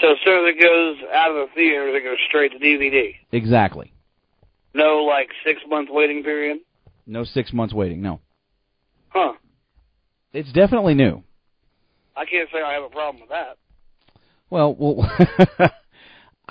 [0.00, 3.14] So as soon as it goes out of the theater, it goes straight to DVD.
[3.30, 3.92] Exactly.
[4.74, 6.58] No like six month waiting period.
[7.06, 8.00] No six months waiting.
[8.00, 8.20] No,
[9.10, 9.34] Huh.
[10.32, 11.22] it's definitely new.
[12.16, 13.58] I can't say I have a problem with that.
[14.50, 15.70] Well, well,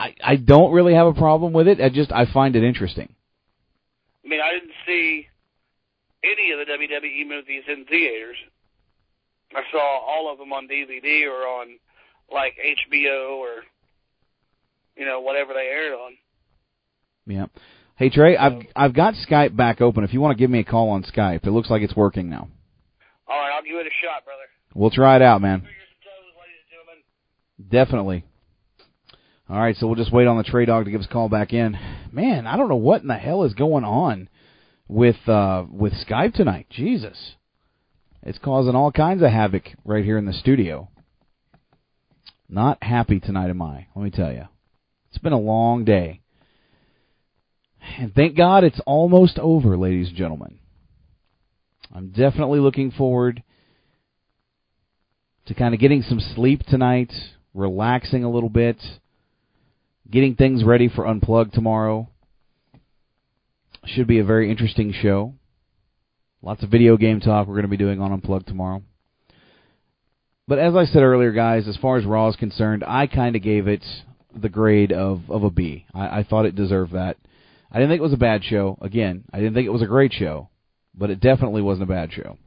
[0.02, 1.80] I I don't really have a problem with it.
[1.80, 3.14] I just I find it interesting.
[4.26, 5.28] I mean, I didn't see
[6.23, 8.38] any of the WWE movies in theaters.
[9.53, 11.78] I saw all of them on DVD or on
[12.32, 13.64] like HBO or
[14.98, 16.14] you know whatever they aired on.
[17.28, 17.45] Yeah.
[17.98, 20.03] Hey Trey, I've I've got Skype back open.
[20.03, 22.30] If you want to give me a call on Skype, it looks like it's working
[22.30, 22.48] now.
[23.28, 24.44] All right, I'll give it a shot, brother.
[24.73, 25.61] We'll try it out, man.
[27.69, 28.26] Definitely.
[29.52, 31.28] All right, so we'll just wait on the Trey Dog to give us a call
[31.28, 31.78] back in.
[32.10, 34.30] Man, I don't know what in the hell is going on
[34.88, 36.68] with uh with Skype tonight.
[36.69, 37.34] Jesus.
[38.23, 40.88] It's causing all kinds of havoc right here in the studio.
[42.48, 44.48] Not happy tonight am I, let me tell you.
[45.10, 46.22] It's been a long day.
[47.98, 50.60] And thank God it's almost over, ladies and gentlemen.
[51.94, 53.44] I'm definitely looking forward
[55.48, 57.11] to kind of getting some sleep tonight,
[57.53, 58.78] relaxing a little bit,
[60.12, 62.10] getting things ready for Unplugged tomorrow.
[63.86, 65.34] Should be a very interesting show.
[66.44, 68.84] Lots of video game talk we're going to be doing on Unplugged tomorrow.
[70.48, 73.42] But as I said earlier, guys, as far as Raw is concerned, I kind of
[73.42, 73.84] gave it
[74.36, 75.86] the grade of, of a B.
[75.94, 77.18] I, I thought it deserved that.
[77.72, 78.78] I didn't think it was a bad show.
[78.82, 80.50] Again, I didn't think it was a great show,
[80.94, 82.38] but it definitely wasn't a bad show.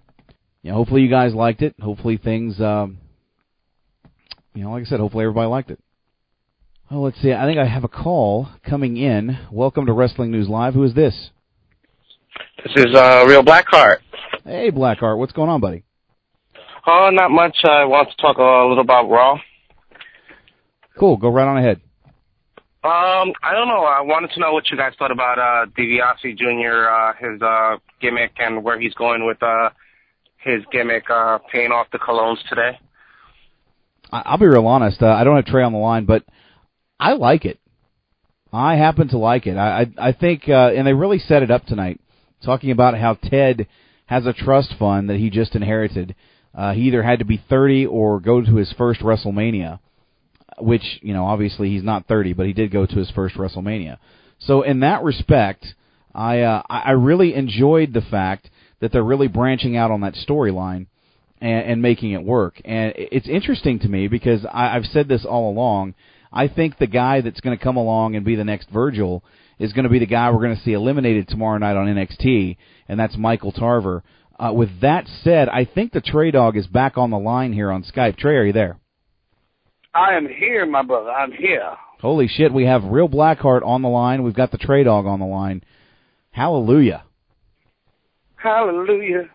[0.62, 1.74] You know, hopefully you guys liked it.
[1.80, 2.98] Hopefully things, um,
[4.54, 5.80] you know, like I said, hopefully everybody liked it.
[6.90, 7.32] Oh, let's see.
[7.32, 9.38] I think I have a call coming in.
[9.50, 10.74] Welcome to Wrestling News Live.
[10.74, 11.30] Who is this?
[12.62, 13.98] This is uh, Real Blackheart.
[14.44, 15.16] Hey, Blackheart.
[15.16, 15.82] What's going on, buddy?
[16.86, 17.56] Oh, not much.
[17.64, 19.38] I want to talk a little about Raw.
[20.98, 21.16] Cool.
[21.16, 21.80] Go right on ahead.
[22.84, 23.82] Um, I don't know.
[23.84, 27.76] I wanted to know what you guys thought about uh, DiBiase Jr., uh, his uh,
[28.02, 29.70] gimmick, and where he's going with uh,
[30.36, 32.78] his gimmick, uh, paying off the Colóns today.
[34.12, 35.00] I, I'll be real honest.
[35.00, 36.24] Uh, I don't have Trey on the line, but
[36.98, 37.58] I like it.
[38.52, 39.56] I happen to like it.
[39.56, 42.00] I I, I think, uh, and they really set it up tonight,
[42.44, 43.66] talking about how Ted
[44.06, 46.14] has a trust fund that he just inherited.
[46.54, 49.80] Uh, he either had to be 30 or go to his first WrestleMania,
[50.58, 53.98] which you know obviously he's not 30, but he did go to his first WrestleMania.
[54.38, 55.66] So in that respect,
[56.14, 58.50] I uh, I really enjoyed the fact
[58.80, 60.86] that they're really branching out on that storyline
[61.40, 62.60] and, and making it work.
[62.64, 65.94] And it's interesting to me because I, I've said this all along.
[66.34, 69.22] I think the guy that's going to come along and be the next Virgil
[69.60, 72.56] is going to be the guy we're going to see eliminated tomorrow night on NXT,
[72.88, 74.02] and that's Michael Tarver.
[74.36, 77.70] Uh, with that said, I think the Trey Dog is back on the line here
[77.70, 78.18] on Skype.
[78.18, 78.78] Trey, are you there?
[79.94, 81.10] I am here, my brother.
[81.10, 81.70] I'm here.
[82.00, 84.24] Holy shit, we have Real Blackheart on the line.
[84.24, 85.62] We've got the Trey Dog on the line.
[86.32, 87.04] Hallelujah.
[88.34, 89.30] Hallelujah.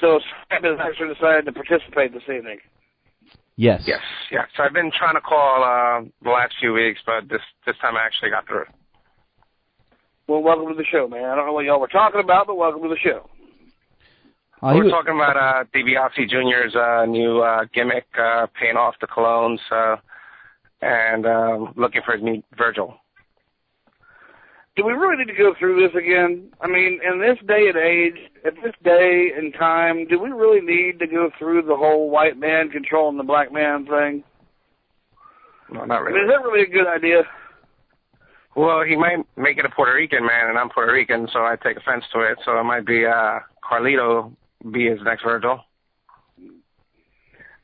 [0.00, 0.18] So
[0.50, 2.58] Skype has actually decided to participate this evening.
[3.56, 3.82] Yes.
[3.86, 4.00] Yes,
[4.30, 4.44] Yeah.
[4.56, 7.96] So I've been trying to call uh, the last few weeks, but this this time
[7.96, 8.64] I actually got through.
[10.26, 11.24] Well, welcome to the show, man.
[11.24, 13.28] I don't know what y'all were talking about, but welcome to the show.
[14.62, 19.08] Uh, We're talking about uh, DiBiase Jr.'s uh, new uh, gimmick, uh, paying off the
[19.08, 19.96] Colóns, uh,
[20.80, 22.94] and um, looking for his new Virgil.
[24.74, 26.50] Do we really need to go through this again?
[26.62, 28.16] I mean, in this day and age,
[28.46, 32.38] at this day and time, do we really need to go through the whole white
[32.38, 34.24] man controlling the black man thing?
[35.70, 36.20] No, not I mean, really.
[36.20, 37.22] is that really a good idea?
[38.56, 41.56] Well, he might make it a Puerto Rican man, and I'm Puerto Rican, so I
[41.62, 42.38] take offense to it.
[42.44, 44.32] So it might be uh, Carlito
[44.72, 45.60] be his next Virgil.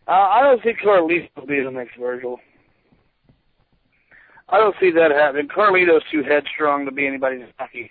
[0.07, 2.39] Uh, I don't think Carlito will be the next Virgil.
[4.51, 5.49] I don't see that happening.
[5.49, 7.91] Carlito's too headstrong to be anybody's jockey.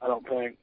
[0.00, 0.56] I don't think.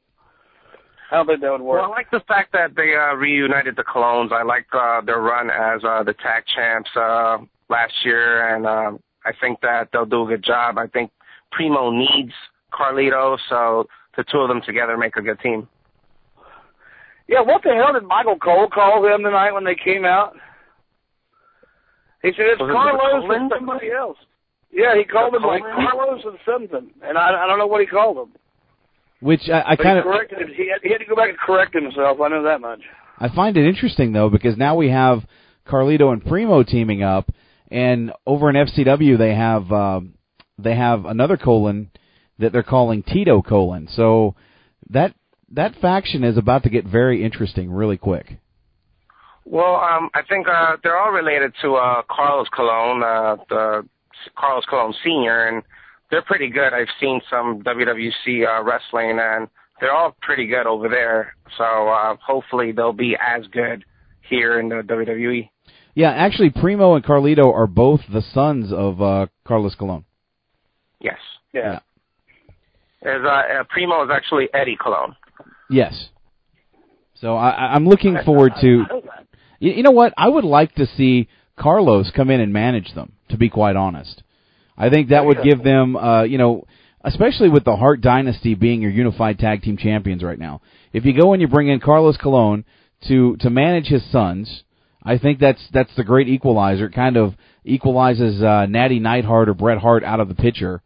[1.11, 1.81] I don't think that would work.
[1.81, 4.31] Well, I like the fact that they uh, reunited the Colóns.
[4.31, 7.37] I like uh, their run as uh, the tag champs uh,
[7.69, 10.77] last year, and uh, I think that they'll do a good job.
[10.77, 11.11] I think
[11.51, 12.33] Primo needs
[12.73, 13.85] Carlito, so
[14.17, 15.67] the two of them together make a good team.
[17.27, 20.35] Yeah, what the hell did Michael Cole call them tonight when they came out?
[22.21, 24.17] He said it's Was Carlos and somebody else.
[24.73, 27.87] Yeah, he called him like Carlos and something, and I, I don't know what he
[27.87, 28.33] called him.
[29.19, 30.47] Which I, I But kind he of corrected him.
[30.55, 32.19] He had, he had to go back and correct himself.
[32.19, 32.81] I know that much.
[33.19, 35.19] I find it interesting though because now we have
[35.67, 37.31] Carlito and Primo teaming up,
[37.69, 40.01] and over in FCW they have uh,
[40.57, 41.87] they have another Colón
[42.39, 43.95] that they're calling Tito Colón.
[43.95, 44.35] So
[44.89, 45.13] that
[45.51, 48.39] that faction is about to get very interesting really quick.
[49.45, 53.87] Well, um, I think uh, they're all related to uh, Carlos Colón, uh, the
[54.37, 55.63] Carlos Colón Senior, and
[56.11, 56.73] they're pretty good.
[56.73, 59.47] I've seen some WWC uh, wrestling, and
[59.79, 61.35] they're all pretty good over there.
[61.57, 63.83] So uh, hopefully they'll be as good
[64.29, 64.75] here in the.
[64.83, 65.49] WWE.
[65.95, 70.05] Yeah, actually, Primo and Carlito are both the sons of uh, Carlos Colón.
[70.99, 71.19] Yes.
[71.53, 71.79] Yeah.
[73.03, 73.29] There's, uh,
[73.59, 75.15] uh, Primo is actually Eddie Colón.
[75.69, 76.09] Yes.
[77.15, 78.85] So I, I- I'm looking forward to.
[79.59, 80.13] You, you know what?
[80.17, 81.27] I would like to see
[81.57, 83.13] Carlos come in and manage them.
[83.29, 84.21] To be quite honest,
[84.77, 86.67] I think that would give them, uh, you know,
[87.03, 90.61] especially with the Hart Dynasty being your unified tag team champions right now.
[90.91, 92.63] If you go and you bring in Carlos Colón
[93.07, 94.63] to to manage his sons,
[95.03, 96.85] I think that's that's the great equalizer.
[96.85, 97.33] It kind of
[97.65, 100.81] equalizes uh, Natty Neidhart or Bret Hart out of the picture.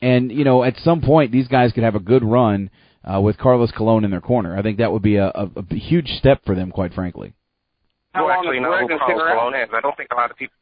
[0.00, 2.70] And you know, at some point, these guys could have a good run
[3.04, 4.56] uh, with Carlos Colón in their corner.
[4.56, 7.34] I think that would be a, a, a huge step for them, quite frankly.
[8.16, 9.38] Who long actually know who gonna Carlos?
[9.38, 9.68] Colon is?
[9.72, 10.54] I don't think a lot of people.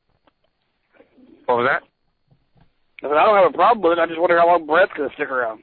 [1.47, 1.83] What was that?
[3.09, 4.03] I, I don't have a problem with it.
[4.03, 5.63] I just wonder how long Bret's going to stick around.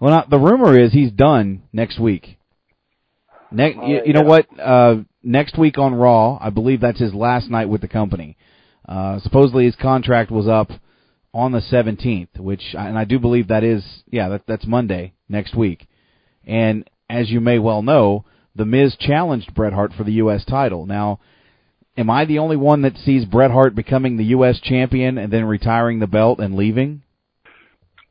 [0.00, 2.38] Well, not, the rumor is he's done next week.
[3.52, 4.46] Ne- Oh, you, you know what?
[4.58, 8.36] Uh, next week on Raw, I believe that's his last night with the company.
[8.88, 10.70] Uh, supposedly his contract was up
[11.32, 15.54] on the 17th, which, and I do believe that is, yeah, that, that's Monday next
[15.54, 15.86] week.
[16.44, 18.24] And as you may well know,
[18.54, 20.44] The Miz challenged Bret Hart for the U.S.
[20.44, 20.86] title.
[20.86, 21.20] Now,
[21.96, 24.60] am I the only one that sees Bret Hart becoming the U.S.
[24.60, 27.02] champion and then retiring the belt and leaving?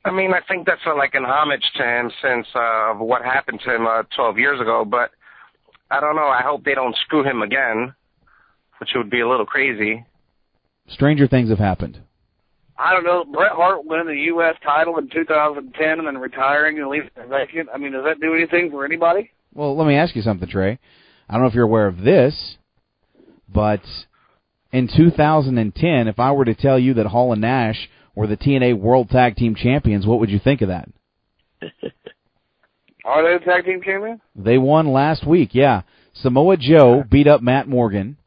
[0.06, 3.24] I mean, I think that's uh, like an homage to him since uh, of what
[3.24, 4.86] happened to him uh, 12 years ago.
[4.90, 5.12] But
[5.92, 6.28] I don't know.
[6.28, 7.94] I hope they don't screw him again,
[8.80, 10.06] which would be a little crazy.
[10.88, 12.00] Stranger things have happened.
[12.78, 13.26] I don't know.
[13.26, 14.56] Bret Hart winning the U.S.
[14.64, 17.68] title in 2010 and then retiring and leaving it vacant.
[17.74, 19.32] I mean, does that do anything for anybody?
[19.54, 20.80] Well, let me ask you something, Trey.
[21.28, 22.58] I don't know if you're aware of this,
[23.48, 23.82] but
[24.72, 28.80] in 2010, if I were to tell you that Hall and Nash were the TNA
[28.80, 30.90] World Tag Team Champions, what would you think of that?
[33.06, 34.22] Are they the tag team champion?
[34.36, 35.82] They won last week, yeah.
[36.14, 38.18] Samoa Joe beat up Matt Morgan,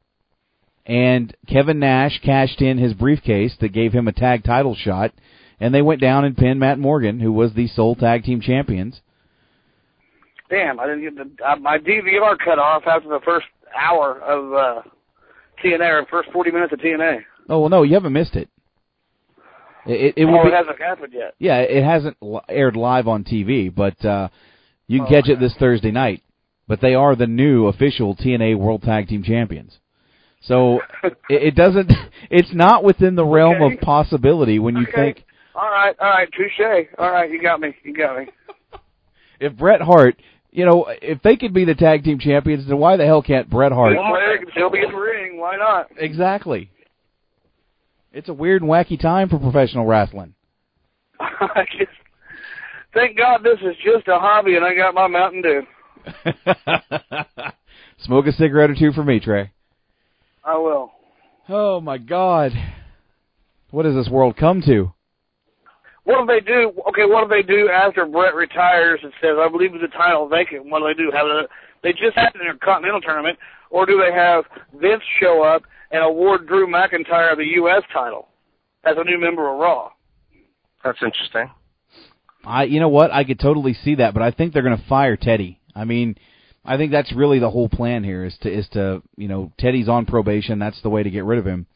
[0.87, 5.13] and Kevin Nash cashed in his briefcase that gave him a tag title shot,
[5.61, 9.01] and they went down and pinned Matt Morgan, who was the sole tag team champions.
[10.53, 14.53] Damn, I didn't get the uh, my DVR cut off after the first hour of
[14.53, 14.83] uh,
[15.65, 17.21] TNA or first forty minutes of TNA.
[17.49, 18.51] Oh well, no, you haven't missed it.
[19.87, 21.35] It, it, it oh, be, it hasn't happened yet.
[21.39, 22.19] yeah, it hasn't
[22.51, 24.29] aired live on TV, but uh,
[24.87, 26.23] you can Oh, catch it this Thursday night.
[26.69, 29.79] But they are the new official TNA World Tag Team Champions.
[30.43, 31.91] So it, it doesn't.
[32.31, 33.75] It's not within the realm Okay.
[33.75, 34.95] of possibility when you Okay.
[34.95, 35.25] think
[35.55, 36.87] All right, all right, touche.
[36.99, 37.75] All right, you got me.
[37.83, 38.29] You got me.
[39.41, 40.17] if Bret Hart,
[40.53, 43.49] you know, if they could be the tag team champions, then why the hell can't
[43.49, 43.95] Bret Hart?
[43.95, 45.39] This player can still be in the ring.
[45.39, 45.89] Why not?
[45.97, 46.71] Exactly.
[48.13, 50.35] It's a weird and wacky time for professional wrestling.
[51.21, 51.91] I just,
[52.93, 55.63] thank God this is just a hobby, and I got my Mountain Dew.
[58.05, 59.53] Smoke a cigarette or two for me, Trey.
[60.45, 60.93] I will.
[61.49, 62.53] Oh my God.
[63.71, 64.93] What does this world come to?
[66.05, 66.73] What do they do?
[66.89, 70.67] Okay, what do they do after Bret retires and says, "I believe the title vacant"?
[70.67, 71.11] What do they do?
[71.13, 71.49] Have a,
[71.83, 73.39] they just had an Intercontinental tournament,
[73.71, 77.83] or do they have Vince show up and award Drew McIntyre the U.S.
[77.93, 78.29] title
[78.85, 79.91] as a new member of Raw?
[80.85, 81.51] That's interesting.
[82.45, 83.13] I you know what?
[83.13, 85.61] I could totally see that, but I think they're going to fire Teddy.
[85.75, 86.17] I mean,
[86.65, 89.89] I think that's really the whole plan here is to is to, you know, Teddy's
[89.89, 91.67] on probation, that's the way to get rid of him.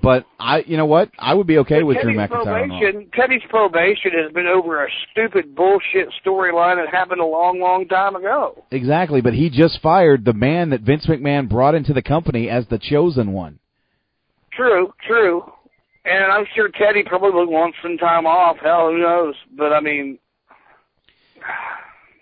[0.00, 1.10] But I you know what?
[1.18, 2.46] I would be okay with Drew Teddy's McIntyre.
[2.46, 2.66] on Raw.
[2.68, 7.86] probation, Teddy's probation has been over a stupid bullshit storyline that happened a long, long
[7.88, 8.64] time ago.
[8.70, 12.66] Exactly, but he just fired the man that Vince McMahon brought into the company as
[12.68, 13.58] the chosen one.
[14.52, 15.42] True, true.
[16.04, 18.56] And I'm sure Teddy probably wants some time off.
[18.62, 19.34] Hell, who knows?
[19.56, 20.18] But I mean,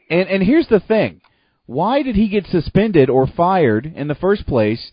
[0.08, 1.20] And and here's the thing.
[1.66, 4.90] Why did he get suspended or fired in the first place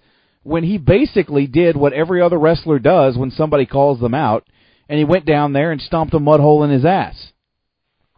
[0.47, 4.47] when he basically did what every other wrestler does when somebody calls them out
[4.87, 7.33] and he went down there and stomped a mud hole in his ass?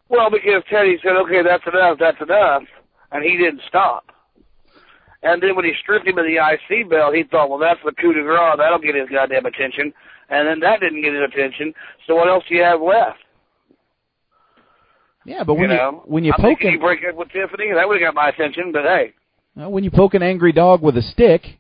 [0.10, 2.64] well, because Teddy said, "Okay, that's enough, that's enough,"
[3.12, 4.06] and he didn't stop.
[5.22, 7.92] And then when he stripped him of the IC belt, he thought, "Well, that's the
[7.92, 8.56] coup de grace.
[8.58, 9.94] That'll get his goddamn attention."
[10.30, 11.74] And then that didn't get his attention.
[12.08, 13.20] So what else do you have left?
[15.26, 17.30] Yeah, but when you you, know, when you I'm poke an, you break up with
[17.30, 18.72] Tiffany, that would have got my attention.
[18.72, 19.14] But hey,
[19.62, 21.60] uh, when you poke an angry dog with a stick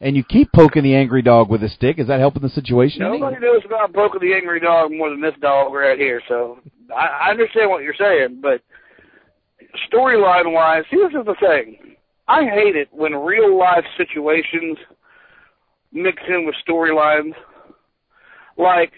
[0.00, 3.02] and you keep poking the angry dog with a stick, is that helping the situation?
[3.02, 3.18] any?
[3.18, 6.22] Nobody knows about poking the angry dog more than this dog right here.
[6.28, 6.58] So
[6.94, 8.62] I, I understand what you're saying, but
[9.92, 11.96] storyline wise, here's the thing.
[12.28, 14.78] I hate it when real life situations
[15.92, 17.32] mix in with storylines.
[18.56, 18.92] Like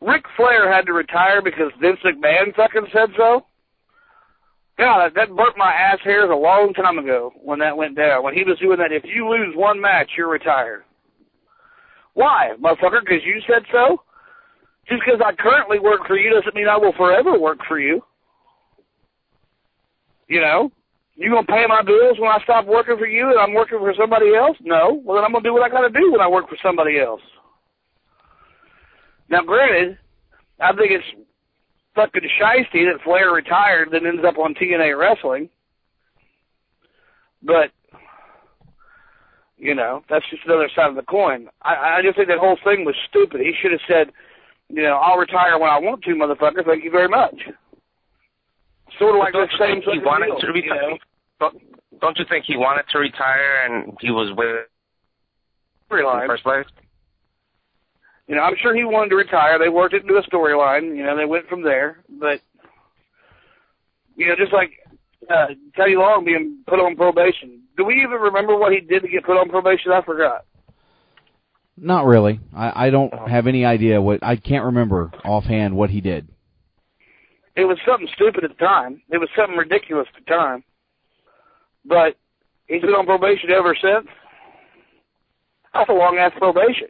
[0.00, 3.46] Ric Flair had to retire because Vince McMahon fucking said so.
[4.78, 8.22] God, that, burnt my ass hairs a long time ago when that went down.
[8.22, 10.84] When he was doing that, if you lose one match, you're retired.
[12.14, 13.00] Why, motherfucker?
[13.00, 14.02] Because you said so?
[14.88, 18.02] Just because I currently work for you doesn't mean I will forever work for you.
[20.28, 20.72] You know?
[21.14, 23.94] You gonna pay my bills when I stop working for you and I'm working for
[23.98, 24.56] somebody else?
[24.62, 25.00] No.
[25.04, 27.20] Well then I'm gonna do what I gotta do when I work for somebody else.
[29.28, 29.98] Now granted,
[30.58, 31.28] I think it's
[31.94, 35.48] fucking shisty that Flair retired then ends up on TNA wrestling.
[37.42, 37.70] But
[39.58, 41.48] you know, that's just another side of the coin.
[41.62, 43.40] I, I just think that whole thing was stupid.
[43.40, 44.12] He should have said,
[44.68, 46.64] you know, I'll retire when I want to, motherfucker.
[46.66, 47.36] Thank you very much.
[48.98, 50.90] Sort of like the you same he wanted deal, to you retire?
[50.90, 50.98] know?
[51.38, 51.62] Don't,
[52.00, 54.66] don't you think he wanted to retire and he was with
[55.90, 56.26] in the Storyline.
[56.26, 56.66] first place?
[58.32, 59.58] You know, I'm sure he wanted to retire.
[59.58, 60.96] They worked it into a storyline.
[60.96, 62.02] You know, they went from there.
[62.08, 62.40] But
[64.16, 64.70] you know, just like
[65.28, 67.60] uh, Teddy Long being put on probation.
[67.76, 69.92] Do we even remember what he did to get put on probation?
[69.92, 70.46] I forgot.
[71.76, 72.40] Not really.
[72.56, 76.26] I, I don't have any idea what I can't remember offhand what he did.
[77.54, 79.02] It was something stupid at the time.
[79.10, 80.64] It was something ridiculous at the time.
[81.84, 82.16] But
[82.66, 84.08] he's been on probation ever since.
[85.74, 86.88] That's a long ass probation.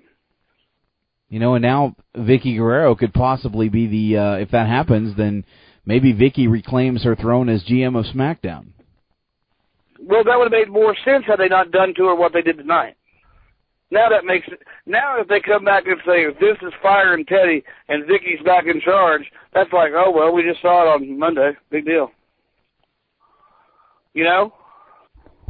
[1.33, 5.47] You know, and now Vickie Guerrero could possibly be the uh, if that happens, then
[5.87, 8.67] maybe Vickie reclaims her throne as GM of SmackDown.
[9.99, 12.43] Well, that would have made more sense had they not done to her what they
[12.43, 12.97] did tonight.
[13.91, 14.61] Now that makes it.
[14.85, 18.67] Now if they come back and say this is Fire and Teddy and Vickie's back
[18.67, 19.23] in charge,
[19.55, 21.53] that's like, oh well, we just saw it on Monday.
[21.71, 22.11] Big deal.
[24.13, 24.53] You know,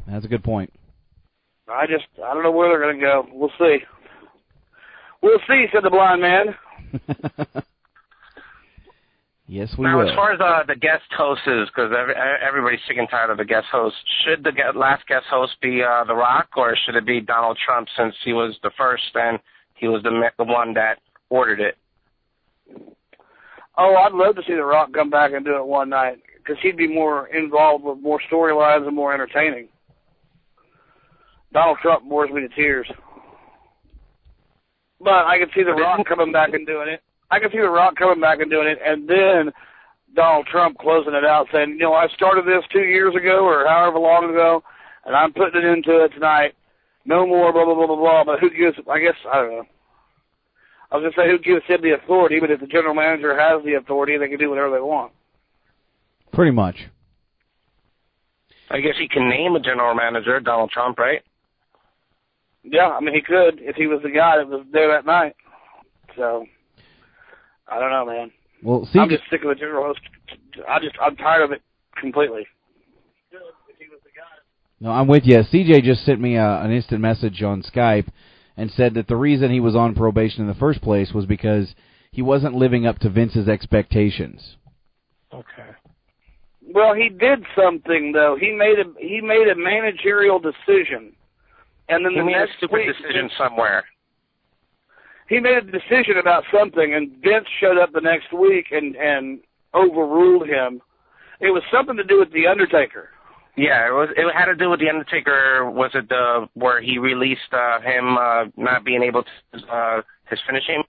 [0.07, 0.73] That's a good point.
[1.67, 3.27] I just I don't know where they're gonna go.
[3.33, 3.79] We'll see.
[5.23, 6.55] We'll see," said the blind man.
[9.53, 9.91] Yes, we will.
[9.91, 10.09] now, will.
[10.09, 13.45] as far as uh, the guest hosts, because every, everybody's sick and tired of the
[13.45, 17.05] guest host, should the ge- last guest host be uh, The Rock, or should it
[17.05, 19.39] be Donald Trump since he was the first and
[19.75, 21.77] he was the, the one that ordered it?
[23.77, 26.57] Oh, I'd love to see The Rock come back and do it one night because
[26.63, 29.69] he'd be more involved with more storylines and more entertaining.
[31.53, 32.91] Donald Trump bores me to tears.
[35.03, 37.03] But I can see The Rock coming back and doing it.
[37.31, 39.53] I can see The Rock coming back and doing it, and then
[40.15, 43.67] Donald Trump closing it out, saying, "You know, I started this two years ago or
[43.67, 44.63] however long ago,
[45.05, 46.55] and I'm putting it into it tonight.
[47.05, 48.79] No more, blah blah blah blah blah." But who gives?
[48.89, 49.67] I guess I don't know.
[50.91, 53.65] I was gonna say who gives him the authority, but if the general manager has
[53.65, 55.13] the authority, they can do whatever they want.
[56.33, 56.77] Pretty much.
[58.71, 61.23] I guess he can name a general manager, Donald Trump, right?
[62.65, 65.35] Yeah, I mean he could if he was the guy that was there that night.
[66.17, 66.47] So
[67.69, 68.31] I don't know, man.
[68.63, 70.01] Well, see, I'm just sick of the general host.
[70.69, 71.63] I just I'm tired of it
[72.01, 72.47] completely.
[74.81, 75.37] No, I'm with you.
[75.37, 78.09] CJ just sent me uh, an instant message on Skype
[78.57, 81.75] and said that the reason he was on probation in the first place was because
[82.11, 84.57] he wasn't living up to Vince's expectations.
[85.33, 85.71] Okay.
[86.75, 88.37] Well, he did something though.
[88.39, 91.13] He made a he made a managerial decision,
[91.89, 93.85] and then He the made a next stupid week decision somewhere.
[95.29, 99.41] he made a decision about something, and Vince showed up the next week and and
[99.75, 100.81] overruled him.
[101.41, 103.09] It was something to do with the Undertaker.
[103.57, 104.09] Yeah, it was.
[104.17, 105.71] It had to do with the Undertaker.
[105.71, 110.39] Was it the where he released uh, him uh, not being able to uh, his
[110.47, 110.83] finishing?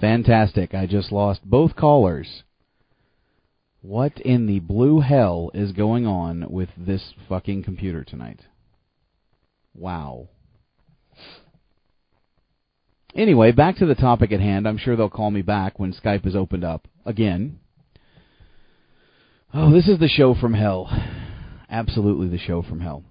[0.00, 0.74] Fantastic.
[0.74, 2.44] I just lost both callers.
[3.80, 8.40] What in the blue hell is going on with this fucking computer tonight?
[9.74, 10.28] Wow.
[13.14, 14.66] Anyway, back to the topic at hand.
[14.66, 17.60] I'm sure they'll call me back when Skype is opened up again.
[19.54, 20.90] Oh, this is the show from hell.
[21.70, 23.04] Absolutely the show from hell.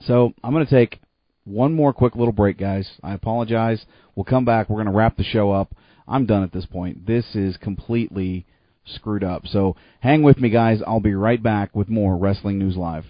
[0.00, 1.00] So, I'm going to take
[1.44, 2.88] one more quick little break, guys.
[3.02, 3.84] I apologize.
[4.14, 4.68] We'll come back.
[4.68, 5.74] We're going to wrap the show up.
[6.06, 7.06] I'm done at this point.
[7.06, 8.46] This is completely
[8.86, 9.46] screwed up.
[9.46, 10.80] So, hang with me, guys.
[10.86, 13.04] I'll be right back with more Wrestling News Live.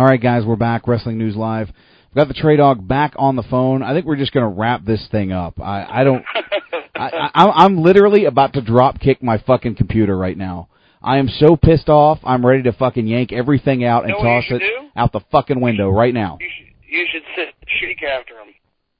[0.00, 0.88] All right, guys, we're back.
[0.88, 1.66] Wrestling News Live.
[1.66, 3.82] We've got the Trey Dog back on the phone.
[3.82, 5.60] I think we're just going to wrap this thing up.
[5.60, 6.24] I, I don't.
[6.94, 10.70] I, I, I'm literally about to drop kick my fucking computer right now.
[11.02, 12.18] I am so pissed off.
[12.24, 14.88] I'm ready to fucking yank everything out and Know toss it do?
[14.96, 16.38] out the fucking window right now.
[16.88, 17.48] You should sit
[17.78, 18.54] shake after him.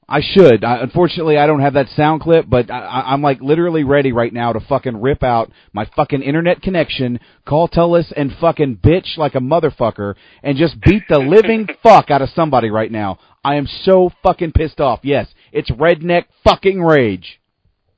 [0.07, 0.63] I should.
[0.63, 4.11] I, unfortunately, I don't have that sound clip, but I, I, I'm like literally ready
[4.11, 9.17] right now to fucking rip out my fucking internet connection, call Telus, and fucking bitch
[9.17, 13.19] like a motherfucker, and just beat the living fuck out of somebody right now.
[13.43, 14.99] I am so fucking pissed off.
[15.03, 17.39] Yes, it's redneck fucking rage.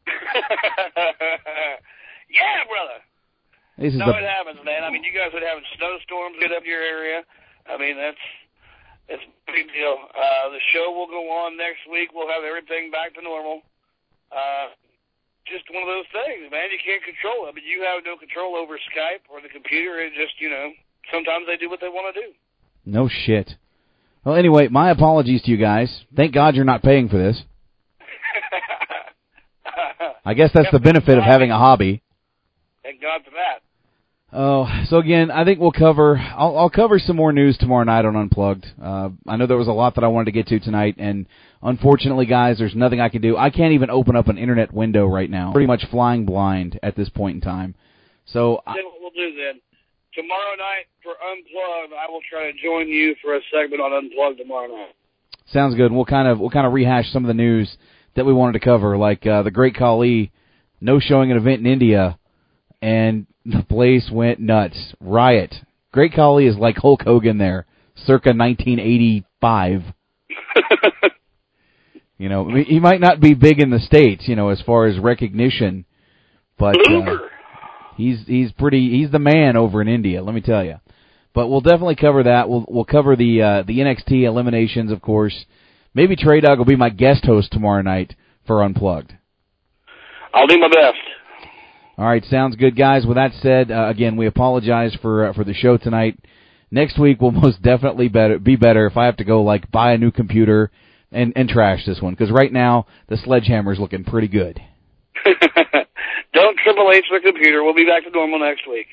[0.08, 1.24] yeah,
[2.70, 3.00] brother.
[3.78, 4.84] This is no, the it happens, man.
[4.84, 7.24] I mean, you guys would have snowstorms get up your area.
[7.66, 8.18] I mean, that's
[9.10, 9.98] it's a big deal.
[10.14, 12.10] Uh, the show will go on next week.
[12.14, 13.62] We'll have everything back to normal.
[14.32, 14.70] Uh,
[15.46, 16.72] just one of those things, man.
[16.72, 17.50] You can't control it.
[17.50, 20.00] I mean, you have no control over Skype or the computer.
[20.00, 20.72] It just, you know,
[21.12, 22.28] sometimes they do what they want to do.
[22.86, 23.56] no shit.
[24.24, 26.06] Well, anyway, my apologies to you guys.
[26.16, 27.42] Thank God you're not paying for this.
[30.26, 32.02] I guess that's the benefit of having a hobby.
[32.84, 33.60] Thank God for that.
[34.36, 36.18] Oh, so again, I think we'll cover.
[36.18, 38.66] I'll, I'll cover some more news tomorrow night on Unplugged.
[38.82, 41.28] Uh, I know there was a lot that I wanted to get to tonight, and
[41.62, 43.38] unfortunately, guys, there's nothing I can do.
[43.38, 45.52] I can't even open up an internet window right now.
[45.52, 47.76] Pretty much flying blind at this point in time.
[48.26, 49.62] So I, Then what we'll do then,
[50.16, 54.40] tomorrow night for Unplugged, I will try to join you for a segment on Unplugged
[54.40, 54.96] tomorrow night.
[55.52, 55.92] sounds good.
[55.92, 57.78] We'll kind of we'll kind of rehash some of the news
[58.16, 60.32] that we wanted to cover, like uh, the Great Khali
[60.82, 62.20] no showing an event in India,
[62.84, 64.94] and the place went nuts.
[65.00, 65.56] Riot.
[65.94, 67.66] Great Khali is like Hulk Hogan there,
[67.96, 69.84] circa 1985.
[72.18, 75.00] you know, he might not be big in the states, you know, as far as
[75.00, 75.86] recognition,
[76.60, 77.20] but uh,
[77.96, 80.22] he's he's pretty he's the man over in India.
[80.22, 80.82] Let me tell you.
[81.34, 82.50] But we'll definitely cover that.
[82.50, 85.46] We'll we'll cover the uh, the NXT eliminations, of course.
[85.94, 88.14] Maybe Trey Dog will be my guest host tomorrow night
[88.46, 89.14] for Unplugged.
[90.34, 90.98] I'll do my best.
[91.98, 93.06] All right, sounds good, guys.
[93.06, 96.18] With that said, uh, again, we apologize for uh, for the show tonight.
[96.72, 99.94] Next week will most definitely better be better if I have to go like buy
[99.94, 100.72] a new computer
[101.12, 104.60] and and trash this one because right now the sledgehammer's looking pretty good.
[106.34, 107.64] Don't Triple H the computer.
[107.64, 108.88] We'll be back to normal next week.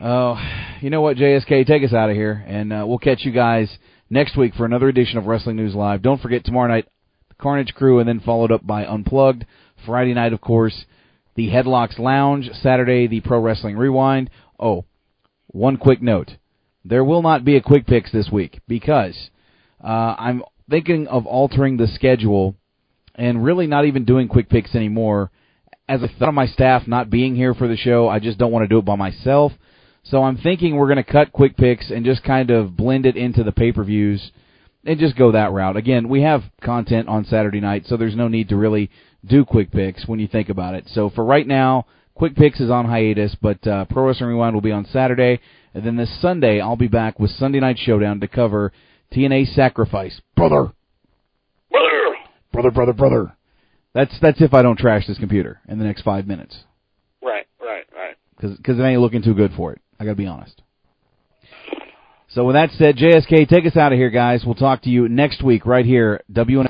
[0.00, 0.36] Oh,
[0.80, 3.70] you know what, JSK, take us out of here, and uh, we'll catch you guys
[4.08, 6.02] next week for another edition of Wrestling News Live.
[6.02, 6.88] Don't forget tomorrow night,
[7.28, 9.46] the Carnage Crew, and then followed up by Unplugged.
[9.86, 10.84] Friday night, of course,
[11.40, 12.50] the Headlocks Lounge.
[12.62, 14.28] Saturday, the Pro Wrestling Rewind.
[14.58, 14.84] Oh,
[15.46, 16.36] one quick note:
[16.84, 19.30] there will not be a quick picks this week because
[19.82, 22.56] uh, I'm thinking of altering the schedule
[23.14, 25.30] and really not even doing quick picks anymore.
[25.88, 28.52] As a thought of my staff not being here for the show, I just don't
[28.52, 29.52] want to do it by myself.
[30.02, 33.16] So I'm thinking we're going to cut quick picks and just kind of blend it
[33.16, 34.30] into the pay-per-views
[34.84, 35.76] and just go that route.
[35.76, 38.90] Again, we have content on Saturday night, so there's no need to really
[39.24, 40.84] do quick picks when you think about it.
[40.88, 44.60] So for right now, quick picks is on hiatus, but uh, Pro Wrestling Rewind will
[44.62, 45.40] be on Saturday,
[45.74, 48.72] and then this Sunday I'll be back with Sunday Night Showdown to cover
[49.12, 50.72] TNA Sacrifice, brother,
[51.70, 52.16] Brother.
[52.52, 53.36] brother, brother, brother.
[53.94, 56.56] That's that's if I don't trash this computer in the next five minutes
[57.22, 58.16] Right, right, right.
[58.36, 59.80] because it ain't looking too good for it.
[59.98, 60.62] I got to be honest.
[62.28, 64.44] So with that said, JSK, take us out of here, guys.
[64.46, 66.69] We'll talk to you next week right here, WN.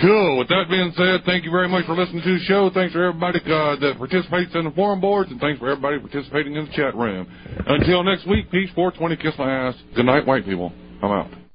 [0.00, 0.36] Cool.
[0.38, 2.70] With that being said, thank you very much for listening to the show.
[2.74, 6.54] Thanks for everybody uh, that participates in the forum boards, and thanks for everybody participating
[6.54, 7.26] in the chat room.
[7.66, 9.74] Until next week, peace, 420, kiss my ass.
[9.94, 10.70] Good night, white people.
[11.02, 11.45] I'm out.